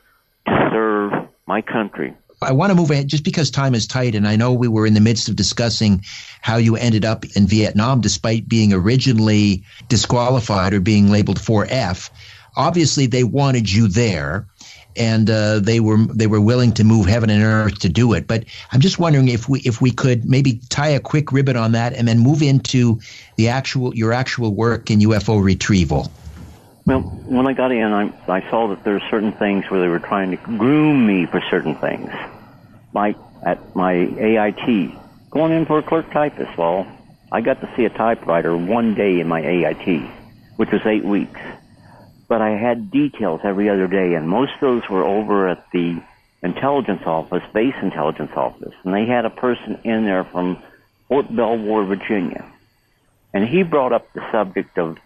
to 0.47 0.69
serve 0.71 1.13
my 1.47 1.62
country 1.62 2.13
I 2.41 2.54
want 2.54 2.71
to 2.71 2.75
move 2.75 2.89
ahead 2.91 3.08
just 3.08 3.23
because 3.23 3.52
time 3.52 3.75
is 3.75 3.86
tight, 3.86 4.15
and 4.15 4.28
I 4.28 4.36
know 4.36 4.54
we 4.54 4.67
were 4.67 4.86
in 4.86 4.93
the 4.93 5.02
midst 5.02 5.28
of 5.28 5.36
discussing 5.36 6.04
how 6.41 6.58
you 6.58 6.75
ended 6.75 7.04
up 7.04 7.25
in 7.36 7.47
Vietnam 7.47 8.02
despite 8.02 8.47
being 8.47 8.73
originally 8.73 9.63
disqualified 9.89 10.73
or 10.73 10.80
being 10.80 11.10
labeled 11.10 11.39
4F. 11.39 12.10
Obviously, 12.56 13.08
they 13.08 13.23
wanted 13.23 13.71
you 13.71 13.88
there, 13.88 14.47
and 14.95 15.30
uh, 15.30 15.60
they 15.60 15.80
were 15.80 15.97
they 15.97 16.28
were 16.28 16.41
willing 16.41 16.73
to 16.73 16.84
move 16.84 17.08
heaven 17.08 17.30
and 17.30 17.43
earth 17.43 17.80
to 17.80 17.89
do 17.89 18.13
it. 18.13 18.28
But 18.28 18.45
I'm 18.71 18.80
just 18.80 18.99
wondering 18.99 19.28
if 19.28 19.49
we 19.49 19.60
if 19.62 19.82
we 19.82 19.91
could 19.91 20.25
maybe 20.25 20.62
tie 20.69 20.89
a 20.89 20.99
quick 20.99 21.32
ribbon 21.32 21.58
on 21.58 21.73
that 21.73 21.93
and 21.93 22.08
then 22.08 22.19
move 22.19 22.41
into 22.41 22.99
the 23.36 23.49
actual 23.49 23.93
your 23.95 24.13
actual 24.13 24.54
work 24.54 24.89
in 24.89 24.99
UFO 24.99 25.43
retrieval. 25.43 26.12
Well, 26.89 27.02
when 27.28 27.45
I 27.45 27.54
got 27.54 27.71
in, 27.71 27.84
I, 27.84 28.10
I 28.28 28.49
saw 28.49 28.69
that 28.69 28.84
there 28.84 28.93
were 28.93 29.04
certain 29.12 29.34
things 29.34 29.63
where 29.69 29.80
they 29.80 29.88
were 29.88 29.99
trying 29.99 30.32
to 30.32 30.38
groom 30.38 31.06
me 31.06 31.28
for 31.30 31.39
certain 31.52 31.75
things. 31.75 32.10
Like 32.95 33.15
at 33.45 33.75
my 33.75 33.93
AIT, 33.93 34.97
going 35.30 35.54
in 35.54 35.67
for 35.67 35.78
a 35.78 35.84
clerk 35.84 36.12
typist. 36.12 36.58
Well, 36.58 36.88
I 37.32 37.41
got 37.41 37.62
to 37.62 37.71
see 37.78 37.86
a 37.86 37.91
typewriter 37.91 38.58
one 38.58 38.95
day 38.95 39.19
in 39.19 39.28
my 39.28 39.39
AIT, 39.39 40.02
which 40.56 40.69
was 40.71 40.82
eight 40.88 41.06
weeks. 41.06 41.39
But 42.28 42.41
I 42.41 42.58
had 42.58 42.89
details 42.89 43.41
every 43.43 43.69
other 43.69 43.88
day, 43.88 44.15
and 44.15 44.28
most 44.28 44.54
of 44.56 44.62
those 44.62 44.82
were 44.89 45.06
over 45.06 45.47
at 45.47 45.63
the 45.71 46.02
intelligence 46.41 47.04
office, 47.06 47.43
base 47.54 47.75
intelligence 47.84 48.32
office, 48.36 48.73
and 48.84 48.95
they 48.95 49.06
had 49.06 49.25
a 49.25 49.30
person 49.30 49.78
in 49.84 50.06
there 50.06 50.23
from 50.23 50.58
Fort 51.08 51.28
Belvoir, 51.28 51.86
Virginia, 51.86 52.52
and 53.32 53.47
he 53.47 53.62
brought 53.62 53.93
up 53.93 54.12
the 54.13 54.21
subject 54.32 54.75
of 54.80 54.97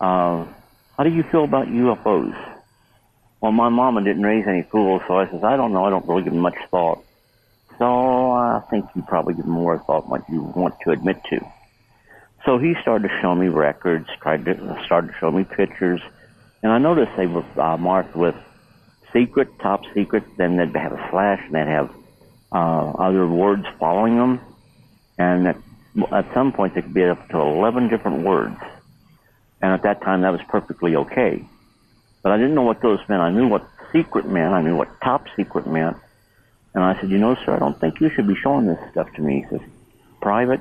uh, 0.00 0.46
how 1.00 1.04
do 1.04 1.08
you 1.08 1.22
feel 1.22 1.44
about 1.44 1.66
UFOs? 1.66 2.36
Well, 3.40 3.52
my 3.52 3.70
mama 3.70 4.04
didn't 4.04 4.22
raise 4.22 4.46
any 4.46 4.60
fools, 4.60 5.00
so 5.08 5.14
I 5.14 5.30
says, 5.30 5.42
I 5.42 5.56
don't 5.56 5.72
know. 5.72 5.86
I 5.86 5.88
don't 5.88 6.06
really 6.06 6.24
give 6.24 6.34
them 6.34 6.42
much 6.42 6.58
thought. 6.70 7.02
So 7.78 8.32
I 8.32 8.62
think 8.68 8.84
you 8.94 9.00
probably 9.08 9.32
give 9.32 9.46
more 9.46 9.78
thought 9.78 10.02
than 10.02 10.10
what 10.10 10.28
you 10.28 10.42
want 10.42 10.74
to 10.84 10.90
admit 10.90 11.16
to. 11.30 11.40
So 12.44 12.58
he 12.58 12.74
started 12.82 13.08
to 13.08 13.18
show 13.22 13.34
me 13.34 13.48
records, 13.48 14.08
tried 14.20 14.44
to 14.44 14.82
started 14.84 15.06
to 15.06 15.14
show 15.18 15.30
me 15.30 15.44
pictures, 15.44 16.02
and 16.62 16.70
I 16.70 16.76
noticed 16.76 17.12
they 17.16 17.26
were 17.26 17.46
uh, 17.58 17.78
marked 17.78 18.14
with 18.14 18.34
secret, 19.10 19.58
top 19.58 19.80
secret. 19.94 20.24
Then 20.36 20.58
they'd 20.58 20.76
have 20.76 20.92
a 20.92 21.08
slash, 21.10 21.40
and 21.46 21.54
they'd 21.54 21.66
have 21.66 21.90
uh, 22.52 22.90
other 22.90 23.26
words 23.26 23.64
following 23.78 24.16
them, 24.16 24.38
and 25.16 25.48
at, 25.48 25.56
at 26.12 26.34
some 26.34 26.52
point 26.52 26.74
they 26.74 26.82
could 26.82 26.92
be 26.92 27.04
up 27.04 27.26
to 27.30 27.38
eleven 27.38 27.88
different 27.88 28.22
words. 28.22 28.60
And 29.62 29.72
at 29.72 29.82
that 29.82 30.00
time, 30.02 30.22
that 30.22 30.30
was 30.32 30.40
perfectly 30.48 30.96
okay. 30.96 31.44
But 32.22 32.32
I 32.32 32.36
didn't 32.36 32.54
know 32.54 32.62
what 32.62 32.80
those 32.80 33.00
meant. 33.08 33.22
I 33.22 33.30
knew 33.30 33.48
what 33.48 33.66
secret 33.92 34.26
meant. 34.26 34.54
I 34.54 34.62
knew 34.62 34.76
what 34.76 35.00
top 35.00 35.26
secret 35.36 35.66
meant. 35.66 35.96
And 36.74 36.84
I 36.84 36.98
said, 37.00 37.10
you 37.10 37.18
know, 37.18 37.34
sir, 37.34 37.54
I 37.54 37.58
don't 37.58 37.78
think 37.78 38.00
you 38.00 38.10
should 38.10 38.28
be 38.28 38.36
showing 38.36 38.66
this 38.66 38.78
stuff 38.92 39.12
to 39.14 39.22
me. 39.22 39.42
He 39.42 39.56
says, 39.56 39.66
private, 40.20 40.60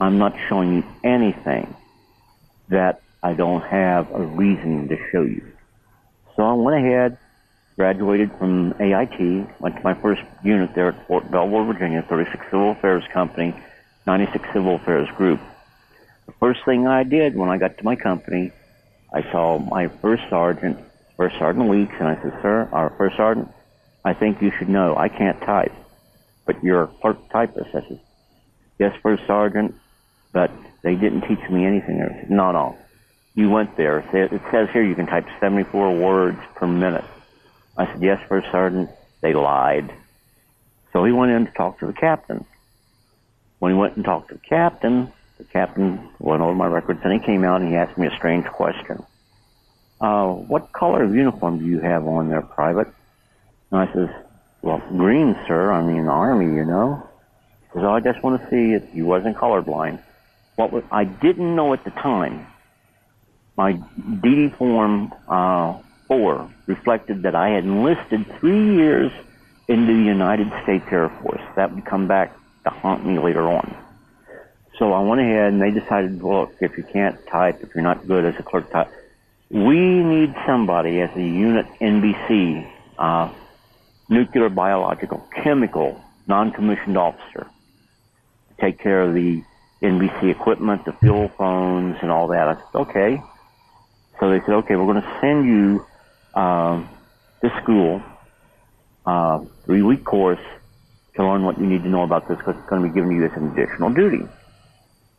I'm 0.00 0.18
not 0.18 0.34
showing 0.48 0.74
you 0.74 0.84
anything 1.04 1.74
that 2.68 3.02
I 3.22 3.34
don't 3.34 3.62
have 3.62 4.10
a 4.12 4.22
reason 4.22 4.88
to 4.88 4.98
show 5.10 5.22
you. 5.22 5.52
So 6.36 6.42
I 6.42 6.52
went 6.54 6.84
ahead, 6.84 7.18
graduated 7.76 8.32
from 8.38 8.74
AIT, 8.80 9.60
went 9.60 9.76
to 9.76 9.82
my 9.84 9.94
first 9.94 10.22
unit 10.42 10.74
there 10.74 10.88
at 10.88 11.06
Fort 11.06 11.30
Belvoir, 11.30 11.64
Virginia, 11.64 12.04
36 12.08 12.44
Civil 12.50 12.72
Affairs 12.72 13.04
Company, 13.12 13.54
96 14.06 14.44
Civil 14.52 14.76
Affairs 14.76 15.08
Group. 15.16 15.40
The 16.26 16.32
first 16.40 16.64
thing 16.64 16.86
I 16.86 17.02
did 17.02 17.36
when 17.36 17.48
I 17.48 17.58
got 17.58 17.78
to 17.78 17.84
my 17.84 17.96
company, 17.96 18.52
I 19.12 19.22
saw 19.30 19.58
my 19.58 19.88
first 19.88 20.22
sergeant, 20.30 20.78
First 21.16 21.36
Sergeant 21.38 21.68
Weeks, 21.68 21.94
and 21.98 22.08
I 22.08 22.20
said, 22.20 22.32
Sir, 22.42 22.68
our 22.72 22.90
first 22.98 23.16
sergeant, 23.16 23.48
I 24.04 24.14
think 24.14 24.42
you 24.42 24.50
should 24.58 24.68
know 24.68 24.96
I 24.96 25.08
can't 25.08 25.40
type, 25.42 25.72
but 26.46 26.62
you're 26.64 26.82
a 26.84 26.86
clerk 26.88 27.18
typist. 27.30 27.68
I 27.68 27.80
said, 27.88 28.00
Yes, 28.78 28.96
First 29.02 29.26
Sergeant, 29.26 29.74
but 30.32 30.50
they 30.82 30.96
didn't 30.96 31.22
teach 31.22 31.48
me 31.48 31.64
anything. 31.64 32.02
I 32.02 32.08
said, 32.08 32.30
No, 32.30 32.50
no. 32.52 32.76
You 33.34 33.50
went 33.50 33.76
there. 33.76 33.98
It 33.98 34.42
says 34.50 34.68
here 34.72 34.82
you 34.82 34.94
can 34.94 35.06
type 35.06 35.26
74 35.40 35.96
words 35.96 36.38
per 36.54 36.66
minute. 36.66 37.04
I 37.76 37.86
said, 37.86 38.02
Yes, 38.02 38.20
First 38.28 38.50
Sergeant. 38.50 38.90
They 39.20 39.32
lied. 39.32 39.92
So 40.92 41.04
he 41.04 41.12
went 41.12 41.32
in 41.32 41.46
to 41.46 41.52
talk 41.52 41.78
to 41.80 41.86
the 41.86 41.92
captain. 41.92 42.44
When 43.58 43.72
he 43.72 43.78
went 43.78 43.96
and 43.96 44.04
talked 44.04 44.28
to 44.28 44.34
the 44.34 44.40
captain, 44.40 45.12
the 45.38 45.44
captain 45.44 46.10
went 46.18 46.42
over 46.42 46.54
my 46.54 46.66
records 46.66 47.00
and 47.02 47.12
he 47.12 47.24
came 47.24 47.44
out 47.44 47.60
and 47.60 47.70
he 47.70 47.76
asked 47.76 47.98
me 47.98 48.06
a 48.06 48.16
strange 48.16 48.46
question. 48.46 49.02
Uh, 50.00 50.28
what 50.28 50.72
color 50.72 51.04
of 51.04 51.14
uniform 51.14 51.58
do 51.58 51.64
you 51.64 51.80
have 51.80 52.06
on 52.06 52.28
there, 52.28 52.42
Private? 52.42 52.88
And 53.70 53.80
I 53.80 53.92
says, 53.92 54.08
well, 54.62 54.82
green, 54.96 55.36
sir. 55.46 55.72
I 55.72 55.82
mean, 55.82 56.08
Army, 56.08 56.54
you 56.56 56.64
know. 56.64 57.06
He 57.62 57.66
says, 57.74 57.82
oh, 57.84 57.92
I 57.92 58.00
just 58.00 58.22
want 58.22 58.40
to 58.40 58.50
see 58.50 58.74
if 58.74 58.94
you 58.94 59.06
wasn't 59.06 59.36
colorblind. 59.36 60.00
What 60.56 60.72
was, 60.72 60.84
I 60.90 61.04
didn't 61.04 61.54
know 61.56 61.72
at 61.72 61.84
the 61.84 61.90
time, 61.90 62.46
my 63.56 63.74
DD 63.74 64.56
Form 64.56 65.12
uh, 65.28 65.78
4 66.08 66.50
reflected 66.66 67.22
that 67.22 67.34
I 67.34 67.50
had 67.50 67.64
enlisted 67.64 68.26
three 68.38 68.76
years 68.76 69.12
into 69.68 69.94
the 69.94 70.02
United 70.02 70.48
States 70.62 70.84
Air 70.90 71.08
Force. 71.22 71.42
That 71.56 71.74
would 71.74 71.84
come 71.84 72.06
back 72.06 72.36
to 72.64 72.70
haunt 72.70 73.06
me 73.06 73.18
later 73.18 73.48
on. 73.48 73.83
So 74.78 74.92
I 74.92 75.00
went 75.00 75.20
ahead 75.20 75.52
and 75.52 75.62
they 75.62 75.70
decided, 75.70 76.22
look, 76.22 76.54
if 76.60 76.76
you 76.76 76.84
can't 76.92 77.16
type, 77.30 77.60
if 77.62 77.70
you're 77.74 77.84
not 77.84 78.06
good 78.08 78.24
as 78.24 78.34
a 78.38 78.42
clerk 78.42 78.72
type, 78.72 78.90
we 79.50 79.78
need 79.78 80.34
somebody 80.46 81.00
as 81.00 81.10
a 81.14 81.20
unit 81.20 81.66
NBC, 81.80 82.68
uh, 82.98 83.32
nuclear, 84.08 84.48
biological, 84.48 85.28
chemical, 85.44 86.02
non-commissioned 86.26 86.98
officer 86.98 87.46
to 88.48 88.54
take 88.60 88.80
care 88.80 89.02
of 89.02 89.14
the 89.14 89.42
NBC 89.80 90.30
equipment, 90.30 90.84
the 90.84 90.92
field 91.00 91.30
phones, 91.38 91.96
and 92.02 92.10
all 92.10 92.28
that. 92.28 92.48
I 92.48 92.54
said, 92.54 92.78
okay. 92.80 93.22
So 94.18 94.30
they 94.30 94.40
said, 94.40 94.54
okay, 94.54 94.74
we're 94.74 94.92
going 94.92 95.02
to 95.02 95.18
send 95.20 95.46
you 95.46 95.86
um, 96.40 96.88
to 97.42 97.50
school, 97.62 98.02
uh, 99.06 99.40
three-week 99.66 100.04
course 100.04 100.40
to 101.16 101.24
learn 101.24 101.44
what 101.44 101.60
you 101.60 101.66
need 101.66 101.82
to 101.84 101.88
know 101.88 102.02
about 102.02 102.28
this 102.28 102.38
because 102.38 102.56
it's 102.58 102.68
going 102.68 102.82
to 102.82 102.88
be 102.88 102.94
giving 102.94 103.12
you 103.12 103.20
this 103.28 103.36
additional 103.36 103.90
duty. 103.90 104.24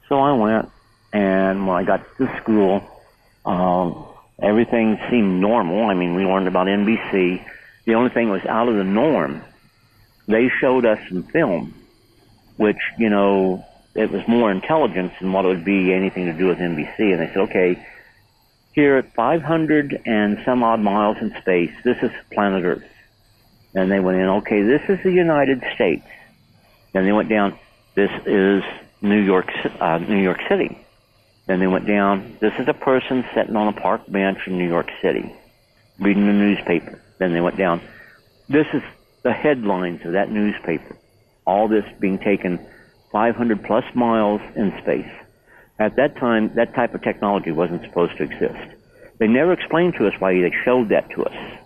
So 0.10 0.20
I 0.20 0.34
went, 0.34 0.70
and 1.13 1.68
when 1.68 1.78
I 1.78 1.84
got 1.84 2.06
to 2.18 2.38
school, 2.41 2.84
um, 3.46 4.06
everything 4.41 5.00
seemed 5.10 5.41
normal. 5.41 5.86
I 5.86 5.94
mean, 5.94 6.15
we 6.15 6.26
learned 6.26 6.48
about 6.48 6.68
NBC. 6.68 7.44
The 7.86 7.94
only 7.96 8.10
thing 8.10 8.30
was 8.30 8.46
out 8.46 8.68
of 8.68 8.76
the 8.76 8.84
norm. 8.84 9.41
They 10.28 10.50
showed 10.60 10.86
us 10.86 11.00
some 11.10 11.24
film, 11.24 11.74
which, 12.58 12.80
you 12.98 13.10
know, 13.10 13.65
it 13.96 14.12
was 14.12 14.28
more 14.28 14.52
intelligence 14.52 15.13
than 15.20 15.32
what 15.32 15.46
it 15.46 15.50
would 15.50 15.65
be 15.65 15.94
anything 15.94 16.26
to 16.26 16.34
do 16.34 16.48
with 16.48 16.58
NBC. 16.58 17.00
And 17.00 17.20
they 17.20 17.28
said, 17.28 17.38
okay, 17.50 17.86
here 18.74 18.98
at 18.98 19.13
500 19.13 20.02
and 20.06 20.41
some 20.44 20.63
odd 20.63 20.82
miles 20.82 21.18
in 21.22 21.34
space, 21.39 21.72
this 21.84 21.98
is 22.02 22.12
planet 22.32 22.63
Earth. 22.65 22.84
And 23.74 23.91
they 23.91 24.00
went 24.00 24.18
in, 24.18 24.28
okay, 24.28 24.62
this 24.62 24.82
is 24.89 25.02
the 25.04 25.12
United 25.12 25.63
States. 25.74 26.06
Then 26.91 27.06
they 27.06 27.12
went 27.12 27.30
down, 27.30 27.58
this 27.94 28.12
is 28.26 28.63
New 29.06 29.22
York, 29.22 29.50
uh, 29.80 30.00
New 30.00 30.22
York 30.22 30.39
City. 30.50 30.78
Then 31.48 31.60
they 31.60 31.68
went 31.68 31.88
down. 31.88 32.38
This 32.41 32.54
is 32.60 32.68
a 32.68 32.74
person 32.74 33.24
sitting 33.34 33.56
on 33.56 33.68
a 33.68 33.80
park 33.80 34.02
bench 34.08 34.39
in 34.48 34.58
New 34.58 34.68
York 34.68 34.89
City, 35.02 35.34
reading 36.00 36.26
the 36.26 36.34
newspaper. 36.34 37.00
Then 37.20 37.34
they 37.34 37.41
went 37.41 37.58
down. 37.58 37.82
This 38.50 38.68
is 38.74 38.82
the 39.24 39.32
headlines 39.32 40.06
of 40.06 40.13
that 40.13 40.32
newspaper. 40.32 40.98
All 41.46 41.68
this 41.68 41.86
being 42.00 42.18
taken 42.18 42.65
500 43.12 43.63
plus 43.63 43.86
miles 43.94 44.41
in 44.56 44.74
space. 44.82 45.12
At 45.78 45.96
that 45.98 46.18
time, 46.18 46.54
that 46.56 46.74
type 46.74 46.96
of 46.96 47.02
technology 47.04 47.52
wasn't 47.52 47.84
supposed 47.84 48.18
to 48.18 48.24
exist. 48.24 48.76
They 49.20 49.28
never 49.28 49.54
explained 49.54 49.96
to 49.98 50.08
us 50.08 50.13
why 50.20 50.34
they 50.34 50.52
showed 50.63 50.89
that 50.89 51.10
to 51.12 51.26
us. 51.26 51.60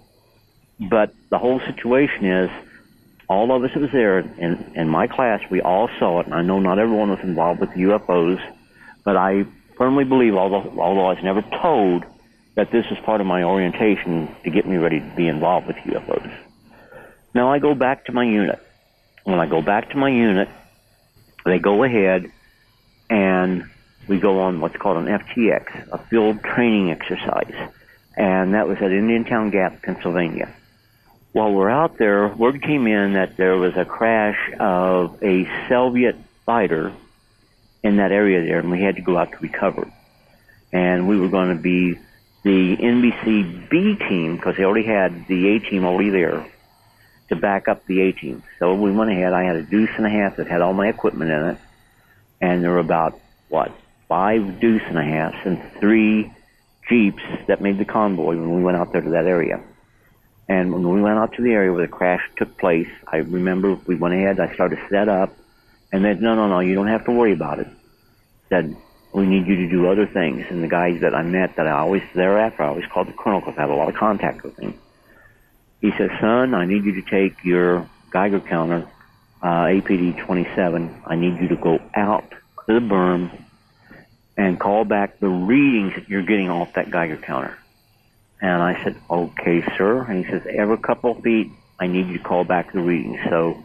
But 0.80 1.14
the 1.30 1.38
whole 1.38 1.60
situation 1.60 2.26
is, 2.26 2.50
all 3.30 3.56
of 3.56 3.64
us 3.64 3.70
that 3.74 3.80
was 3.80 3.92
there 3.92 4.20
in, 4.20 4.74
in 4.76 4.90
my 4.90 5.06
class, 5.08 5.40
we 5.52 5.62
all 5.62 5.88
saw 6.00 6.20
it, 6.20 6.26
and 6.26 6.34
I 6.34 6.42
know 6.42 6.60
not 6.60 6.80
everyone 6.80 7.12
was 7.12 7.20
involved 7.22 7.60
with 7.60 7.70
UFOs, 7.70 8.42
but 9.06 9.16
I 9.16 9.46
firmly 9.78 10.04
believe, 10.04 10.34
although, 10.34 10.74
although 10.80 11.06
I 11.06 11.14
was 11.14 11.24
never 11.24 11.42
told, 11.62 12.04
that 12.56 12.72
this 12.72 12.86
is 12.92 12.98
part 13.06 13.22
of 13.22 13.28
my 13.28 13.44
orientation 13.44 14.36
to 14.44 14.50
get 14.50 14.68
me 14.68 14.78
ready 14.78 15.00
to 15.00 15.14
be 15.16 15.28
involved 15.28 15.68
with 15.68 15.78
UFOs. 15.78 16.36
Now 17.34 17.54
I 17.54 17.60
go 17.60 17.76
back 17.76 18.06
to 18.06 18.12
my 18.12 18.26
unit. 18.26 18.60
When 19.24 19.40
I 19.40 19.46
go 19.46 19.62
back 19.62 19.92
to 19.92 19.98
my 19.98 20.10
unit, 20.10 20.50
they 21.46 21.60
go 21.60 21.84
ahead 21.84 22.32
and 23.10 23.64
we 24.08 24.20
go 24.20 24.40
on 24.42 24.60
what's 24.60 24.76
called 24.76 24.98
an 24.98 25.06
FTX, 25.06 25.88
a 25.92 26.00
field 26.10 26.44
training 26.44 26.92
exercise. 26.92 27.70
And 28.18 28.56
that 28.56 28.68
was 28.68 28.78
at 28.78 28.92
Indiantown 28.92 29.52
Gap, 29.52 29.84
Pennsylvania. 29.84 30.54
While 31.32 31.54
we're 31.54 31.70
out 31.70 32.00
there, 32.00 32.28
word 32.28 32.62
came 32.64 32.88
in 32.88 33.14
that 33.14 33.38
there 33.38 33.56
was 33.56 33.76
a 33.76 33.86
crash 33.86 34.52
of 34.60 35.22
a 35.22 35.48
Soviet 35.70 36.16
fighter 36.44 36.92
in 37.84 37.98
that 37.98 38.12
area 38.12 38.42
there, 38.42 38.58
and 38.58 38.72
we 38.72 38.82
had 38.82 38.96
to 38.96 39.02
go 39.04 39.16
out 39.16 39.32
to 39.32 39.38
recover. 39.38 39.92
And 40.74 41.08
we 41.08 41.20
were 41.20 41.30
going 41.30 41.56
to 41.56 41.62
be 41.62 42.00
the 42.44 42.78
NBC 42.78 43.70
B 43.70 43.96
team 43.96 44.38
because 44.38 44.58
they 44.58 44.64
already 44.64 44.88
had 44.88 45.28
the 45.28 45.50
A 45.50 45.60
team 45.60 45.86
already 45.86 46.10
there 46.10 46.48
to 47.30 47.36
back 47.36 47.68
up 47.68 47.86
the 47.86 48.02
A 48.02 48.12
team. 48.12 48.42
So 48.58 48.74
we 48.74 48.92
went 48.92 49.12
ahead. 49.12 49.32
I 49.32 49.44
had 49.44 49.56
a 49.56 49.62
deuce 49.62 49.92
and 49.98 50.08
a 50.08 50.10
half 50.10 50.38
that 50.38 50.48
had 50.48 50.62
all 50.62 50.74
my 50.74 50.88
equipment 50.88 51.30
in 51.30 51.46
it, 51.50 51.58
and 52.42 52.64
there 52.64 52.72
were 52.72 52.80
about 52.80 53.20
what 53.50 53.72
five 54.08 54.60
deuce 54.60 54.82
and 54.88 54.98
a 54.98 55.04
halves 55.04 55.38
and 55.46 55.62
three 55.80 56.34
jeeps 56.90 57.22
that 57.48 57.62
made 57.62 57.78
the 57.78 57.86
convoy 57.86 58.36
when 58.36 58.56
we 58.56 58.64
went 58.64 58.78
out 58.78 58.92
there 58.92 59.02
to 59.02 59.12
that 59.12 59.26
area. 59.26 59.62
And 60.50 60.74
when 60.74 60.90
we 60.90 61.02
went 61.02 61.20
out 61.20 61.34
to 61.34 61.44
the 61.44 61.52
area 61.52 61.72
where 61.72 61.86
the 61.86 61.92
crash 61.92 62.28
took 62.36 62.58
place, 62.58 62.90
I 63.08 63.18
remember 63.18 63.76
we 63.86 63.94
went 63.94 64.16
ahead. 64.16 64.40
I 64.40 64.52
started 64.56 64.80
set 64.90 65.08
up 65.08 65.38
and 65.92 66.04
they 66.04 66.14
said, 66.14 66.24
no, 66.24 66.34
no, 66.34 66.48
no, 66.48 66.60
you 66.60 66.74
don't 66.74 66.88
have 66.88 67.06
to 67.06 67.12
worry 67.12 67.34
about 67.34 67.60
it. 67.60 67.68
Said, 68.50 68.76
we 69.14 69.28
need 69.28 69.46
you 69.46 69.58
to 69.58 69.70
do 69.70 69.88
other 69.88 70.08
things. 70.08 70.48
And 70.50 70.64
the 70.64 70.68
guys 70.68 71.02
that 71.02 71.14
I 71.14 71.22
met 71.22 71.56
that 71.58 71.68
I 71.68 71.72
always, 71.72 72.02
thereafter, 72.16 72.64
I 72.64 72.70
always 72.70 72.88
called 72.88 73.08
the 73.08 73.14
colonel 73.14 73.42
because 73.42 73.58
I 73.60 73.62
had 73.62 73.70
a 73.70 73.76
lot 73.76 73.90
of 73.90 73.96
contact 73.96 74.44
with 74.44 74.58
him. 74.58 74.74
He 75.82 75.92
said, 75.92 76.10
son, 76.20 76.56
I 76.56 76.66
need 76.66 76.84
you 76.84 77.02
to 77.02 77.04
take 77.04 77.44
your 77.44 77.88
Geiger 78.12 78.40
counter, 78.40 78.88
uh, 79.44 79.66
APD 79.66 80.18
27. 80.18 81.04
I 81.06 81.16
need 81.16 81.40
you 81.40 81.50
to 81.50 81.56
go 81.58 81.80
out 81.94 82.28
to 82.32 82.74
the 82.74 82.80
berm 82.80 83.32
and 84.36 84.60
call 84.60 84.84
back 84.84 85.20
the 85.20 85.30
readings 85.30 85.94
that 85.94 86.10
you're 86.10 86.24
getting 86.24 86.50
off 86.50 86.74
that 86.74 86.90
Geiger 86.90 87.18
counter. 87.18 87.56
And 88.42 88.62
I 88.62 88.84
said, 88.84 88.96
okay, 89.10 89.64
sir. 89.78 90.02
And 90.02 90.24
he 90.24 90.32
says, 90.32 90.44
every 90.50 90.78
couple 90.78 91.12
of 91.12 91.24
feet, 91.24 91.52
I 91.80 91.88
need 91.88 92.08
you 92.08 92.18
to 92.18 92.24
call 92.24 92.44
back 92.44 92.72
the 92.72 92.80
readings. 92.80 93.20
So 93.30 93.64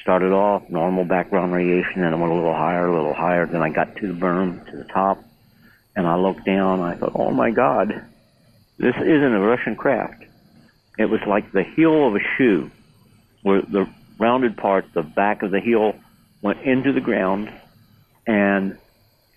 started 0.00 0.32
off 0.32 0.68
normal 0.70 1.04
background 1.04 1.52
radiation, 1.52 2.02
and 2.02 2.14
I 2.14 2.18
went 2.18 2.32
a 2.32 2.34
little 2.34 2.54
higher, 2.54 2.86
a 2.86 2.94
little 2.94 3.14
higher. 3.14 3.46
Then 3.46 3.62
I 3.62 3.68
got 3.68 3.96
to 3.96 4.06
the 4.06 4.14
berm, 4.18 4.64
to 4.70 4.76
the 4.76 4.84
top, 4.84 5.22
and 5.94 6.06
I 6.06 6.16
looked 6.16 6.46
down. 6.46 6.80
I 6.80 6.94
thought, 6.94 7.12
oh 7.14 7.30
my 7.30 7.50
God, 7.50 7.88
this 8.78 8.94
isn't 8.96 9.34
a 9.34 9.40
Russian 9.40 9.76
craft. 9.76 10.24
It 10.98 11.06
was 11.06 11.20
like 11.26 11.52
the 11.52 11.62
heel 11.62 12.06
of 12.08 12.16
a 12.16 12.20
shoe, 12.36 12.70
where 13.42 13.60
the 13.60 13.86
rounded 14.18 14.56
part, 14.56 14.86
the 14.94 15.02
back 15.02 15.42
of 15.42 15.50
the 15.50 15.60
heel, 15.60 15.94
went 16.40 16.62
into 16.62 16.92
the 16.92 17.00
ground, 17.00 17.52
and 18.26 18.78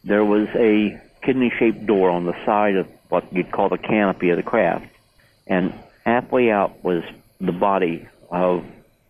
there 0.03 0.23
was 0.23 0.47
a 0.55 0.99
kidney-shaped 1.23 1.85
door 1.85 2.09
on 2.09 2.25
the 2.25 2.45
side 2.45 2.75
of 2.75 2.87
what 3.11 3.31
you'd 3.33 3.51
call 3.51 3.69
the 3.69 3.77
canopy 3.77 4.29
of 4.29 4.37
the 4.37 4.43
craft, 4.43 4.87
and 5.45 5.73
halfway 6.05 6.49
out 6.49 6.83
was 6.83 7.03
the 7.39 7.51
body 7.51 8.07
of 8.29 8.63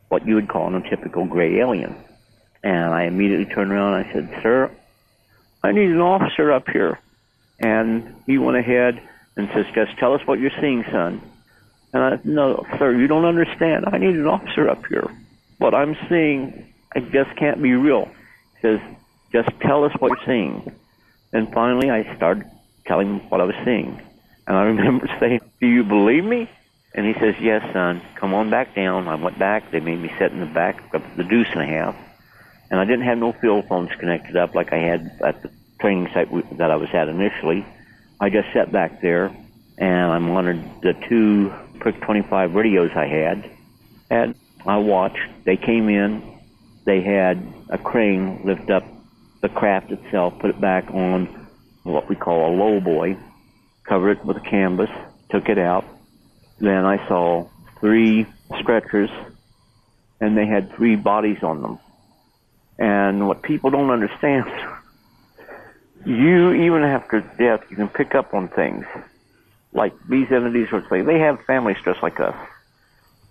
what 0.10 0.26
you 0.26 0.36
would 0.36 0.50
call 0.50 0.76
a 0.76 0.90
typical 0.90 1.26
gray 1.26 1.60
alien. 1.60 1.96
And 2.64 2.94
I 2.94 3.04
immediately 3.04 3.46
turned 3.54 3.72
around 3.72 3.94
and 3.94 4.06
I 4.06 4.14
said, 4.14 4.42
Sir, 4.42 4.72
I 5.64 5.72
need 5.72 5.90
an 5.90 6.02
officer 6.02 6.52
up 6.52 6.68
here. 6.70 7.00
And 7.60 8.16
he 8.26 8.38
went 8.38 8.58
ahead 8.58 9.02
and 9.38 9.50
says, 9.54 9.66
Just 9.74 9.98
tell 9.98 10.14
us 10.14 10.22
what 10.26 10.40
you're 10.40 10.52
seeing, 10.60 10.84
son. 10.92 11.22
And 11.94 12.04
I 12.04 12.10
said, 12.12 12.26
No, 12.26 12.66
sir, 12.78 12.96
you 12.96 13.08
don't 13.08 13.26
understand. 13.26 13.86
I 13.88 13.98
need 13.98 14.16
an 14.16 14.28
officer 14.28 14.70
up 14.70 14.86
here. 14.88 15.10
What 15.60 15.74
I'm 15.74 15.96
seeing, 16.10 16.74
I 16.96 17.00
just 17.00 17.36
can't 17.38 17.62
be 17.62 17.74
real. 17.74 18.06
He 18.56 18.62
says, 18.62 18.80
Just 19.32 19.50
tell 19.62 19.84
us 19.86 19.94
what 20.00 20.10
you're 20.10 20.26
seeing. 20.26 20.72
And 21.34 21.54
finally, 21.54 21.90
I 21.90 22.16
started 22.16 22.46
telling 22.92 23.08
him 23.08 23.30
what 23.30 23.40
I 23.40 23.46
was 23.46 23.56
seeing. 23.64 24.02
And 24.46 24.58
I 24.58 24.64
remember 24.64 25.08
saying, 25.20 25.40
Do 25.62 25.68
you 25.68 25.86
believe 25.86 26.26
me? 26.26 26.50
And 26.94 27.06
he 27.06 27.14
says, 27.14 27.36
Yes, 27.40 27.64
son, 27.72 28.02
come 28.16 28.34
on 28.34 28.50
back 28.50 28.76
down. 28.76 29.08
I 29.08 29.16
went 29.16 29.40
back. 29.40 29.72
They 29.72 29.80
made 29.80 30.02
me 30.02 30.12
sit 30.20 30.34
in 30.34 30.42
the 30.42 30.46
back 30.46 30.94
of 30.94 31.02
the 31.16 31.24
deuce 31.24 31.48
and 31.54 31.62
a 31.62 31.66
half. 31.66 31.96
And 32.70 32.82
I 32.82 32.84
didn't 32.84 33.06
have 33.06 33.18
no 33.18 33.32
field 33.32 33.66
phones 33.70 33.92
connected 33.98 34.36
up 34.36 34.56
like 34.56 34.74
I 34.74 34.78
had 34.78 35.10
at 35.24 35.42
the 35.42 35.50
training 35.80 36.10
site 36.14 36.30
that 36.58 36.70
I 36.70 36.76
was 36.76 36.90
at 36.94 37.08
initially. 37.08 37.66
I 38.20 38.30
just 38.30 38.52
sat 38.52 38.74
back 38.74 39.02
there 39.02 39.34
and 39.78 40.12
I 40.12 40.20
monitored 40.20 40.66
the 40.82 40.94
two 41.08 41.54
Prick 41.80 42.02
25 42.02 42.56
radios 42.56 42.92
I 42.94 43.08
had, 43.08 43.50
and 44.10 44.36
I 44.66 44.78
watched. 44.78 45.46
They 45.46 45.58
came 45.58 45.88
in. 45.88 46.40
They 46.84 47.02
had 47.02 47.42
a 47.70 47.78
crane 47.78 48.42
lift 48.44 48.70
up 48.70 48.84
the 49.42 49.50
craft 49.50 49.92
itself, 49.92 50.38
put 50.40 50.50
it 50.50 50.62
back 50.62 50.92
on 50.92 51.41
what 51.84 52.08
we 52.10 52.16
call 52.16 52.54
a 52.54 52.56
low 52.56 52.80
boy, 52.80 53.18
cover 53.84 54.12
it 54.12 54.24
with 54.24 54.38
a 54.38 54.42
canvas, 54.42 54.90
took 55.30 55.50
it 55.50 55.58
out. 55.58 55.86
Then 56.60 56.86
I 56.86 57.08
saw 57.08 57.48
three 57.80 58.28
stretchers, 58.60 59.10
and 60.20 60.38
they 60.38 60.46
had 60.46 60.76
three 60.76 60.96
bodies 60.96 61.42
on 61.42 61.62
them. 61.62 61.80
And 62.78 63.28
what 63.28 63.42
people 63.42 63.72
don't 63.72 63.90
understand, 63.90 64.46
you 66.06 66.54
even 66.54 66.84
after 66.84 67.22
death, 67.22 67.64
you 67.70 67.76
can 67.76 67.88
pick 67.88 68.16
up 68.16 68.34
on 68.34 68.48
things. 68.48 68.86
Like 69.74 69.94
these 70.08 70.32
entities 70.32 70.72
would 70.72 70.88
say, 70.90 71.02
they 71.02 71.20
have 71.20 71.44
families 71.46 71.78
just 71.84 72.04
like 72.04 72.20
us. 72.20 72.36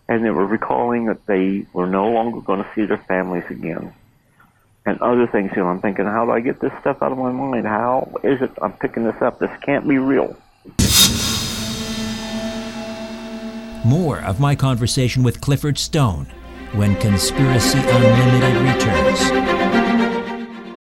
And 0.08 0.24
they 0.24 0.30
were 0.30 0.46
recalling 0.46 1.06
that 1.06 1.26
they 1.26 1.66
were 1.72 1.86
no 1.86 2.10
longer 2.10 2.40
going 2.40 2.64
to 2.64 2.70
see 2.74 2.84
their 2.84 3.04
families 3.06 3.44
again 3.48 3.94
and 4.90 5.00
other 5.00 5.26
things. 5.26 5.52
You 5.54 5.62
know, 5.62 5.68
I'm 5.68 5.80
thinking, 5.80 6.04
how 6.04 6.24
do 6.24 6.32
I 6.32 6.40
get 6.40 6.60
this 6.60 6.72
stuff 6.80 7.02
out 7.02 7.12
of 7.12 7.18
my 7.18 7.32
mind? 7.32 7.66
How 7.66 8.12
is 8.22 8.42
it 8.42 8.50
I'm 8.60 8.72
picking 8.72 9.04
this 9.04 9.20
up? 9.22 9.38
This 9.38 9.50
can't 9.62 9.88
be 9.88 9.98
real. 9.98 10.36
More 13.84 14.20
of 14.22 14.40
my 14.40 14.54
conversation 14.54 15.22
with 15.22 15.40
Clifford 15.40 15.78
Stone 15.78 16.26
when 16.74 16.94
Conspiracy 16.96 17.78
Unlimited 17.78 18.56
returns. 18.74 19.20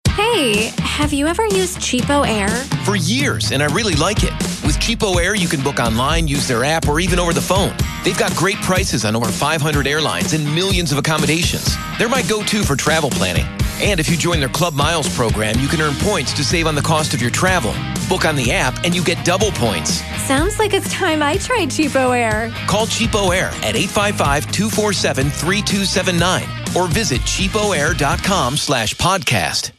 Hey, 0.10 0.72
have 0.80 1.14
you 1.14 1.28
ever 1.28 1.46
used 1.46 1.78
CheapOair? 1.78 2.50
For 2.86 2.96
years, 2.96 3.52
and 3.52 3.62
I 3.62 3.68
really 3.68 3.94
like 3.96 4.24
it. 4.24 4.32
With 4.66 4.80
CheapOair, 4.80 5.40
you 5.40 5.48
can 5.48 5.62
book 5.62 5.80
online, 5.80 6.28
use 6.28 6.48
their 6.48 6.64
app, 6.64 6.88
or 6.88 7.00
even 7.00 7.20
over 7.20 7.34
the 7.34 7.42
phone. 7.42 7.76
They've 8.04 8.18
got 8.18 8.36
great 8.36 8.58
prices 8.58 9.06
on 9.06 9.16
over 9.16 9.28
500 9.28 9.86
airlines 9.86 10.34
and 10.34 10.44
millions 10.56 10.92
of 10.92 10.98
accommodations. 10.98 11.76
They're 11.98 12.10
my 12.10 12.24
go 12.24 12.44
to 12.44 12.64
for 12.64 12.76
travel 12.76 13.10
planning. 13.10 13.46
And 13.80 14.00
if 14.00 14.10
you 14.10 14.18
join 14.18 14.40
their 14.40 14.50
Club 14.50 14.74
Miles 14.74 15.08
program, 15.16 15.60
you 15.60 15.68
can 15.68 15.80
earn 15.82 15.94
points 15.96 16.34
to 16.34 16.44
save 16.44 16.66
on 16.66 16.74
the 16.76 16.82
cost 16.82 17.14
of 17.14 17.22
your 17.22 17.30
travel. 17.32 17.74
Book 18.10 18.26
on 18.26 18.36
the 18.36 18.52
app 18.52 18.84
and 18.84 18.96
you 18.96 19.04
get 19.04 19.24
double 19.24 19.52
points. 19.52 20.02
Sounds 20.24 20.58
like 20.60 20.74
it's 20.74 20.92
time 20.92 21.22
I 21.22 21.38
tried 21.38 21.70
CheapOair. 21.70 22.52
Call 22.68 22.88
CheapOair 22.88 23.52
at 23.64 23.76
855-247-3279 23.76 26.76
or 26.76 26.88
visit 26.88 27.22
cheapoair.com 27.22 28.58
slash 28.58 28.96
podcast. 28.96 29.72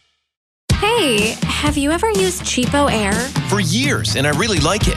Hey, 0.75 1.35
have 1.43 1.77
you 1.77 1.91
ever 1.91 2.09
used 2.11 2.43
CheapOair? 2.43 3.15
For 3.49 3.59
years, 3.61 4.15
and 4.15 4.29
I 4.29 4.31
really 4.31 4.61
like 4.61 4.83
it. 4.87 4.97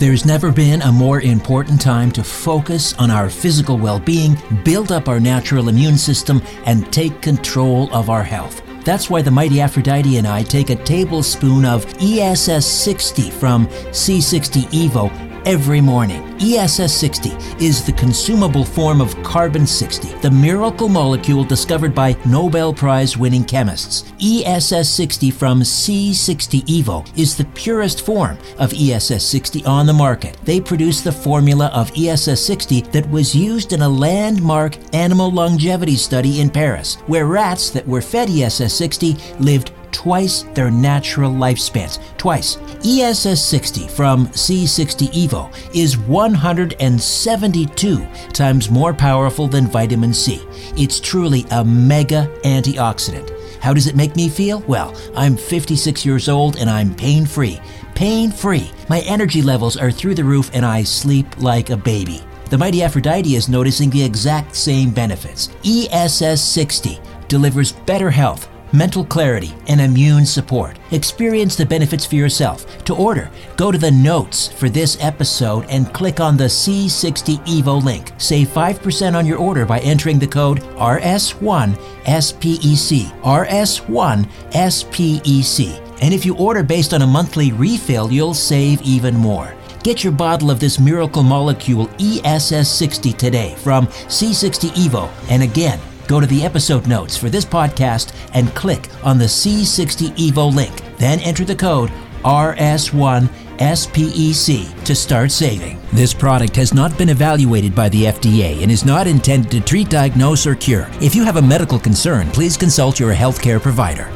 There's 0.00 0.24
never 0.24 0.50
been 0.50 0.80
a 0.80 0.90
more 0.90 1.20
important 1.20 1.78
time 1.78 2.10
to 2.12 2.24
focus 2.24 2.94
on 2.94 3.10
our 3.10 3.28
physical 3.28 3.76
well 3.76 4.00
being, 4.00 4.34
build 4.64 4.92
up 4.92 5.10
our 5.10 5.20
natural 5.20 5.68
immune 5.68 5.98
system, 5.98 6.40
and 6.64 6.90
take 6.90 7.20
control 7.20 7.94
of 7.94 8.08
our 8.08 8.22
health. 8.22 8.62
That's 8.82 9.10
why 9.10 9.20
the 9.20 9.30
mighty 9.30 9.60
Aphrodite 9.60 10.16
and 10.16 10.26
I 10.26 10.42
take 10.42 10.70
a 10.70 10.76
tablespoon 10.76 11.66
of 11.66 11.84
ESS 12.00 12.64
60 12.64 13.30
from 13.30 13.66
C60 13.66 14.62
Evo 14.70 15.29
every 15.46 15.80
morning. 15.80 16.36
ESS 16.40 16.94
60 16.94 17.30
is 17.64 17.84
the 17.84 17.92
consumable 17.92 18.64
form 18.64 19.00
of 19.00 19.20
carbon 19.22 19.66
60, 19.66 20.08
the 20.20 20.30
miracle 20.30 20.88
molecule 20.88 21.44
discovered 21.44 21.94
by 21.94 22.16
Nobel 22.26 22.72
Prize 22.72 23.16
winning 23.16 23.44
chemists. 23.44 24.10
ESS 24.22 24.88
60 24.88 25.30
from 25.30 25.60
C60 25.60 26.62
Evo 26.62 27.18
is 27.18 27.36
the 27.36 27.44
purest 27.46 28.04
form 28.04 28.38
of 28.58 28.72
ESS 28.72 29.24
60 29.24 29.64
on 29.64 29.86
the 29.86 29.92
market. 29.92 30.38
They 30.44 30.60
produce 30.60 31.00
the 31.00 31.12
formula 31.12 31.70
of 31.74 31.92
ESS 31.96 32.44
60 32.44 32.82
that 32.92 33.10
was 33.10 33.34
used 33.34 33.72
in 33.72 33.82
a 33.82 33.88
landmark 33.88 34.76
animal 34.94 35.30
longevity 35.30 35.96
study 35.96 36.40
in 36.40 36.50
Paris, 36.50 36.96
where 37.06 37.26
rats 37.26 37.70
that 37.70 37.86
were 37.86 38.02
fed 38.02 38.30
ESS 38.30 38.72
60 38.72 39.16
lived 39.38 39.72
twice 39.92 40.44
their 40.54 40.70
natural 40.70 41.32
lifespans. 41.32 41.98
Twice. 42.16 42.56
ESS 42.84 43.44
60 43.44 43.88
from 43.88 44.28
C60 44.28 45.12
Evo 45.12 45.52
is 45.74 45.98
172 45.98 48.06
times 48.32 48.70
more 48.70 48.94
powerful 48.94 49.48
than 49.48 49.66
vitamin 49.66 50.14
C. 50.14 50.40
It's 50.76 51.00
truly 51.00 51.44
a 51.50 51.64
mega 51.64 52.30
antioxidant. 52.44 53.30
How 53.60 53.74
does 53.74 53.86
it 53.86 53.96
make 53.96 54.16
me 54.16 54.30
feel? 54.30 54.60
Well, 54.60 54.94
I'm 55.14 55.36
56 55.36 56.06
years 56.06 56.28
old 56.28 56.56
and 56.56 56.70
I'm 56.70 56.94
pain 56.94 57.26
free. 57.26 57.60
Pain 57.94 58.32
free. 58.32 58.70
My 58.88 59.00
energy 59.00 59.42
levels 59.42 59.76
are 59.76 59.90
through 59.90 60.14
the 60.14 60.24
roof 60.24 60.50
and 60.54 60.64
I 60.64 60.84
sleep 60.84 61.26
like 61.38 61.68
a 61.68 61.76
baby. 61.76 62.22
The 62.48 62.58
mighty 62.58 62.82
Aphrodite 62.82 63.36
is 63.36 63.48
noticing 63.48 63.90
the 63.90 64.02
exact 64.02 64.56
same 64.56 64.90
benefits. 64.90 65.50
ESS 65.64 66.42
60 66.42 66.98
delivers 67.28 67.72
better 67.72 68.10
health 68.10 68.48
mental 68.72 69.04
clarity, 69.04 69.52
and 69.68 69.80
immune 69.80 70.26
support. 70.26 70.78
Experience 70.90 71.54
the 71.56 71.66
benefits 71.66 72.06
for 72.06 72.16
yourself. 72.16 72.84
To 72.84 72.94
order, 72.94 73.30
go 73.56 73.72
to 73.72 73.78
the 73.78 73.90
notes 73.90 74.48
for 74.48 74.68
this 74.68 74.98
episode 75.00 75.64
and 75.68 75.92
click 75.92 76.20
on 76.20 76.36
the 76.36 76.44
C60 76.44 77.44
Evo 77.46 77.82
link. 77.82 78.12
Save 78.18 78.48
5% 78.48 79.14
on 79.14 79.26
your 79.26 79.38
order 79.38 79.66
by 79.66 79.80
entering 79.80 80.18
the 80.18 80.26
code 80.26 80.60
RS1SPEC. 80.76 83.22
RS1SPEC. 83.22 85.86
And 86.02 86.14
if 86.14 86.24
you 86.24 86.34
order 86.36 86.62
based 86.62 86.94
on 86.94 87.02
a 87.02 87.06
monthly 87.06 87.52
refill, 87.52 88.10
you'll 88.10 88.32
save 88.34 88.80
even 88.82 89.16
more. 89.16 89.54
Get 89.82 90.04
your 90.04 90.12
bottle 90.12 90.50
of 90.50 90.60
this 90.60 90.78
miracle 90.78 91.22
molecule 91.22 91.86
ESS60 91.98 93.16
today 93.16 93.54
from 93.56 93.86
C60 93.86 94.68
Evo. 94.70 95.10
And 95.30 95.42
again, 95.42 95.80
go 96.10 96.18
to 96.18 96.26
the 96.26 96.44
episode 96.44 96.88
notes 96.88 97.16
for 97.16 97.30
this 97.30 97.44
podcast 97.44 98.12
and 98.34 98.52
click 98.56 98.88
on 99.04 99.16
the 99.16 99.26
C60 99.26 100.08
Evo 100.16 100.52
link. 100.52 100.72
Then 100.96 101.20
enter 101.20 101.44
the 101.44 101.54
code 101.54 101.88
RS1SPEC 102.24 104.84
to 104.84 104.94
start 104.96 105.30
saving. 105.30 105.80
This 105.92 106.12
product 106.12 106.56
has 106.56 106.74
not 106.74 106.98
been 106.98 107.10
evaluated 107.10 107.76
by 107.76 107.88
the 107.90 108.06
FDA 108.06 108.60
and 108.60 108.72
is 108.72 108.84
not 108.84 109.06
intended 109.06 109.52
to 109.52 109.60
treat, 109.60 109.88
diagnose, 109.88 110.48
or 110.48 110.56
cure. 110.56 110.88
If 111.00 111.14
you 111.14 111.22
have 111.22 111.36
a 111.36 111.42
medical 111.42 111.78
concern, 111.78 112.28
please 112.32 112.56
consult 112.56 112.98
your 112.98 113.14
healthcare 113.14 113.62
provider. 113.62 114.10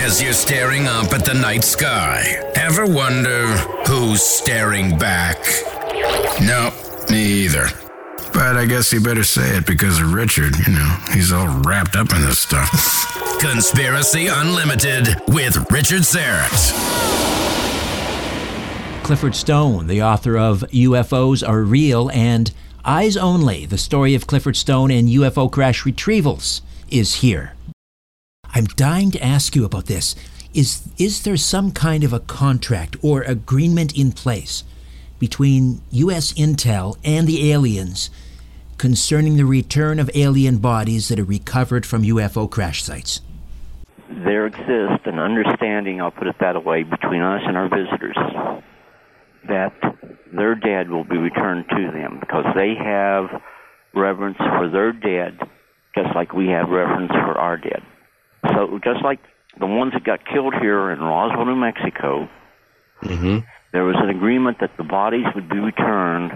As 0.00 0.22
you're 0.22 0.32
staring 0.32 0.86
up 0.86 1.12
at 1.12 1.26
the 1.26 1.34
night 1.34 1.64
sky, 1.64 2.24
ever 2.54 2.86
wonder 2.86 3.48
who's 3.86 4.22
staring 4.22 4.96
back? 4.98 5.36
No, 6.40 6.72
me 7.10 7.44
either. 7.44 7.81
But 8.42 8.56
I 8.56 8.66
guess 8.66 8.92
you 8.92 9.00
better 9.00 9.22
say 9.22 9.56
it 9.56 9.66
because 9.66 10.00
of 10.00 10.12
Richard. 10.12 10.56
You 10.66 10.72
know, 10.72 10.96
he's 11.12 11.30
all 11.30 11.46
wrapped 11.60 11.94
up 11.94 12.12
in 12.12 12.22
this 12.22 12.40
stuff. 12.40 12.68
Conspiracy 13.40 14.26
Unlimited 14.26 15.14
with 15.28 15.70
Richard 15.70 16.02
Syrett. 16.02 16.72
Clifford 19.04 19.36
Stone, 19.36 19.86
the 19.86 20.02
author 20.02 20.36
of 20.36 20.64
UFOs 20.72 21.48
Are 21.48 21.62
Real 21.62 22.10
and 22.10 22.52
Eyes 22.84 23.16
Only, 23.16 23.64
the 23.64 23.78
story 23.78 24.16
of 24.16 24.26
Clifford 24.26 24.56
Stone 24.56 24.90
and 24.90 25.08
UFO 25.08 25.48
crash 25.48 25.84
retrievals, 25.84 26.62
is 26.90 27.14
here. 27.14 27.54
I'm 28.52 28.64
dying 28.64 29.12
to 29.12 29.24
ask 29.24 29.54
you 29.54 29.64
about 29.64 29.86
this. 29.86 30.16
Is, 30.52 30.88
is 30.98 31.22
there 31.22 31.36
some 31.36 31.70
kind 31.70 32.02
of 32.02 32.12
a 32.12 32.18
contract 32.18 32.96
or 33.02 33.22
agreement 33.22 33.96
in 33.96 34.10
place 34.10 34.64
between 35.20 35.80
U.S. 35.92 36.32
intel 36.32 36.98
and 37.04 37.28
the 37.28 37.52
aliens 37.52 38.10
concerning 38.82 39.36
the 39.36 39.44
return 39.44 40.00
of 40.00 40.10
alien 40.12 40.58
bodies 40.58 41.06
that 41.06 41.16
are 41.16 41.24
recovered 41.24 41.86
from 41.86 42.02
UFO 42.02 42.50
crash 42.50 42.82
sites? 42.82 43.20
There 44.08 44.44
exists 44.44 45.06
an 45.06 45.20
understanding, 45.20 46.00
I'll 46.00 46.10
put 46.10 46.26
it 46.26 46.34
that 46.40 46.64
way, 46.64 46.82
between 46.82 47.22
us 47.22 47.42
and 47.46 47.56
our 47.56 47.68
visitors 47.68 48.18
that 49.46 49.72
their 50.32 50.56
dead 50.56 50.90
will 50.90 51.04
be 51.04 51.16
returned 51.16 51.66
to 51.70 51.92
them 51.92 52.18
because 52.18 52.44
they 52.56 52.74
have 52.74 53.40
reverence 53.94 54.38
for 54.38 54.68
their 54.68 54.92
dead 54.92 55.38
just 55.94 56.12
like 56.16 56.32
we 56.32 56.48
have 56.48 56.68
reverence 56.68 57.12
for 57.12 57.38
our 57.38 57.56
dead. 57.56 57.82
So 58.48 58.80
just 58.82 59.04
like 59.04 59.20
the 59.60 59.66
ones 59.66 59.92
that 59.92 60.02
got 60.02 60.26
killed 60.26 60.54
here 60.60 60.90
in 60.90 60.98
Roswell, 60.98 61.46
New 61.46 61.54
Mexico, 61.54 62.28
Mm-hmm. 63.04 63.38
there 63.72 63.84
was 63.84 63.96
an 63.98 64.10
agreement 64.10 64.58
that 64.60 64.70
the 64.76 64.84
bodies 64.84 65.26
would 65.34 65.48
be 65.48 65.58
returned 65.58 66.32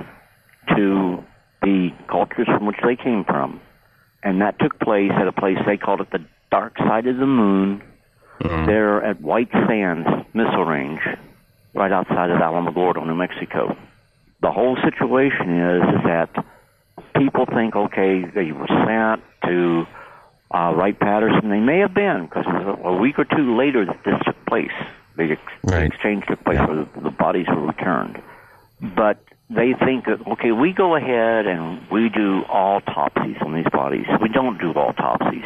to 0.76 1.24
the 1.66 1.90
cultures 2.08 2.46
from 2.46 2.64
which 2.64 2.76
they 2.84 2.94
came 2.94 3.24
from. 3.24 3.60
And 4.22 4.40
that 4.40 4.58
took 4.60 4.78
place 4.78 5.10
at 5.12 5.26
a 5.26 5.32
place 5.32 5.58
they 5.66 5.76
called 5.76 6.00
it 6.00 6.10
the 6.12 6.24
dark 6.50 6.78
side 6.78 7.06
of 7.08 7.16
the 7.16 7.26
moon, 7.26 7.82
there 8.66 9.02
at 9.02 9.20
White 9.20 9.50
Sands 9.50 10.06
Missile 10.32 10.64
Range, 10.64 11.00
right 11.74 11.90
outside 11.90 12.30
of 12.30 12.38
Alamogordo, 12.40 13.04
New 13.04 13.16
Mexico. 13.16 13.76
The 14.42 14.52
whole 14.52 14.76
situation 14.76 15.58
is, 15.58 15.82
is 15.96 16.02
that 16.04 16.30
people 17.16 17.46
think, 17.46 17.74
okay, 17.74 18.24
they 18.24 18.52
were 18.52 18.68
sent 18.68 19.22
to 19.44 19.86
uh, 20.54 20.72
Wright 20.74 20.98
Patterson. 20.98 21.50
They 21.50 21.60
may 21.60 21.78
have 21.80 21.94
been, 21.94 22.26
because 22.26 22.44
it 22.46 22.54
was 22.54 22.78
a, 22.84 22.92
week 22.94 23.18
or 23.18 23.24
two 23.24 23.56
later 23.56 23.86
that 23.86 24.00
this 24.04 24.14
took 24.24 24.46
place. 24.46 24.76
The, 25.16 25.32
ex- 25.32 25.60
the 25.64 25.84
exchange 25.84 26.24
took 26.28 26.44
place 26.44 26.58
where 26.58 26.84
the, 26.84 27.00
the 27.00 27.10
bodies 27.10 27.46
were 27.48 27.66
returned. 27.66 28.22
But 28.80 29.18
they 29.48 29.74
think 29.74 30.06
that, 30.06 30.26
okay, 30.26 30.50
we 30.50 30.72
go 30.72 30.96
ahead 30.96 31.46
and 31.46 31.88
we 31.90 32.08
do 32.08 32.40
autopsies 32.42 33.36
on 33.40 33.54
these 33.54 33.68
bodies. 33.72 34.06
We 34.20 34.28
don't 34.28 34.58
do 34.58 34.72
autopsies. 34.72 35.44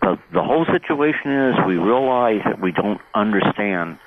The, 0.00 0.18
the 0.32 0.42
whole 0.42 0.66
situation 0.66 1.30
is 1.30 1.54
we 1.66 1.76
realize 1.76 2.42
that 2.44 2.60
we 2.60 2.72
don't 2.72 3.00
understand 3.14 3.98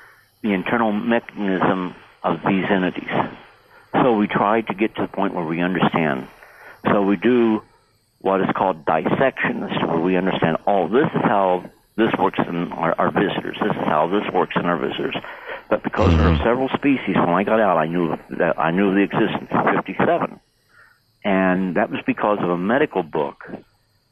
the 0.41 0.53
internal 0.53 0.91
mechanism 0.91 1.95
of 2.23 2.41
these 2.45 2.65
entities. 2.69 3.09
So 3.93 4.17
we 4.17 4.27
try 4.27 4.61
to 4.61 4.73
get 4.73 4.95
to 4.95 5.03
the 5.03 5.07
point 5.07 5.33
where 5.33 5.45
we 5.45 5.61
understand. 5.61 6.27
So 6.85 7.01
we 7.01 7.15
do 7.15 7.63
what 8.19 8.41
is 8.41 8.47
called 8.55 8.85
dissections, 8.85 9.71
where 9.81 9.99
we 9.99 10.17
understand, 10.17 10.57
oh, 10.67 10.89
this 10.89 11.07
is 11.15 11.21
how 11.21 11.69
this 11.97 12.13
works 12.17 12.39
in 12.47 12.71
our, 12.71 12.95
our 12.97 13.11
visitors. 13.11 13.57
This 13.59 13.71
is 13.71 13.83
how 13.83 14.07
this 14.07 14.31
works 14.31 14.55
in 14.55 14.65
our 14.65 14.77
visitors. 14.77 15.15
But 15.69 15.83
because 15.83 16.11
there 16.11 16.27
are 16.27 16.37
several 16.37 16.69
species, 16.69 17.15
when 17.15 17.29
I 17.29 17.43
got 17.43 17.59
out, 17.59 17.77
I 17.77 17.87
knew 17.87 18.15
that 18.37 18.57
I 18.57 18.71
knew 18.71 18.93
the 18.93 19.01
existence 19.01 19.49
of 19.51 19.75
57, 19.75 20.39
and 21.25 21.75
that 21.75 21.89
was 21.89 21.99
because 22.05 22.37
of 22.39 22.49
a 22.49 22.57
medical 22.57 23.03
book 23.03 23.43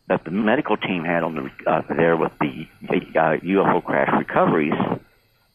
that 0.07 0.23
the 0.23 0.31
medical 0.31 0.77
team 0.77 1.05
had 1.05 1.23
on 1.23 1.35
the 1.35 1.71
uh, 1.71 1.81
there 1.95 2.17
with 2.17 2.33
the 2.39 2.67
uh, 2.83 3.37
UFO 3.37 3.83
crash 3.83 4.09
recoveries. 4.17 4.73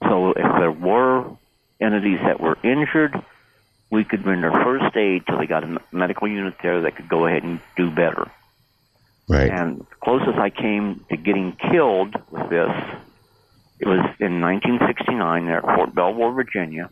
So 0.08 0.30
if 0.30 0.36
there 0.58 0.72
were 0.72 1.36
entities 1.80 2.20
that 2.24 2.40
were 2.40 2.56
injured, 2.62 3.14
we 3.90 4.04
could 4.04 4.24
render 4.24 4.50
first 4.50 4.96
aid 4.96 5.26
till 5.26 5.38
they 5.38 5.46
got 5.46 5.64
a 5.64 5.78
medical 5.92 6.28
unit 6.28 6.54
there 6.62 6.82
that 6.82 6.96
could 6.96 7.08
go 7.08 7.26
ahead 7.26 7.42
and 7.42 7.60
do 7.76 7.90
better. 7.90 8.30
Right. 9.30 9.48
And 9.48 9.78
the 9.80 9.96
closest 10.02 10.38
I 10.38 10.50
came 10.50 11.04
to 11.08 11.16
getting 11.16 11.56
killed 11.70 12.16
with 12.32 12.50
this, 12.50 12.70
it 13.78 13.86
was 13.86 14.04
in 14.18 14.40
1969 14.40 15.46
there 15.46 15.58
at 15.58 15.76
Fort 15.76 15.94
Belvoir, 15.94 16.32
Virginia. 16.32 16.90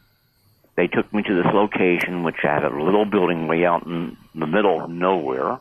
They 0.77 0.87
took 0.87 1.13
me 1.13 1.25
to 1.25 1.35
this 1.35 1.53
location, 1.53 2.23
which 2.23 2.37
had 2.41 2.63
a 2.63 2.71
little 2.71 3.05
building 3.05 3.49
way 3.49 3.65
out 3.65 3.85
in 3.85 4.17
the 4.37 4.47
middle 4.47 4.85
of 4.85 4.89
nowhere. 4.89 5.59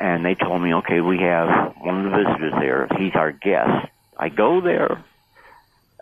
And 0.00 0.24
they 0.24 0.34
told 0.34 0.62
me, 0.62 0.72
okay, 0.76 1.02
we 1.02 1.18
have 1.18 1.74
one 1.82 2.06
of 2.06 2.10
the 2.10 2.16
visitors 2.16 2.54
there. 2.58 2.88
He's 2.98 3.14
our 3.14 3.32
guest. 3.32 3.90
I 4.16 4.30
go 4.30 4.62
there, 4.62 5.04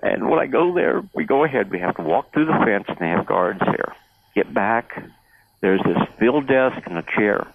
and 0.00 0.30
when 0.30 0.38
I 0.38 0.46
go 0.46 0.72
there, 0.72 1.02
we 1.12 1.24
go 1.24 1.42
ahead. 1.42 1.72
We 1.72 1.80
have 1.80 1.96
to 1.96 2.02
walk 2.02 2.32
through 2.32 2.46
the 2.46 2.62
fence, 2.64 2.84
and 2.86 2.98
they 2.98 3.08
have 3.08 3.26
guards 3.26 3.58
there. 3.58 3.96
Get 4.36 4.54
back. 4.54 5.02
There's 5.60 5.82
this 5.82 5.98
field 6.20 6.46
desk 6.46 6.78
and 6.86 6.98
a 6.98 7.04
chair. 7.16 7.52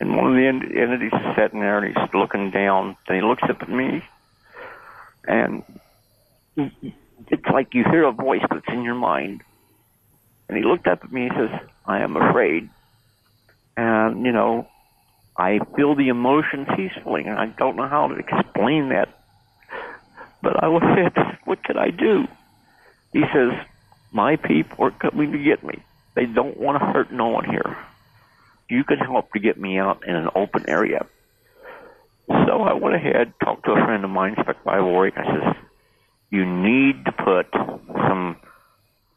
And 0.00 0.16
one 0.16 0.28
of 0.28 0.34
the 0.34 0.46
entities 0.46 1.12
is 1.12 1.36
sitting 1.36 1.60
there, 1.60 1.78
and 1.78 1.96
he's 1.96 2.14
looking 2.14 2.50
down. 2.50 2.96
And 3.06 3.16
he 3.16 3.22
looks 3.22 3.42
up 3.42 3.62
at 3.62 3.68
me, 3.68 4.04
and 5.26 5.62
it's 6.56 7.46
like 7.52 7.74
you 7.74 7.84
hear 7.84 8.04
a 8.04 8.12
voice 8.12 8.44
that's 8.48 8.68
in 8.68 8.82
your 8.82 8.94
mind. 8.94 9.42
And 10.48 10.56
he 10.56 10.64
looked 10.64 10.86
up 10.86 11.04
at 11.04 11.12
me 11.12 11.26
and 11.26 11.32
says, 11.36 11.60
I 11.84 12.00
am 12.00 12.16
afraid. 12.16 12.70
And, 13.76 14.24
you 14.24 14.32
know, 14.32 14.68
I 15.36 15.60
feel 15.76 15.94
the 15.94 16.08
emotions 16.08 16.68
he's 16.76 16.90
feeling, 17.04 17.26
and 17.26 17.38
I 17.38 17.46
don't 17.46 17.76
know 17.76 17.86
how 17.86 18.08
to 18.08 18.14
explain 18.14 18.88
that. 18.90 19.08
But 20.42 20.62
I 20.62 20.94
said, 20.94 21.38
what 21.44 21.62
could 21.64 21.76
I 21.76 21.90
do? 21.90 22.26
He 23.12 23.22
says, 23.32 23.52
my 24.12 24.36
people 24.36 24.84
are 24.84 24.90
coming 24.90 25.32
to 25.32 25.38
get 25.38 25.62
me. 25.62 25.82
They 26.14 26.26
don't 26.26 26.56
want 26.56 26.80
to 26.80 26.86
hurt 26.86 27.12
no 27.12 27.28
one 27.28 27.44
here. 27.44 27.76
You 28.68 28.84
can 28.84 28.98
help 28.98 29.32
to 29.32 29.40
get 29.40 29.58
me 29.58 29.78
out 29.78 30.06
in 30.06 30.14
an 30.14 30.28
open 30.34 30.68
area. 30.68 31.06
So 32.28 32.62
I 32.62 32.74
went 32.74 32.94
ahead, 32.94 33.32
talked 33.42 33.64
to 33.64 33.72
a 33.72 33.84
friend 33.84 34.04
of 34.04 34.10
mine, 34.10 34.36
Spec 34.40 34.62
by 34.64 34.80
Warwick. 34.80 35.14
I 35.16 35.24
says, 35.24 35.56
you 36.30 36.44
need 36.44 37.04
to 37.06 37.12
put 37.12 37.46
some 37.52 38.36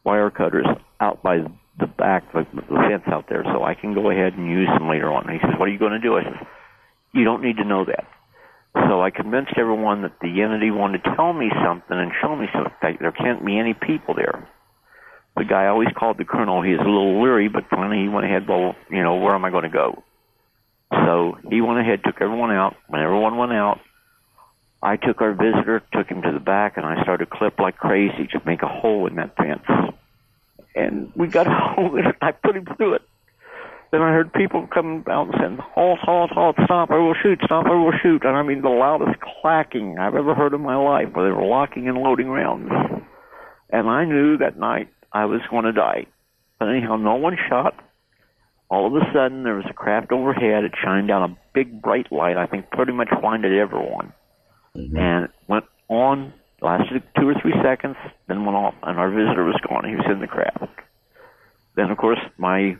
wire 0.05 0.29
cutters 0.29 0.67
out 0.99 1.21
by 1.21 1.39
the 1.79 1.87
back, 1.87 2.31
the, 2.31 2.45
the 2.53 2.61
fence 2.87 3.03
out 3.07 3.25
there, 3.27 3.43
so 3.43 3.63
I 3.63 3.73
can 3.73 3.93
go 3.93 4.09
ahead 4.09 4.33
and 4.33 4.49
use 4.49 4.67
them 4.67 4.87
later 4.87 5.11
on. 5.11 5.27
He 5.27 5.39
says, 5.41 5.59
what 5.59 5.67
are 5.67 5.71
you 5.71 5.79
going 5.79 5.91
to 5.91 5.99
do? 5.99 6.15
I 6.15 6.23
says, 6.23 6.47
you 7.13 7.25
don't 7.25 7.43
need 7.43 7.57
to 7.57 7.65
know 7.65 7.83
that. 7.85 8.07
So 8.73 9.01
I 9.01 9.09
convinced 9.09 9.53
everyone 9.57 10.03
that 10.03 10.15
the 10.21 10.41
entity 10.41 10.71
wanted 10.71 11.03
to 11.03 11.15
tell 11.15 11.33
me 11.33 11.49
something 11.65 11.97
and 11.97 12.11
show 12.21 12.35
me 12.35 12.47
something. 12.53 12.97
There 13.01 13.11
can't 13.11 13.45
be 13.45 13.59
any 13.59 13.73
people 13.73 14.15
there. 14.15 14.47
The 15.37 15.45
guy 15.45 15.63
I 15.63 15.67
always 15.67 15.89
called 15.95 16.17
the 16.17 16.25
colonel. 16.25 16.61
He 16.61 16.71
is 16.71 16.79
a 16.79 16.83
little 16.83 17.21
leery, 17.21 17.47
but 17.47 17.69
finally 17.69 18.03
he 18.03 18.09
went 18.09 18.25
ahead. 18.25 18.47
Well, 18.47 18.75
you 18.89 19.01
know, 19.01 19.15
where 19.15 19.33
am 19.33 19.45
I 19.45 19.49
going 19.49 19.63
to 19.63 19.69
go? 19.69 20.03
So 20.91 21.37
he 21.49 21.61
went 21.61 21.79
ahead, 21.79 22.01
took 22.03 22.21
everyone 22.21 22.51
out. 22.51 22.75
When 22.87 23.01
everyone 23.01 23.37
went 23.37 23.53
out, 23.53 23.79
I 24.83 24.97
took 24.97 25.21
our 25.21 25.33
visitor, 25.33 25.81
took 25.93 26.07
him 26.07 26.21
to 26.23 26.31
the 26.31 26.39
back, 26.39 26.75
and 26.75 26.85
I 26.85 27.01
started 27.03 27.29
clip 27.29 27.59
like 27.59 27.77
crazy 27.77 28.27
to 28.33 28.41
make 28.45 28.61
a 28.61 28.67
hole 28.67 29.07
in 29.07 29.15
that 29.15 29.35
fence. 29.37 29.95
And 30.75 31.11
we 31.15 31.27
got 31.27 31.47
a 31.47 31.51
hole 31.75 31.95
in 31.95 32.07
it. 32.07 32.15
I 32.21 32.31
put 32.31 32.55
him 32.55 32.65
through 32.77 32.95
it. 32.95 33.01
Then 33.91 34.01
I 34.01 34.11
heard 34.11 34.31
people 34.31 34.67
coming 34.67 35.03
out 35.09 35.27
and 35.27 35.35
saying, 35.37 35.57
halt, 35.57 35.99
halt, 35.99 36.31
halt, 36.31 36.55
stop, 36.63 36.89
or 36.91 37.03
we'll 37.03 37.15
shoot, 37.21 37.39
stop, 37.43 37.65
or 37.65 37.83
we'll 37.83 37.97
shoot. 38.01 38.23
And 38.23 38.37
I 38.37 38.41
mean 38.41 38.61
the 38.61 38.69
loudest 38.69 39.19
clacking 39.19 39.99
I've 39.99 40.15
ever 40.15 40.33
heard 40.33 40.53
in 40.53 40.61
my 40.61 40.77
life 40.77 41.09
where 41.13 41.25
they 41.25 41.35
were 41.35 41.45
locking 41.45 41.89
and 41.89 41.97
loading 41.97 42.29
rounds. 42.29 42.71
And 43.69 43.89
I 43.89 44.05
knew 44.05 44.37
that 44.37 44.57
night 44.57 44.87
I 45.13 45.25
was 45.25 45.41
going 45.49 45.65
to 45.65 45.73
die. 45.73 46.05
But 46.59 46.69
anyhow, 46.69 46.95
no 46.95 47.15
one 47.15 47.37
shot. 47.49 47.73
All 48.69 48.87
of 48.87 48.93
a 48.93 49.05
sudden, 49.13 49.43
there 49.43 49.55
was 49.55 49.65
a 49.69 49.73
craft 49.73 50.11
overhead. 50.11 50.63
It 50.63 50.73
shined 50.81 51.09
down 51.09 51.31
a 51.31 51.37
big 51.53 51.81
bright 51.81 52.11
light, 52.11 52.37
I 52.37 52.45
think 52.47 52.69
pretty 52.71 52.93
much 52.93 53.09
blinded 53.19 53.57
everyone. 53.57 54.13
Mm-hmm. 54.77 54.97
And 54.97 55.25
it 55.25 55.31
went 55.47 55.65
on, 55.89 56.33
lasted 56.61 57.03
two 57.19 57.27
or 57.27 57.35
three 57.41 57.53
seconds, 57.61 57.97
then 58.27 58.45
went 58.45 58.55
off, 58.55 58.75
and 58.83 58.97
our 58.97 59.09
visitor 59.09 59.43
was 59.43 59.59
gone. 59.67 59.83
He 59.89 59.95
was 59.95 60.05
in 60.09 60.21
the 60.21 60.27
craft. 60.27 60.71
Then, 61.75 61.91
of 61.91 61.97
course, 61.97 62.19
my 62.37 62.77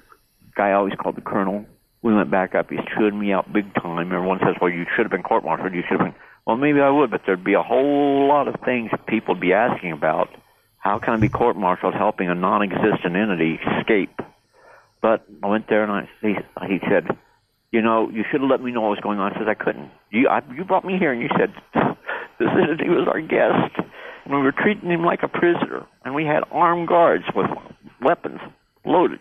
guy 0.56 0.72
always 0.72 0.94
called 0.94 1.18
the 1.18 1.22
colonel. 1.22 1.66
We 2.02 2.16
went 2.16 2.32
back 2.32 2.56
up. 2.56 2.70
He 2.70 2.78
chewed 2.96 3.14
me 3.14 3.34
out 3.34 3.52
big 3.52 3.74
time. 3.76 4.12
Everyone 4.14 4.40
says, 4.40 4.56
well, 4.62 4.72
you 4.72 4.86
should 4.96 5.04
have 5.04 5.12
been 5.12 5.24
court-martialed. 5.24 5.74
You 5.74 5.84
should 5.88 6.00
have 6.00 6.14
been. 6.14 6.22
Well, 6.48 6.58
maybe 6.58 6.80
I 6.80 6.90
would, 6.90 7.12
but 7.12 7.22
there'd 7.26 7.44
be 7.44 7.54
a 7.54 7.62
whole 7.62 8.28
lot 8.28 8.48
of 8.48 8.56
things 8.66 8.92
people 9.08 9.36
would 9.36 9.42
be 9.42 9.54
asking 9.54 9.92
about. 9.92 10.30
How 10.82 10.98
can 10.98 11.14
I 11.14 11.18
be 11.18 11.30
court-martialed 11.30 11.94
helping 11.94 12.30
a 12.30 12.36
non-existent 12.36 13.16
entity 13.16 13.60
escape? 13.78 14.20
But 15.00 15.26
I 15.44 15.48
went 15.48 15.70
there 15.70 15.84
and 15.84 15.92
I, 15.92 16.10
he, 16.22 16.36
he 16.68 16.80
said, 16.90 17.08
you 17.72 17.82
know, 17.82 18.10
you 18.10 18.24
should 18.30 18.42
have 18.42 18.50
let 18.50 18.62
me 18.62 18.72
know 18.72 18.82
what 18.82 18.90
was 18.90 19.00
going 19.00 19.20
on. 19.20 19.32
I 19.32 19.38
said, 19.38 19.48
I 19.48 19.54
couldn't. 19.54 19.92
You, 20.10 20.28
I, 20.28 20.42
you 20.56 20.66
brought 20.66 20.84
me 20.84 20.98
here 20.98 21.12
and 21.12 21.22
you 21.22 21.30
said, 21.38 21.54
this 22.40 22.50
entity 22.50 22.90
was 22.90 23.08
our 23.08 23.22
guest. 23.22 23.78
And 24.26 24.34
we 24.34 24.42
were 24.42 24.52
treating 24.52 24.90
him 24.90 25.06
like 25.06 25.22
a 25.22 25.28
prisoner. 25.28 25.86
And 26.04 26.16
we 26.16 26.26
had 26.26 26.44
armed 26.52 26.88
guards 26.88 27.26
with 27.36 27.48
weapons 28.02 28.40
loaded. 28.84 29.20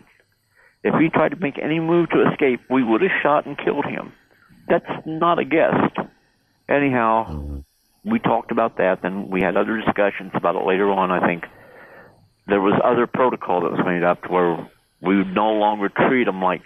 If 0.83 0.95
he 0.99 1.09
tried 1.09 1.29
to 1.29 1.35
make 1.35 1.59
any 1.61 1.79
move 1.79 2.09
to 2.09 2.27
escape, 2.31 2.61
we 2.71 2.83
would 2.83 3.01
have 3.01 3.11
shot 3.21 3.45
and 3.45 3.55
killed 3.55 3.85
him. 3.85 4.13
That's 4.67 5.05
not 5.05 5.37
a 5.37 5.45
guest. 5.45 5.95
Anyhow, 6.67 7.27
mm-hmm. 7.29 7.59
We 8.03 8.19
talked 8.19 8.51
about 8.51 8.77
that. 8.77 9.01
Then 9.01 9.29
we 9.29 9.41
had 9.41 9.57
other 9.57 9.77
discussions 9.77 10.31
about 10.33 10.55
it 10.55 10.65
later 10.65 10.89
on. 10.89 11.11
I 11.11 11.25
think 11.25 11.45
there 12.47 12.61
was 12.61 12.79
other 12.83 13.07
protocol 13.07 13.61
that 13.61 13.71
was 13.71 13.81
made 13.85 14.03
up 14.03 14.23
to 14.23 14.29
where 14.29 14.69
we 15.01 15.17
would 15.17 15.33
no 15.33 15.53
longer 15.53 15.89
treat 15.89 16.25
them 16.25 16.41
like 16.41 16.65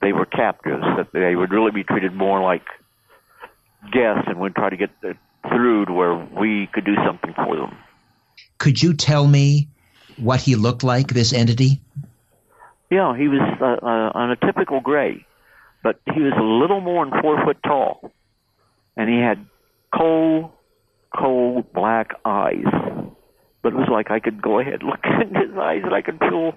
they 0.00 0.12
were 0.12 0.26
captives. 0.26 0.82
That 0.96 1.08
they 1.12 1.36
would 1.36 1.52
really 1.52 1.70
be 1.70 1.84
treated 1.84 2.12
more 2.12 2.42
like 2.42 2.64
guests, 3.92 4.24
and 4.26 4.38
we'd 4.38 4.54
try 4.54 4.70
to 4.70 4.76
get 4.76 4.90
through 5.48 5.86
to 5.86 5.92
where 5.92 6.14
we 6.14 6.68
could 6.72 6.84
do 6.84 6.94
something 7.06 7.34
for 7.34 7.56
them. 7.56 7.76
Could 8.58 8.82
you 8.82 8.94
tell 8.94 9.26
me 9.26 9.68
what 10.16 10.40
he 10.40 10.54
looked 10.54 10.84
like, 10.84 11.08
this 11.08 11.32
entity? 11.32 11.80
Yeah, 12.90 13.16
he 13.16 13.26
was 13.28 13.40
uh, 13.60 13.84
uh, 13.84 14.12
on 14.14 14.30
a 14.30 14.36
typical 14.36 14.80
gray, 14.80 15.24
but 15.82 16.00
he 16.14 16.20
was 16.20 16.34
a 16.36 16.42
little 16.42 16.80
more 16.80 17.04
than 17.04 17.20
four 17.22 17.42
foot 17.44 17.56
tall, 17.64 18.12
and 18.96 19.08
he 19.08 19.18
had 19.18 19.44
cold, 19.96 20.50
cold 21.16 21.72
black 21.72 22.10
eyes. 22.24 22.64
But 23.62 23.74
it 23.74 23.76
was 23.76 23.88
like 23.90 24.10
I 24.10 24.18
could 24.18 24.42
go 24.42 24.58
ahead, 24.58 24.82
look 24.82 25.00
in 25.04 25.34
his 25.34 25.56
eyes, 25.56 25.82
and 25.84 25.94
I 25.94 26.02
could 26.02 26.18
feel 26.18 26.52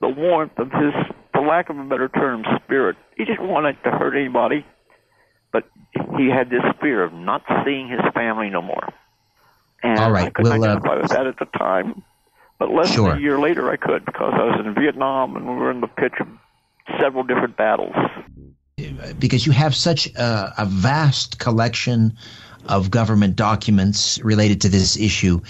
the 0.00 0.08
warmth 0.08 0.58
of 0.58 0.70
his, 0.70 0.92
for 1.32 1.46
lack 1.46 1.70
of 1.70 1.78
a 1.78 1.84
better 1.84 2.08
term, 2.08 2.44
spirit. 2.64 2.96
He 3.16 3.24
just 3.24 3.40
wanted 3.40 3.76
to 3.84 3.90
hurt 3.90 4.16
anybody, 4.16 4.66
but 5.52 5.64
he 6.18 6.28
had 6.28 6.50
this 6.50 6.62
fear 6.80 7.02
of 7.04 7.12
not 7.12 7.42
seeing 7.64 7.88
his 7.88 8.00
family 8.12 8.50
no 8.50 8.60
more. 8.60 8.88
And 9.82 9.98
All 9.98 10.10
right, 10.12 10.26
I 10.26 10.30
couldn't 10.30 10.52
we'll, 10.52 10.64
uh, 10.64 10.74
identify 10.74 10.96
with 11.00 11.10
that 11.10 11.26
at 11.26 11.38
the 11.38 11.46
time. 11.58 12.02
But 12.58 12.70
less 12.70 12.92
Sure. 12.92 13.08
than 13.10 13.18
a 13.18 13.20
year 13.20 13.38
later, 13.40 13.70
I 13.70 13.76
could 13.76 14.04
because 14.04 14.34
I 14.34 14.44
was 14.44 14.64
in 14.64 14.74
Vietnam 14.74 15.36
and 15.36 15.48
we 15.48 15.54
were 15.54 15.70
in 15.70 15.80
the 15.80 15.88
pitch 15.88 16.14
of 16.20 16.28
several 17.00 17.24
different 17.24 17.56
battles. 17.56 17.94
because 19.18 19.46
you 19.46 19.52
have 19.52 19.74
such 19.74 20.06
a, 20.14 20.54
a 20.58 20.66
vast 20.66 21.38
collection 21.38 22.16
of 22.68 22.90
government 22.90 23.36
documents 23.36 24.18
related 24.22 24.60
to 24.62 24.68
this 24.68 24.96
issue. 24.96 25.40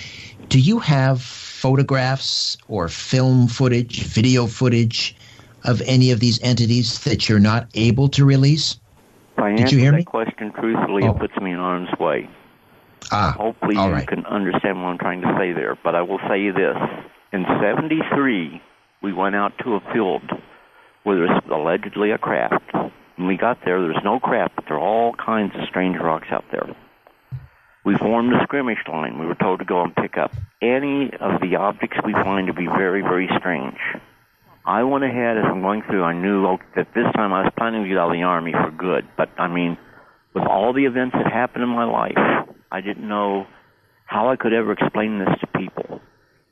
Do 0.49 0.59
you 0.61 0.79
have 0.81 1.23
photographs 1.23 2.57
or 2.69 2.89
film 2.89 3.47
footage, 3.49 4.03
video 4.05 4.47
footage 4.47 5.15
of 5.65 5.81
any 5.83 6.11
of 6.11 6.21
these 6.21 6.43
entities 6.43 7.01
that 7.05 7.29
you're 7.29 7.39
not 7.39 7.69
able 7.75 8.09
to 8.11 8.25
release? 8.25 8.79
If 9.37 9.43
I 9.43 9.55
Did 9.55 9.73
you 9.73 9.79
hear 9.79 9.93
that 9.93 9.99
me? 9.99 10.05
question 10.05 10.53
truthfully, 10.53 11.05
Oh. 11.05 11.11
it 11.13 11.19
puts 11.19 11.37
me 11.41 11.53
in 11.53 11.59
harm's 11.59 11.91
way. 11.99 12.29
Ah, 13.11 13.35
Hopefully, 13.37 13.75
you 13.77 13.81
right. 13.81 14.07
can 14.07 14.25
understand 14.27 14.83
what 14.83 14.89
I'm 14.91 14.99
trying 14.99 15.23
to 15.23 15.35
say 15.39 15.53
there. 15.53 15.77
But 15.83 15.95
I 15.95 16.03
will 16.03 16.21
say 16.29 16.51
this: 16.51 16.77
in 17.33 17.45
'73, 17.61 18.61
we 19.03 19.13
went 19.13 19.35
out 19.35 19.53
to 19.65 19.75
a 19.75 19.81
field 19.93 20.23
where 21.03 21.17
there's 21.17 21.43
allegedly 21.51 22.11
a 22.13 22.19
craft. 22.19 22.73
When 23.17 23.27
we 23.27 23.37
got 23.37 23.59
there, 23.65 23.81
there's 23.81 24.03
no 24.05 24.21
craft, 24.21 24.55
but 24.57 24.65
there 24.67 24.77
are 24.77 24.81
all 24.81 25.15
kinds 25.15 25.53
of 25.57 25.67
strange 25.69 25.97
rocks 25.99 26.29
out 26.31 26.45
there. 26.53 26.75
We 27.85 27.97
formed 27.99 28.33
a 28.33 28.45
skirmish 28.45 28.79
line. 28.87 29.19
We 29.19 29.27
were 29.27 29.35
told 29.35 29.59
to 29.59 29.65
go 29.65 29.83
and 29.83 29.95
pick 29.95 30.17
up 30.17 30.33
any 30.61 31.11
of 31.19 31.41
the 31.41 31.57
objects 31.57 31.99
we 32.05 32.13
find 32.13 32.47
to 32.47 32.53
be 32.53 32.67
very, 32.67 33.03
very 33.03 33.29
strange. 33.39 33.79
I 34.65 34.85
went 34.85 35.03
ahead 35.03 35.37
as 35.39 35.45
I'm 35.45 35.63
going 35.63 35.83
through. 35.83 36.05
I 36.05 36.15
knew 36.15 36.57
that 36.77 36.95
this 36.95 37.07
time 37.17 37.33
I 37.33 37.43
was 37.43 37.53
planning 37.59 37.83
to 37.83 37.89
get 37.89 37.99
out 37.99 38.11
of 38.11 38.13
the 38.13 38.23
army 38.23 38.53
for 38.53 38.71
good. 38.71 39.09
But 39.17 39.31
I 39.37 39.49
mean, 39.49 39.77
with 40.35 40.45
all 40.45 40.73
the 40.73 40.85
events 40.85 41.17
that 41.19 41.33
happened 41.33 41.65
in 41.65 41.71
my 41.71 41.85
life, 41.85 42.47
I 42.71 42.81
didn't 42.81 43.07
know 43.07 43.47
how 44.05 44.29
I 44.29 44.37
could 44.37 44.53
ever 44.53 44.73
explain 44.73 45.19
this 45.19 45.35
to 45.41 45.59
people. 45.59 46.01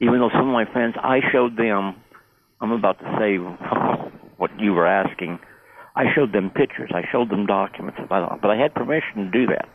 Even 0.00 0.18
though 0.18 0.30
some 0.30 0.48
of 0.48 0.52
my 0.52 0.64
friends, 0.72 0.96
I 0.98 1.20
showed 1.30 1.56
them. 1.56 1.94
I'm 2.60 2.72
about 2.72 2.98
to 2.98 3.16
say 3.18 3.36
what 4.36 4.50
you 4.58 4.72
were 4.72 4.86
asking. 4.86 5.38
I 5.94 6.12
showed 6.12 6.32
them 6.32 6.50
pictures. 6.50 6.90
I 6.92 7.02
showed 7.12 7.30
them 7.30 7.46
documents. 7.46 8.00
But 8.08 8.40
but 8.42 8.50
I 8.50 8.56
had 8.56 8.74
permission 8.74 9.26
to 9.26 9.30
do 9.30 9.46
that. 9.46 9.68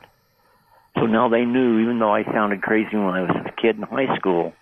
So 0.95 1.05
now 1.05 1.27
they 1.29 1.43
knew, 1.43 1.79
even 1.79 1.99
though 1.99 2.13
I 2.13 2.23
sounded 2.23 2.61
crazy 2.61 2.95
when 2.95 3.15
I 3.15 3.21
was 3.21 3.35
a 3.45 3.61
kid 3.61 3.75
in 3.75 3.83
high 3.83 4.15
school, 4.17 4.53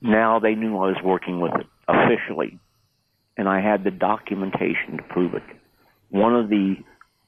now 0.00 0.38
they 0.40 0.54
knew 0.54 0.76
I 0.76 0.88
was 0.88 1.02
working 1.04 1.40
with 1.40 1.52
it 1.54 1.66
officially. 1.88 2.58
And 3.36 3.48
I 3.48 3.60
had 3.60 3.84
the 3.84 3.90
documentation 3.90 4.96
to 4.96 5.02
prove 5.02 5.34
it. 5.34 5.42
One 6.10 6.34
of 6.34 6.48
the 6.48 6.76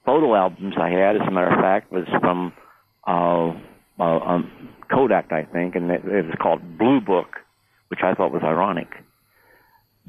photo 0.05 0.35
albums 0.35 0.75
I 0.79 0.89
had, 0.89 1.15
as 1.15 1.23
a 1.27 1.31
matter 1.31 1.49
of 1.49 1.59
fact, 1.59 1.91
was 1.91 2.05
from 2.19 2.53
uh, 3.07 3.57
uh, 3.99 4.19
um, 4.19 4.69
Kodak, 4.91 5.31
I 5.31 5.43
think, 5.43 5.75
and 5.75 5.89
it, 5.89 6.01
it 6.05 6.25
was 6.25 6.35
called 6.41 6.77
Blue 6.77 7.01
Book, 7.01 7.27
which 7.87 8.01
I 8.03 8.13
thought 8.13 8.31
was 8.31 8.43
ironic. 8.43 8.89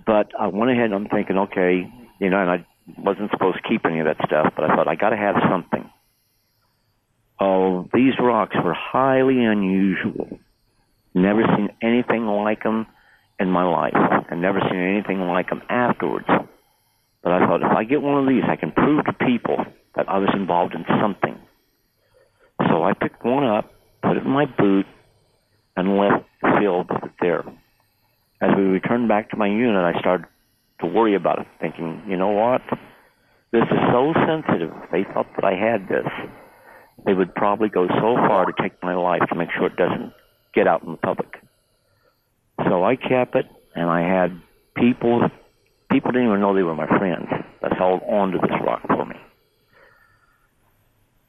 But 0.04 0.32
I 0.38 0.48
went 0.48 0.70
ahead 0.70 0.86
and 0.86 0.94
I'm 0.94 1.08
thinking, 1.08 1.38
okay, 1.38 1.86
you 2.20 2.30
know, 2.30 2.40
and 2.40 2.50
I 2.50 2.66
wasn't 2.98 3.30
supposed 3.30 3.56
to 3.56 3.68
keep 3.68 3.84
any 3.86 4.00
of 4.00 4.06
that 4.06 4.18
stuff, 4.26 4.52
but 4.54 4.64
I 4.64 4.76
thought 4.76 4.88
I 4.88 4.94
got 4.94 5.10
to 5.10 5.16
have 5.16 5.36
something. 5.50 5.85
Oh, 7.38 7.88
these 7.92 8.14
rocks 8.18 8.56
were 8.62 8.74
highly 8.74 9.44
unusual. 9.44 10.38
Never 11.14 11.42
seen 11.56 11.68
anything 11.82 12.26
like 12.26 12.62
them 12.62 12.86
in 13.38 13.50
my 13.50 13.64
life, 13.64 13.94
and 14.30 14.40
never 14.40 14.60
seen 14.60 14.78
anything 14.78 15.20
like 15.20 15.50
them 15.50 15.62
afterwards. 15.68 16.26
But 17.22 17.32
I 17.32 17.46
thought 17.46 17.62
if 17.62 17.76
I 17.76 17.84
get 17.84 18.00
one 18.00 18.22
of 18.22 18.28
these, 18.28 18.44
I 18.48 18.56
can 18.56 18.72
prove 18.72 19.04
to 19.04 19.12
people 19.12 19.58
that 19.96 20.08
I 20.08 20.18
was 20.18 20.30
involved 20.34 20.74
in 20.74 20.84
something. 21.00 21.36
So 22.68 22.82
I 22.82 22.92
picked 22.94 23.24
one 23.24 23.44
up, 23.44 23.70
put 24.02 24.16
it 24.16 24.24
in 24.24 24.30
my 24.30 24.46
boot, 24.46 24.86
and 25.76 25.98
left 25.98 26.24
the 26.42 26.84
with 26.88 27.04
it 27.04 27.12
there. 27.20 27.44
As 28.40 28.50
we 28.56 28.62
returned 28.62 29.08
back 29.08 29.30
to 29.30 29.36
my 29.36 29.46
unit, 29.46 29.76
I 29.76 29.98
started 30.00 30.26
to 30.80 30.86
worry 30.86 31.14
about 31.14 31.40
it, 31.40 31.46
thinking, 31.60 32.02
you 32.08 32.16
know 32.16 32.30
what? 32.30 32.62
This 33.52 33.62
is 33.62 33.78
so 33.92 34.12
sensitive. 34.26 34.72
They 34.92 35.04
thought 35.04 35.26
that 35.36 35.44
I 35.44 35.54
had 35.54 35.88
this, 35.88 36.06
they 37.06 37.14
would 37.14 37.34
probably 37.34 37.68
go 37.68 37.86
so 37.86 38.16
far 38.16 38.46
to 38.46 38.52
take 38.60 38.82
my 38.82 38.94
life 38.94 39.22
to 39.28 39.34
make 39.36 39.48
sure 39.56 39.66
it 39.66 39.76
doesn't 39.76 40.12
get 40.54 40.66
out 40.66 40.82
in 40.82 40.90
the 40.90 40.98
public. 40.98 41.40
So 42.58 42.84
I 42.84 42.96
kept 42.96 43.36
it, 43.36 43.46
and 43.74 43.88
I 43.88 44.00
had 44.00 44.40
people, 44.76 45.28
people 45.90 46.10
didn't 46.10 46.26
even 46.26 46.40
know 46.40 46.54
they 46.54 46.64
were 46.64 46.74
my 46.74 46.88
friends, 46.88 47.28
that 47.62 47.72
held 47.78 48.02
on 48.08 48.32
to 48.32 48.38
this 48.38 48.50
rock 48.64 48.82
for 48.88 49.06
me. 49.06 49.16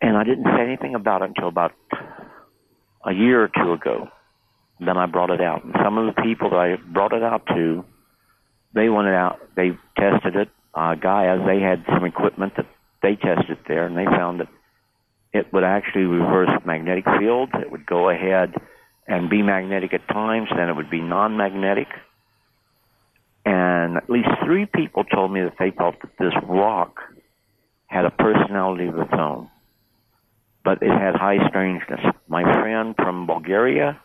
And 0.01 0.17
I 0.17 0.23
didn't 0.23 0.45
say 0.45 0.63
anything 0.63 0.95
about 0.95 1.21
it 1.21 1.29
until 1.29 1.47
about 1.47 1.73
a 3.05 3.13
year 3.13 3.43
or 3.43 3.49
two 3.49 3.73
ago. 3.73 4.09
Then 4.79 4.97
I 4.97 5.05
brought 5.05 5.29
it 5.29 5.41
out. 5.41 5.63
And 5.63 5.75
some 5.83 5.97
of 5.97 6.13
the 6.13 6.21
people 6.21 6.51
that 6.51 6.57
I 6.57 6.75
brought 6.75 7.13
it 7.13 7.23
out 7.23 7.45
to, 7.47 7.83
they 8.73 8.89
went 8.89 9.07
out, 9.07 9.39
they 9.55 9.71
tested 9.97 10.35
it. 10.35 10.49
Uh, 10.73 10.95
Gaia, 10.95 11.43
they 11.45 11.59
had 11.59 11.83
some 11.87 12.05
equipment 12.05 12.53
that 12.57 12.67
they 13.01 13.15
tested 13.15 13.57
there, 13.67 13.85
and 13.85 13.97
they 13.97 14.05
found 14.05 14.39
that 14.39 14.47
it 15.37 15.53
would 15.53 15.63
actually 15.63 16.05
reverse 16.05 16.49
magnetic 16.65 17.05
fields. 17.19 17.51
It 17.55 17.71
would 17.71 17.85
go 17.85 18.09
ahead 18.09 18.53
and 19.07 19.29
be 19.29 19.41
magnetic 19.41 19.93
at 19.93 20.07
times, 20.07 20.49
then 20.55 20.67
it 20.69 20.75
would 20.75 20.89
be 20.89 21.01
non-magnetic. 21.01 21.87
And 23.45 23.95
at 23.95 24.09
least 24.09 24.27
three 24.43 24.65
people 24.65 25.05
told 25.05 25.31
me 25.31 25.41
that 25.41 25.53
they 25.57 25.71
felt 25.71 25.95
that 26.01 26.11
this 26.19 26.33
rock 26.43 26.99
had 27.85 28.03
a 28.03 28.11
personality 28.11 28.87
of 28.87 28.97
its 28.99 29.13
own, 29.13 29.49
but 30.65 30.81
it 30.81 30.89
had 30.89 31.15
high 31.15 31.47
strangeness. 31.47 32.01
My 32.27 32.43
friend 32.43 32.93
from 32.97 33.25
Bulgaria, 33.27 34.01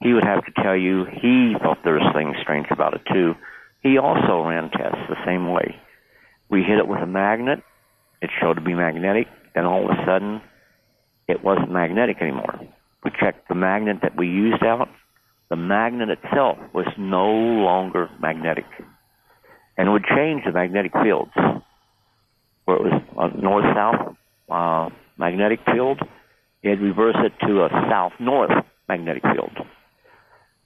he 0.00 0.12
would 0.12 0.22
have 0.22 0.44
to 0.44 0.62
tell 0.62 0.76
you 0.76 1.04
he 1.04 1.56
thought 1.60 1.78
there 1.82 1.94
was 1.94 2.12
things 2.14 2.36
strange 2.40 2.66
about 2.70 2.94
it 2.94 3.02
too. 3.12 3.34
He 3.82 3.98
also 3.98 4.44
ran 4.46 4.70
tests 4.70 5.08
the 5.08 5.16
same 5.26 5.50
way. 5.50 5.74
We 6.48 6.62
hit 6.62 6.78
it 6.78 6.86
with 6.86 7.00
a 7.00 7.06
magnet. 7.06 7.64
It 8.20 8.30
showed 8.40 8.54
to 8.54 8.60
be 8.60 8.74
magnetic. 8.74 9.26
Then 9.54 9.64
all 9.64 9.84
of 9.84 9.90
a 9.90 10.04
sudden, 10.06 10.40
it 11.28 11.42
wasn't 11.42 11.70
magnetic 11.70 12.16
anymore. 12.20 12.60
We 13.04 13.10
checked 13.18 13.48
the 13.48 13.54
magnet 13.54 13.98
that 14.02 14.16
we 14.16 14.26
used 14.26 14.64
out. 14.64 14.88
The 15.50 15.56
magnet 15.56 16.08
itself 16.08 16.58
was 16.72 16.86
no 16.98 17.30
longer 17.30 18.08
magnetic. 18.20 18.64
And 19.76 19.88
it 19.88 19.90
would 19.90 20.04
change 20.04 20.42
the 20.44 20.52
magnetic 20.52 20.92
fields. 20.92 21.32
Where 22.64 22.76
it 22.76 22.82
was 22.82 23.02
a 23.18 23.40
north-south 23.40 24.16
uh, 24.50 24.94
magnetic 25.18 25.60
field, 25.72 26.00
it'd 26.62 26.80
reverse 26.80 27.16
it 27.18 27.32
to 27.46 27.64
a 27.64 27.68
south-north 27.90 28.64
magnetic 28.88 29.22
field. 29.22 29.56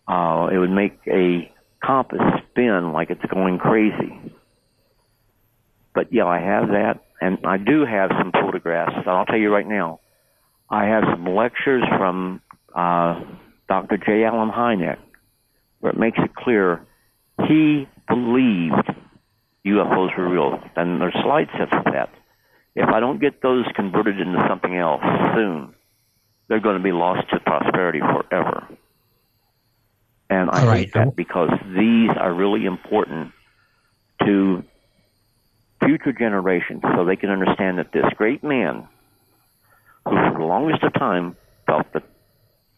Uh, 0.06 0.48
it 0.52 0.58
would 0.58 0.70
make 0.70 0.98
a 1.08 1.50
compass 1.84 2.20
spin 2.50 2.92
like 2.92 3.10
it's 3.10 3.24
going 3.32 3.58
crazy. 3.58 4.32
But 5.94 6.12
yeah, 6.12 6.26
I 6.26 6.38
have 6.38 6.68
that, 6.68 7.05
and 7.20 7.38
I 7.44 7.56
do 7.56 7.84
have 7.84 8.10
some 8.18 8.32
photographs. 8.32 8.94
And 8.96 9.08
I'll 9.08 9.26
tell 9.26 9.38
you 9.38 9.52
right 9.52 9.66
now, 9.66 10.00
I 10.68 10.86
have 10.86 11.04
some 11.10 11.24
lectures 11.24 11.84
from 11.96 12.40
uh, 12.74 13.20
Dr. 13.68 13.96
J. 13.96 14.24
Allen 14.24 14.50
Hynek, 14.50 14.98
where 15.80 15.92
it 15.92 15.98
makes 15.98 16.18
it 16.18 16.34
clear 16.34 16.86
he 17.46 17.86
believed 18.08 18.90
UFOs 19.66 20.16
were 20.16 20.28
real, 20.28 20.60
and 20.76 21.00
there's 21.00 21.14
slides 21.22 21.50
of 21.60 21.84
that. 21.92 22.10
If 22.74 22.88
I 22.88 23.00
don't 23.00 23.20
get 23.20 23.42
those 23.42 23.64
converted 23.74 24.20
into 24.20 24.44
something 24.48 24.76
else 24.76 25.02
soon, 25.34 25.74
they're 26.48 26.60
going 26.60 26.76
to 26.76 26.82
be 26.82 26.92
lost 26.92 27.28
to 27.30 27.40
prosperity 27.40 28.00
forever. 28.00 28.68
And 30.28 30.50
I 30.50 30.60
All 30.60 30.70
hate 30.72 30.94
right. 30.94 31.06
that 31.06 31.16
because 31.16 31.50
these 31.76 32.10
are 32.18 32.32
really 32.32 32.64
important 32.66 33.32
to 34.24 34.62
future 35.86 36.12
generations 36.12 36.82
so 36.94 37.04
they 37.04 37.16
can 37.16 37.30
understand 37.30 37.78
that 37.78 37.92
this 37.92 38.04
great 38.16 38.42
man, 38.42 38.86
who 40.04 40.10
for 40.10 40.34
the 40.38 40.44
longest 40.44 40.82
of 40.82 40.92
time 40.94 41.36
felt 41.66 41.86
that 41.94 42.02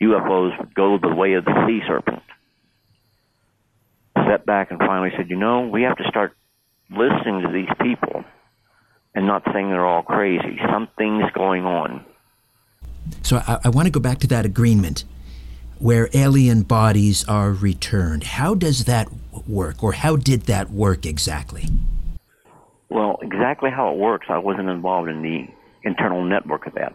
UFOs 0.01 0.59
would 0.59 0.75
go 0.75 0.99
the 0.99 1.15
way 1.15 1.33
of 1.35 1.45
the 1.45 1.67
sea 1.67 1.81
serpent, 1.87 2.23
stepped 4.13 4.47
back 4.47 4.71
and 4.71 4.79
finally 4.79 5.11
said, 5.17 5.31
you 5.31 5.37
know, 5.37 5.69
we 5.69 5.83
have 5.83 5.97
to 5.97 6.05
start 6.09 6.37
listening 6.91 7.43
to 7.43 7.53
these 7.53 7.69
people 7.81 8.25
and 9.15 9.27
not 9.27 9.43
saying 9.53 9.69
they're 9.71 9.87
all 9.87 10.03
crazy. 10.03 10.59
Something's 10.71 11.31
going 11.33 11.65
on. 11.65 12.05
So 13.23 13.39
I, 13.39 13.59
I 13.65 13.69
want 13.71 13.87
to 13.87 13.91
go 13.91 14.01
back 14.01 14.19
to 14.19 14.27
that 14.29 14.45
agreement 14.45 15.05
where 15.79 16.09
alien 16.13 16.63
bodies 16.63 17.25
are 17.29 17.53
returned. 17.53 18.25
How 18.25 18.55
does 18.55 18.85
that 18.85 19.09
work, 19.47 19.83
or 19.83 19.93
how 19.93 20.17
did 20.17 20.43
that 20.43 20.71
work 20.71 21.07
exactly? 21.07 21.69
Well, 22.89 23.19
exactly 23.23 23.71
how 23.71 23.93
it 23.93 23.99
works, 23.99 24.27
I 24.31 24.39
wasn't 24.39 24.69
involved 24.69 25.09
in 25.09 25.23
the 25.23 25.47
internal 25.83 26.25
network 26.25 26.67
of 26.67 26.75
that. 26.75 26.95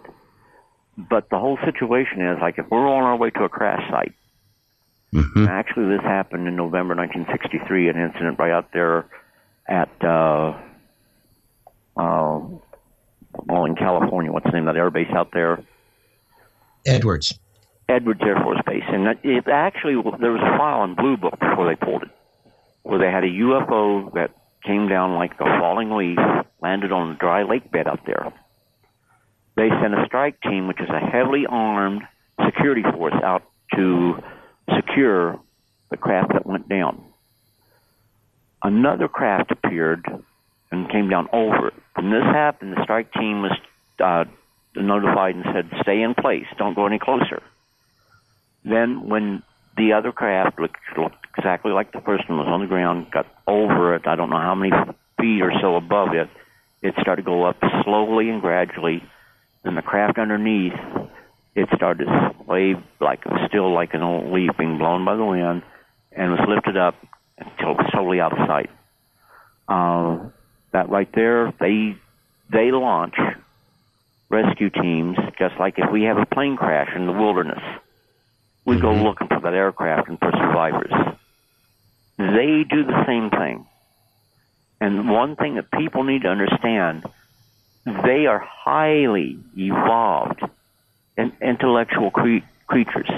But 0.97 1.29
the 1.29 1.39
whole 1.39 1.57
situation 1.65 2.21
is 2.21 2.37
like 2.41 2.57
if 2.57 2.65
we're 2.69 2.87
on 2.87 3.03
our 3.03 3.15
way 3.15 3.29
to 3.31 3.43
a 3.43 3.49
crash 3.49 3.89
site, 3.89 4.13
Mm-hmm. 5.13 5.45
actually 5.47 5.95
this 5.95 6.01
happened 6.01 6.47
in 6.47 6.55
November 6.55 6.95
1963, 6.95 7.89
an 7.89 7.97
incident 7.97 8.39
right 8.39 8.51
out 8.51 8.71
there 8.73 9.05
at, 9.67 9.91
uh, 10.03 10.57
uh, 11.95 12.39
well, 13.45 13.65
in 13.65 13.75
California, 13.75 14.31
what's 14.31 14.45
the 14.45 14.51
name 14.53 14.67
of 14.67 14.73
that 14.73 14.79
air 14.79 14.89
base 14.89 15.11
out 15.11 15.29
there? 15.31 15.63
Edwards. 16.85 17.37
Edwards 17.87 18.21
Air 18.23 18.37
Force 18.43 18.59
Base. 18.65 18.83
And 18.87 19.07
it 19.23 19.47
actually, 19.47 19.93
there 20.19 20.31
was 20.31 20.41
a 20.41 20.57
file 20.57 20.83
in 20.83 20.95
Blue 20.95 21.15
Book 21.15 21.39
before 21.39 21.67
they 21.67 21.75
pulled 21.75 22.03
it, 22.03 22.09
where 22.81 22.97
they 22.97 23.11
had 23.11 23.23
a 23.23 23.27
UFO 23.27 24.11
that 24.15 24.31
came 24.65 24.87
down 24.87 25.15
like 25.15 25.33
a 25.39 25.45
falling 25.59 25.91
leaf, 25.91 26.17
landed 26.61 26.91
on 26.91 27.11
a 27.11 27.15
dry 27.15 27.43
lake 27.43 27.71
bed 27.71 27.87
up 27.87 28.05
there. 28.05 28.31
They 29.55 29.69
sent 29.69 29.93
a 29.93 30.05
strike 30.05 30.41
team, 30.41 30.67
which 30.67 30.79
is 30.79 30.89
a 30.89 30.99
heavily 30.99 31.45
armed 31.47 32.01
security 32.45 32.81
force, 32.81 33.13
out 33.23 33.43
to 33.75 34.23
secure 34.75 35.39
the 35.91 35.97
craft 35.97 36.33
that 36.33 36.45
went 36.45 36.67
down. 36.67 37.03
Another 38.63 39.07
craft 39.07 39.51
appeared 39.51 40.05
and 40.71 40.89
came 40.89 41.09
down 41.09 41.27
over 41.31 41.67
it. 41.67 41.73
When 41.95 42.09
this 42.09 42.23
happened, 42.23 42.73
the 42.75 42.83
strike 42.83 43.13
team 43.13 43.41
was 43.43 43.51
uh, 43.99 44.25
notified 44.75 45.35
and 45.35 45.45
said, 45.53 45.69
"Stay 45.81 46.01
in 46.01 46.15
place. 46.15 46.47
Don't 46.57 46.73
go 46.73 46.87
any 46.87 46.97
closer." 46.97 47.43
Then, 48.63 49.07
when 49.07 49.43
the 49.77 49.93
other 49.93 50.11
craft, 50.11 50.59
which 50.59 50.71
looked 50.97 51.22
exactly 51.37 51.71
like 51.71 51.91
the 51.91 52.01
first 52.01 52.29
one, 52.29 52.39
was 52.39 52.47
on 52.47 52.61
the 52.61 52.67
ground, 52.67 53.07
got 53.11 53.25
over 53.47 53.95
it. 53.95 54.07
I 54.07 54.15
don't 54.15 54.29
know 54.29 54.39
how 54.39 54.55
many 54.55 54.71
feet 55.19 55.41
or 55.41 55.51
so 55.61 55.75
above 55.75 56.13
it. 56.13 56.29
It 56.81 56.93
started 57.01 57.23
to 57.23 57.25
go 57.25 57.45
up 57.45 57.57
slowly 57.83 58.29
and 58.29 58.41
gradually. 58.41 59.03
Then 59.63 59.75
the 59.75 59.81
craft 59.81 60.17
underneath, 60.17 60.73
it 61.55 61.69
started 61.75 62.05
to 62.05 62.35
sway 62.43 62.75
like 62.99 63.23
still 63.47 63.73
like 63.73 63.93
an 63.93 64.01
old 64.01 64.33
leaf 64.33 64.51
being 64.57 64.77
blown 64.77 65.05
by 65.05 65.15
the 65.15 65.23
wind, 65.23 65.63
and 66.11 66.31
was 66.31 66.41
lifted 66.47 66.77
up 66.77 66.95
until 67.37 67.71
it 67.71 67.77
was 67.77 67.89
totally 67.93 68.19
out 68.19 68.37
of 68.37 68.47
sight. 68.47 68.69
Uh, 69.67 70.29
that 70.73 70.89
right 70.89 71.09
there, 71.15 71.53
they 71.59 71.95
they 72.51 72.71
launch 72.71 73.15
rescue 74.29 74.69
teams 74.69 75.17
just 75.37 75.55
like 75.59 75.75
if 75.77 75.91
we 75.91 76.03
have 76.03 76.17
a 76.17 76.25
plane 76.25 76.57
crash 76.57 76.89
in 76.95 77.05
the 77.05 77.13
wilderness. 77.13 77.61
We 78.65 78.79
go 78.79 78.93
looking 78.93 79.27
for 79.27 79.41
that 79.41 79.53
aircraft 79.53 80.07
and 80.07 80.17
for 80.19 80.31
survivors. 80.31 80.91
They 82.17 82.63
do 82.69 82.83
the 82.83 83.03
same 83.05 83.29
thing. 83.29 83.65
And 84.79 85.09
one 85.09 85.35
thing 85.35 85.55
that 85.55 85.71
people 85.71 86.03
need 86.03 86.23
to 86.23 86.27
understand, 86.27 87.05
they 87.85 88.25
are 88.25 88.39
highly 88.39 89.39
evolved 89.57 90.41
and 91.17 91.31
intellectual 91.41 92.11
cre- 92.11 92.45
creatures. 92.67 93.09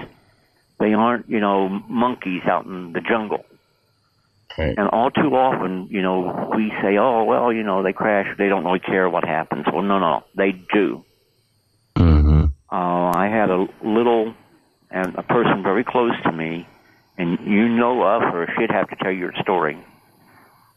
They 0.79 0.93
aren't, 0.93 1.29
you 1.29 1.39
know, 1.39 1.69
monkeys 1.69 2.43
out 2.45 2.65
in 2.65 2.93
the 2.93 3.01
jungle. 3.01 3.45
Right. 4.57 4.77
And 4.77 4.89
all 4.89 5.11
too 5.11 5.35
often, 5.35 5.87
you 5.89 6.01
know, 6.01 6.49
we 6.55 6.71
say, 6.81 6.97
oh, 6.97 7.23
well, 7.25 7.51
you 7.51 7.63
know, 7.63 7.83
they 7.83 7.93
crash, 7.93 8.27
they 8.37 8.47
don't 8.47 8.63
really 8.63 8.79
care 8.79 9.09
what 9.09 9.25
happens. 9.25 9.65
Well, 9.71 9.81
no, 9.81 9.99
no, 9.99 10.23
they 10.35 10.51
do. 10.51 11.03
Mm-hmm. 11.97 12.45
Uh, 12.71 13.11
I 13.15 13.27
had 13.27 13.49
a 13.49 13.67
little, 13.83 14.33
and 14.91 15.15
a 15.15 15.23
person 15.23 15.61
very 15.63 15.83
close 15.83 16.13
to 16.23 16.31
me, 16.31 16.67
and 17.17 17.39
you 17.45 17.69
know 17.69 18.01
of 18.03 18.21
her, 18.21 18.47
she'd 18.57 18.71
have 18.71 18.89
to 18.89 18.95
tell 18.97 19.11
your 19.11 19.33
story. 19.41 19.77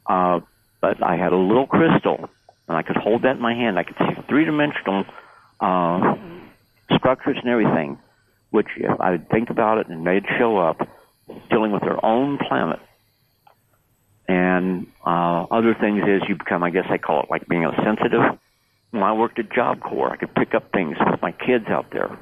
Uh, 0.06 0.40
but 0.80 1.02
I 1.02 1.16
had 1.16 1.32
a 1.32 1.36
little 1.36 1.66
crystal, 1.66 2.30
and 2.68 2.76
I 2.76 2.82
could 2.82 2.96
hold 2.96 3.22
that 3.22 3.36
in 3.36 3.42
my 3.42 3.54
hand. 3.54 3.78
I 3.78 3.84
could 3.84 3.96
see 3.98 4.22
three 4.28 4.44
dimensional 4.44 5.04
uh, 5.60 6.14
structures 6.96 7.36
and 7.42 7.48
everything, 7.48 7.98
which 8.50 8.68
if 8.76 9.00
I 9.00 9.10
would 9.12 9.28
think 9.28 9.50
about 9.50 9.78
it 9.78 9.88
and 9.88 10.06
they'd 10.06 10.24
show 10.38 10.58
up 10.58 10.80
dealing 11.50 11.72
with 11.72 11.82
their 11.82 12.04
own 12.04 12.38
planet. 12.38 12.78
And 14.28 14.86
uh, 15.04 15.44
other 15.50 15.74
things 15.74 16.02
is 16.06 16.22
you 16.28 16.36
become, 16.36 16.62
I 16.62 16.70
guess 16.70 16.86
I 16.90 16.98
call 16.98 17.22
it 17.22 17.30
like 17.30 17.48
being 17.48 17.64
a 17.64 17.74
sensitive. 17.82 18.38
When 18.90 19.02
I 19.02 19.12
worked 19.14 19.38
at 19.38 19.52
Job 19.52 19.80
Corps, 19.80 20.12
I 20.12 20.16
could 20.16 20.34
pick 20.34 20.54
up 20.54 20.70
things 20.72 20.96
with 20.98 21.20
my 21.20 21.32
kids 21.32 21.66
out 21.68 21.86
there. 21.92 22.18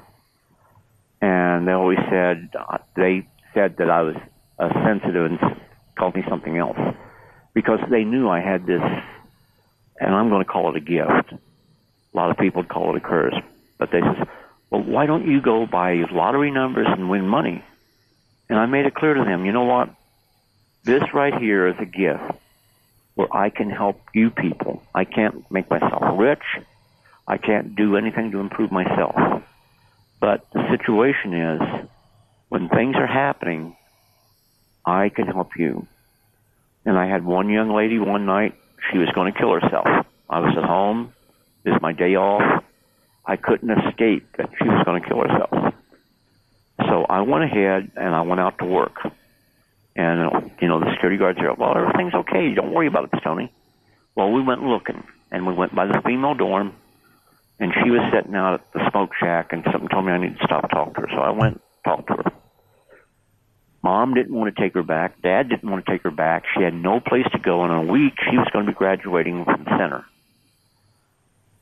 And 1.21 1.67
they 1.67 1.73
always 1.73 1.99
said, 2.11 2.51
uh, 2.59 2.79
they 2.95 3.27
said 3.57 3.79
that 3.79 3.89
I 3.89 4.03
was 4.03 4.17
uh, 4.59 4.69
sensitive 4.85 5.25
and 5.25 5.39
called 5.99 6.15
me 6.15 6.23
something 6.29 6.57
else 6.59 6.79
because 7.55 7.81
they 7.91 8.05
knew 8.05 8.29
I 8.29 8.41
had 8.41 8.67
this, 8.67 8.83
and 9.99 10.15
I'm 10.15 10.29
going 10.29 10.45
to 10.45 10.51
call 10.51 10.69
it 10.69 10.77
a 10.77 10.81
gift. 10.81 11.33
A 11.33 12.17
lot 12.17 12.31
of 12.31 12.37
people 12.37 12.63
call 12.65 12.95
it 12.95 12.99
a 12.99 13.01
curse, 13.01 13.35
but 13.79 13.91
they 13.91 14.01
said, 14.01 14.29
well, 14.71 14.83
why 14.83 15.07
don't 15.07 15.27
you 15.27 15.41
go 15.41 15.67
buy 15.67 15.95
lottery 16.13 16.51
numbers 16.51 16.87
and 16.91 17.09
win 17.09 17.27
money? 17.27 17.65
And 18.51 18.59
I 18.59 18.67
made 18.67 18.85
it 18.85 18.95
clear 18.95 19.15
to 19.15 19.25
them, 19.25 19.47
you 19.47 19.53
know 19.53 19.65
what? 19.65 19.89
This 20.85 21.03
right 21.15 21.35
here 21.35 21.67
is 21.67 21.77
a 21.81 21.87
gift 21.87 22.39
where 23.15 23.35
I 23.35 23.49
can 23.49 23.71
help 23.71 24.01
you 24.13 24.31
people. 24.31 24.83
I 24.95 25.05
can't 25.05 25.51
make 25.51 25.71
myself 25.71 26.03
rich. 26.19 26.45
I 27.27 27.39
can't 27.39 27.75
do 27.75 27.97
anything 27.97 28.33
to 28.33 28.41
improve 28.41 28.71
myself. 28.71 29.43
But 30.21 30.47
the 30.53 30.69
situation 30.71 31.33
is, 31.33 31.89
when 32.49 32.69
things 32.69 32.97
are 32.97 33.07
happening, 33.07 33.77
I 34.85 35.09
can 35.09 35.27
help 35.27 35.51
you. 35.57 35.87
And 36.85 36.97
I 36.97 37.07
had 37.07 37.25
one 37.25 37.49
young 37.49 37.75
lady 37.75 37.99
one 37.99 38.27
night, 38.27 38.55
she 38.93 38.99
was 38.99 39.09
going 39.15 39.33
to 39.33 39.39
kill 39.39 39.53
herself. 39.53 39.87
I 40.29 40.41
was 40.41 40.55
at 40.57 40.65
home. 40.65 41.13
It 41.65 41.71
was 41.71 41.83
my 41.83 41.93
day 41.93 42.15
off. 42.15 42.63
I 43.25 43.37
couldn't 43.37 43.71
escape 43.71 44.37
that 44.39 44.51
she 44.57 44.69
was 44.69 44.85
going 44.85 45.03
to 45.03 45.09
kill 45.09 45.21
herself. 45.21 45.75
So 46.79 47.05
I 47.09 47.23
went 47.23 47.43
ahead 47.45 47.91
and 47.97 48.15
I 48.15 48.23
went 48.23 48.41
out 48.41 48.59
to 48.59 48.65
work. 48.65 48.99
And, 49.97 50.53
you 50.61 50.69
know, 50.69 50.79
the 50.79 50.93
security 50.93 51.17
guards 51.17 51.41
are, 51.41 51.55
well, 51.55 51.77
everything's 51.77 52.15
okay. 52.15 52.55
Don't 52.55 52.73
worry 52.73 52.87
about 52.87 53.11
it, 53.13 53.19
Tony. 53.25 53.51
Well, 54.15 54.31
we 54.31 54.43
went 54.43 54.63
looking, 54.63 55.03
and 55.33 55.47
we 55.47 55.55
went 55.55 55.75
by 55.75 55.87
the 55.87 56.01
female 56.05 56.35
dorm, 56.35 56.75
and 57.59 57.73
she 57.83 57.91
was 57.91 58.01
sitting 58.13 58.35
out 58.35 58.55
at 58.55 58.73
the 58.73 58.91
smoke 58.91 59.11
shack, 59.19 59.53
and 59.53 59.65
something 59.65 59.89
told 59.89 60.05
me 60.05 60.13
I 60.13 60.19
need 60.19 60.39
to 60.39 60.45
stop 60.45 60.65
and 60.65 60.71
talk 60.71 60.95
to 60.95 61.01
her. 61.01 61.09
So 61.11 61.19
I 61.19 61.31
went 61.31 61.61
and 61.87 61.97
talked 61.97 62.09
to 62.09 62.15
her. 62.15 62.33
Mom 63.83 64.15
didn't 64.15 64.35
want 64.35 64.55
to 64.55 64.61
take 64.61 64.75
her 64.75 64.83
back. 64.83 65.23
Dad 65.23 65.49
didn't 65.49 65.71
want 65.71 65.85
to 65.85 65.93
take 65.93 66.03
her 66.03 66.11
back. 66.11 66.45
She 66.57 66.63
had 66.63 66.75
no 66.75 66.99
place 66.99 67.27
to 67.33 67.39
go. 67.39 67.65
In 67.65 67.71
a 67.71 67.83
week, 67.83 68.15
she 68.29 68.37
was 68.37 68.49
going 68.53 68.67
to 68.67 68.73
be 68.73 68.77
graduating 68.77 69.45
from 69.45 69.65
center. 69.65 70.05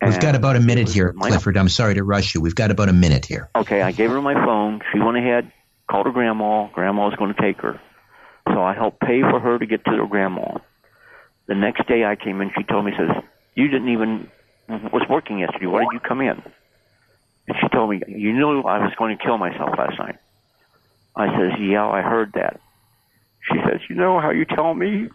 We've 0.03 0.21
got 0.21 0.35
about 0.35 0.57
a 0.57 0.61
minute 0.61 0.91
here, 0.91 1.13
Clifford. 1.13 1.57
I'm 1.57 1.69
sorry 1.69 1.95
to 1.95 2.03
rush 2.03 2.35
you. 2.35 2.41
We've 2.41 2.55
got 2.55 2.71
about 2.71 2.89
a 2.89 2.93
minute 2.93 3.25
here. 3.25 3.49
Okay, 3.57 3.81
I 3.81 3.93
gave 3.93 4.11
her 4.11 4.21
my 4.21 4.35
phone. 4.35 4.81
She 4.93 4.99
went 4.99 5.17
ahead, 5.17 5.51
called 5.91 6.07
her 6.07 6.13
grandma. 6.13 6.69
Grandma 6.69 7.07
was 7.07 7.17
going 7.17 7.35
to 7.35 7.41
take 7.41 7.61
her. 7.63 7.81
So 8.49 8.63
I 8.63 8.75
helped 8.75 9.01
pay 9.01 9.23
for 9.23 9.41
her 9.41 9.59
to 9.59 9.67
get 9.67 9.85
to 9.87 9.91
her 9.93 10.07
grandma. 10.07 10.59
The 11.47 11.55
next 11.55 11.87
day 11.89 12.05
I 12.05 12.17
came 12.17 12.41
in, 12.43 12.51
she 12.57 12.65
told 12.65 12.85
me, 12.85 12.93
says, 12.99 13.23
you 13.55 13.69
didn't 13.69 13.89
even, 13.89 14.31
was 14.69 15.07
working 15.09 15.39
yesterday. 15.39 15.67
Why 15.67 15.81
did 15.81 15.93
you 15.93 16.01
come 16.01 16.21
in? 16.21 16.43
And 17.47 17.57
she 17.61 17.69
told 17.69 17.91
me, 17.91 18.01
you 18.09 18.33
knew 18.33 18.61
I 18.63 18.79
was 18.79 18.93
going 18.97 19.17
to 19.17 19.23
kill 19.23 19.39
myself 19.39 19.71
last 19.77 19.99
night. 19.99 20.17
I 21.17 21.27
says, 21.39 21.53
yeah, 21.61 21.87
I 21.87 22.01
heard 22.03 22.33
that. 22.35 22.61
She 23.51 23.59
says, 23.65 23.81
you 23.89 23.97
know 23.97 24.21
how 24.21 24.31
you 24.31 24.45
tell 24.45 24.75
me 24.75 25.09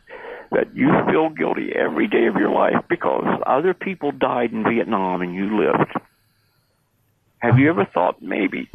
that 0.52 0.76
you 0.76 0.90
feel 1.10 1.30
guilty 1.30 1.72
every 1.74 2.08
day 2.08 2.28
of 2.28 2.36
your 2.36 2.52
life 2.52 2.84
because 2.88 3.42
other 3.46 3.74
people 3.74 4.12
died 4.12 4.52
in 4.52 4.64
Vietnam 4.64 5.22
and 5.22 5.34
you 5.34 5.60
lived. 5.60 5.92
Have 7.40 7.58
you 7.58 7.70
ever 7.70 7.86
thought 7.86 8.22
maybe 8.22 8.70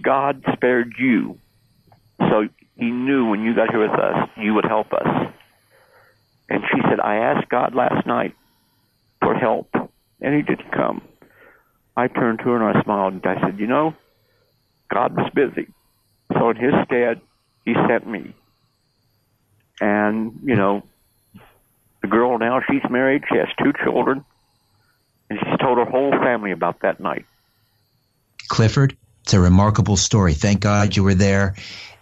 God 0.00 0.42
spared 0.54 0.94
you 0.98 1.38
so 2.18 2.48
he 2.76 2.90
knew 2.90 3.26
when 3.28 3.42
you 3.42 3.54
got 3.54 3.70
here 3.70 3.80
with 3.80 3.98
us, 3.98 4.28
you 4.36 4.54
would 4.54 4.64
help 4.64 4.92
us? 4.92 5.32
And 6.48 6.62
she 6.70 6.80
said, 6.88 7.00
I 7.00 7.16
asked 7.16 7.48
God 7.48 7.74
last 7.74 8.06
night 8.06 8.34
for 9.20 9.34
help, 9.34 9.68
and 10.20 10.34
he 10.34 10.42
didn't 10.42 10.70
come. 10.70 11.02
I 11.96 12.08
turned 12.08 12.40
to 12.40 12.44
her 12.46 12.56
and 12.56 12.76
I 12.76 12.82
smiled 12.82 13.14
and 13.14 13.26
I 13.26 13.40
said, 13.40 13.58
You 13.58 13.66
know, 13.66 13.94
God 14.92 15.16
was 15.16 15.30
busy. 15.34 15.68
So 16.32 16.50
in 16.50 16.56
his 16.56 16.74
stead, 16.86 17.20
he 17.64 17.74
sent 17.88 18.06
me. 18.06 18.34
And, 19.80 20.40
you 20.44 20.56
know, 20.56 20.82
the 22.02 22.08
girl 22.08 22.38
now, 22.38 22.60
she's 22.68 22.82
married, 22.90 23.24
she 23.30 23.38
has 23.38 23.48
two 23.62 23.72
children, 23.84 24.24
and 25.30 25.38
she's 25.38 25.58
told 25.58 25.78
her 25.78 25.84
whole 25.84 26.12
family 26.12 26.52
about 26.52 26.80
that 26.82 27.00
night. 27.00 27.24
Clifford, 28.48 28.96
it's 29.22 29.34
a 29.34 29.40
remarkable 29.40 29.96
story. 29.96 30.34
Thank 30.34 30.60
God 30.60 30.96
you 30.96 31.02
were 31.02 31.14
there 31.14 31.54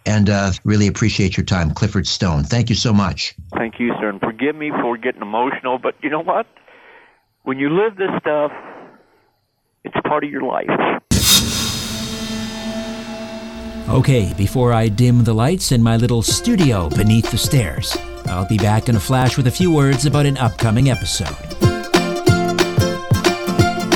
and 0.04 0.28
uh, 0.28 0.52
really 0.64 0.88
appreciate 0.88 1.36
your 1.36 1.46
time. 1.46 1.72
Clifford 1.72 2.06
Stone, 2.06 2.44
thank 2.44 2.68
you 2.68 2.76
so 2.76 2.92
much. 2.92 3.34
Thank 3.54 3.78
you, 3.78 3.92
sir. 4.00 4.08
And 4.08 4.20
forgive 4.20 4.56
me 4.56 4.70
for 4.70 4.96
getting 4.96 5.22
emotional, 5.22 5.78
but 5.78 5.94
you 6.02 6.10
know 6.10 6.22
what? 6.22 6.46
When 7.44 7.58
you 7.58 7.70
live 7.70 7.96
this 7.96 8.10
stuff, 8.20 8.52
it's 9.84 9.96
part 10.06 10.24
of 10.24 10.30
your 10.30 10.42
life. 10.42 10.68
Okay, 13.88 14.32
before 14.34 14.72
I 14.72 14.88
dim 14.88 15.24
the 15.24 15.34
lights 15.34 15.72
in 15.72 15.82
my 15.82 15.96
little 15.96 16.22
studio 16.22 16.88
beneath 16.90 17.30
the 17.30 17.38
stairs, 17.38 17.96
I'll 18.26 18.48
be 18.48 18.56
back 18.56 18.88
in 18.88 18.96
a 18.96 19.00
flash 19.00 19.36
with 19.36 19.48
a 19.48 19.50
few 19.50 19.72
words 19.72 20.06
about 20.06 20.24
an 20.24 20.38
upcoming 20.38 20.88
episode. 20.88 21.36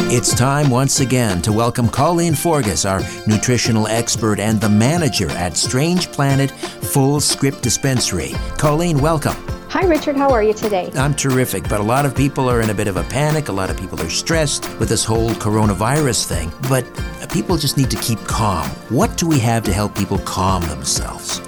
It's 0.09 0.35
time 0.35 0.71
once 0.71 1.01
again 1.01 1.43
to 1.43 1.53
welcome 1.53 1.89
Colleen 1.89 2.35
Forgas, 2.35 2.89
our 2.89 3.01
nutritional 3.27 3.87
expert 3.89 4.39
and 4.39 4.61
the 4.61 4.69
manager 4.69 5.31
at 5.33 5.57
Strange 5.57 6.13
Planet 6.13 6.51
Fullscript 6.51 7.61
Dispensary. 7.63 8.33
Colleen, 8.57 8.99
welcome. 8.99 9.56
Hi, 9.69 9.85
Richard. 9.85 10.17
How 10.17 10.31
are 10.31 10.45
you 10.45 10.55
today? 10.55 10.93
I'm 10.95 11.13
terrific, 11.13 11.69
but 11.69 11.81
a 11.81 11.83
lot 11.83 12.07
of 12.07 12.15
people 12.15 12.49
are 12.49 12.61
in 12.61 12.71
a 12.71 12.75
bit 12.75 12.87
of 12.87 12.97
a 12.97 13.03
panic. 13.03 13.49
A 13.49 13.53
lot 13.53 13.69
of 13.69 13.77
people 13.77 14.01
are 14.01 14.09
stressed 14.09 14.65
with 14.79 14.89
this 14.89 15.05
whole 15.05 15.31
coronavirus 15.31 16.25
thing, 16.27 16.53
but 16.69 16.87
people 17.33 17.57
just 17.57 17.77
need 17.77 17.91
to 17.91 17.97
keep 17.97 18.21
calm. 18.21 18.69
What 18.89 19.17
do 19.19 19.27
we 19.27 19.41
have 19.41 19.65
to 19.65 19.73
help 19.73 19.97
people 19.97 20.19
calm 20.19 20.63
themselves? 20.69 21.41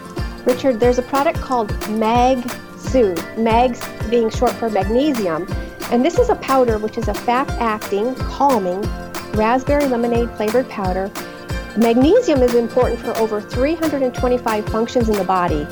Richard, 0.44 0.80
there's 0.80 0.98
a 0.98 1.02
product 1.02 1.40
called 1.40 1.70
Mag 1.88 2.38
Soothe, 2.76 3.22
MAGS 3.38 3.86
being 4.10 4.30
short 4.30 4.52
for 4.52 4.68
magnesium. 4.68 5.46
And 5.92 6.04
this 6.04 6.18
is 6.18 6.28
a 6.28 6.36
powder 6.36 6.76
which 6.76 6.98
is 6.98 7.06
a 7.06 7.14
fast 7.14 7.52
acting, 7.60 8.16
calming, 8.16 8.82
raspberry 9.32 9.86
lemonade 9.86 10.30
flavored 10.32 10.68
powder. 10.68 11.10
Magnesium 11.76 12.42
is 12.42 12.54
important 12.54 13.00
for 13.00 13.16
over 13.16 13.40
325 13.40 14.66
functions 14.66 15.08
in 15.08 15.16
the 15.16 15.24
body. 15.24 15.66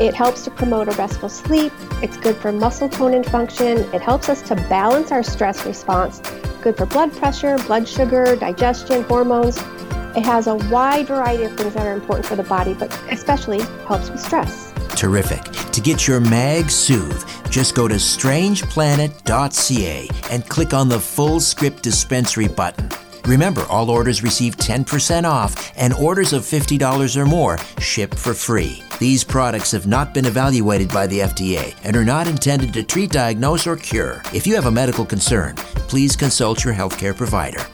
It 0.00 0.12
helps 0.12 0.42
to 0.44 0.50
promote 0.50 0.88
a 0.88 0.92
restful 0.92 1.28
sleep. 1.28 1.72
It's 2.02 2.16
good 2.16 2.36
for 2.36 2.50
muscle 2.50 2.88
tone 2.88 3.14
and 3.14 3.24
function. 3.24 3.78
It 3.94 4.02
helps 4.02 4.28
us 4.28 4.42
to 4.42 4.56
balance 4.56 5.12
our 5.12 5.22
stress 5.22 5.64
response. 5.64 6.20
Good 6.62 6.76
for 6.76 6.86
blood 6.86 7.12
pressure, 7.12 7.58
blood 7.58 7.86
sugar, 7.86 8.34
digestion, 8.34 9.04
hormones. 9.04 9.58
It 10.16 10.24
has 10.24 10.48
a 10.48 10.56
wide 10.56 11.06
variety 11.06 11.44
of 11.44 11.56
things 11.56 11.74
that 11.74 11.86
are 11.86 11.92
important 11.92 12.26
for 12.26 12.34
the 12.36 12.42
body, 12.42 12.74
but 12.74 12.92
especially 13.10 13.60
helps 13.86 14.10
with 14.10 14.20
stress. 14.20 14.72
Terrific. 14.96 15.42
To 15.72 15.80
get 15.80 16.08
your 16.08 16.20
Mag 16.20 16.70
Soothe, 16.70 17.24
just 17.50 17.74
go 17.74 17.88
to 17.88 17.96
strangeplanet.ca 17.96 20.08
and 20.30 20.48
click 20.48 20.74
on 20.74 20.88
the 20.88 20.98
Fullscript 20.98 21.82
dispensary 21.82 22.48
button. 22.48 22.88
Remember, 23.26 23.64
all 23.70 23.88
orders 23.90 24.22
receive 24.22 24.56
10% 24.56 25.24
off, 25.24 25.72
and 25.76 25.94
orders 25.94 26.32
of 26.32 26.42
$50 26.42 27.16
or 27.16 27.24
more 27.24 27.58
ship 27.78 28.14
for 28.14 28.34
free. 28.34 28.82
These 28.98 29.24
products 29.24 29.72
have 29.72 29.86
not 29.86 30.12
been 30.12 30.26
evaluated 30.26 30.90
by 30.90 31.06
the 31.06 31.20
FDA 31.20 31.74
and 31.84 31.96
are 31.96 32.04
not 32.04 32.28
intended 32.28 32.74
to 32.74 32.82
treat, 32.82 33.10
diagnose, 33.10 33.66
or 33.66 33.76
cure. 33.76 34.22
If 34.34 34.46
you 34.46 34.54
have 34.54 34.66
a 34.66 34.70
medical 34.70 35.06
concern, 35.06 35.56
please 35.88 36.16
consult 36.16 36.64
your 36.64 36.74
healthcare 36.74 37.16
provider. 37.16 37.64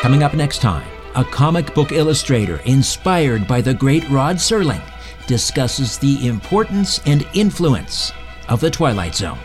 Coming 0.00 0.22
up 0.22 0.32
next 0.32 0.62
time, 0.62 0.88
a 1.16 1.24
comic 1.24 1.74
book 1.74 1.90
illustrator 1.90 2.60
inspired 2.64 3.48
by 3.48 3.60
the 3.60 3.74
great 3.74 4.08
Rod 4.08 4.36
Serling 4.36 4.80
discusses 5.28 5.98
the 5.98 6.26
importance 6.26 7.00
and 7.06 7.24
influence 7.34 8.12
of 8.48 8.60
the 8.60 8.70
Twilight 8.70 9.14
Zone. 9.14 9.38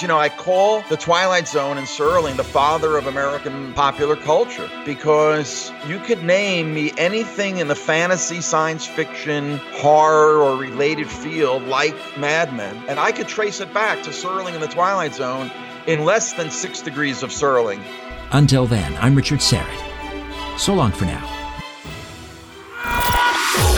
You 0.00 0.08
know, 0.08 0.18
I 0.18 0.28
call 0.28 0.82
the 0.90 0.96
Twilight 0.96 1.46
Zone 1.48 1.78
and 1.78 1.86
Serling 1.86 2.36
the 2.36 2.44
father 2.44 2.98
of 2.98 3.06
American 3.06 3.72
popular 3.72 4.16
culture 4.16 4.68
because 4.84 5.72
you 5.86 5.98
could 6.00 6.22
name 6.22 6.74
me 6.74 6.92
anything 6.98 7.58
in 7.58 7.68
the 7.68 7.74
fantasy, 7.74 8.40
science 8.40 8.86
fiction, 8.86 9.58
horror, 9.72 10.42
or 10.42 10.56
related 10.56 11.08
field 11.08 11.62
like 11.62 11.94
Mad 12.18 12.52
Men, 12.52 12.76
and 12.88 12.98
I 12.98 13.12
could 13.12 13.28
trace 13.28 13.60
it 13.60 13.72
back 13.72 14.02
to 14.02 14.10
Serling 14.10 14.52
and 14.52 14.62
the 14.62 14.68
Twilight 14.68 15.14
Zone 15.14 15.50
in 15.86 16.04
less 16.04 16.32
than 16.34 16.50
six 16.50 16.82
degrees 16.82 17.22
of 17.22 17.30
Serling. 17.30 17.82
Until 18.32 18.66
then, 18.66 18.94
I'm 18.96 19.14
Richard 19.14 19.38
Syrett. 19.38 20.58
So 20.58 20.74
long 20.74 20.92
for 20.92 21.06
now. 21.06 21.35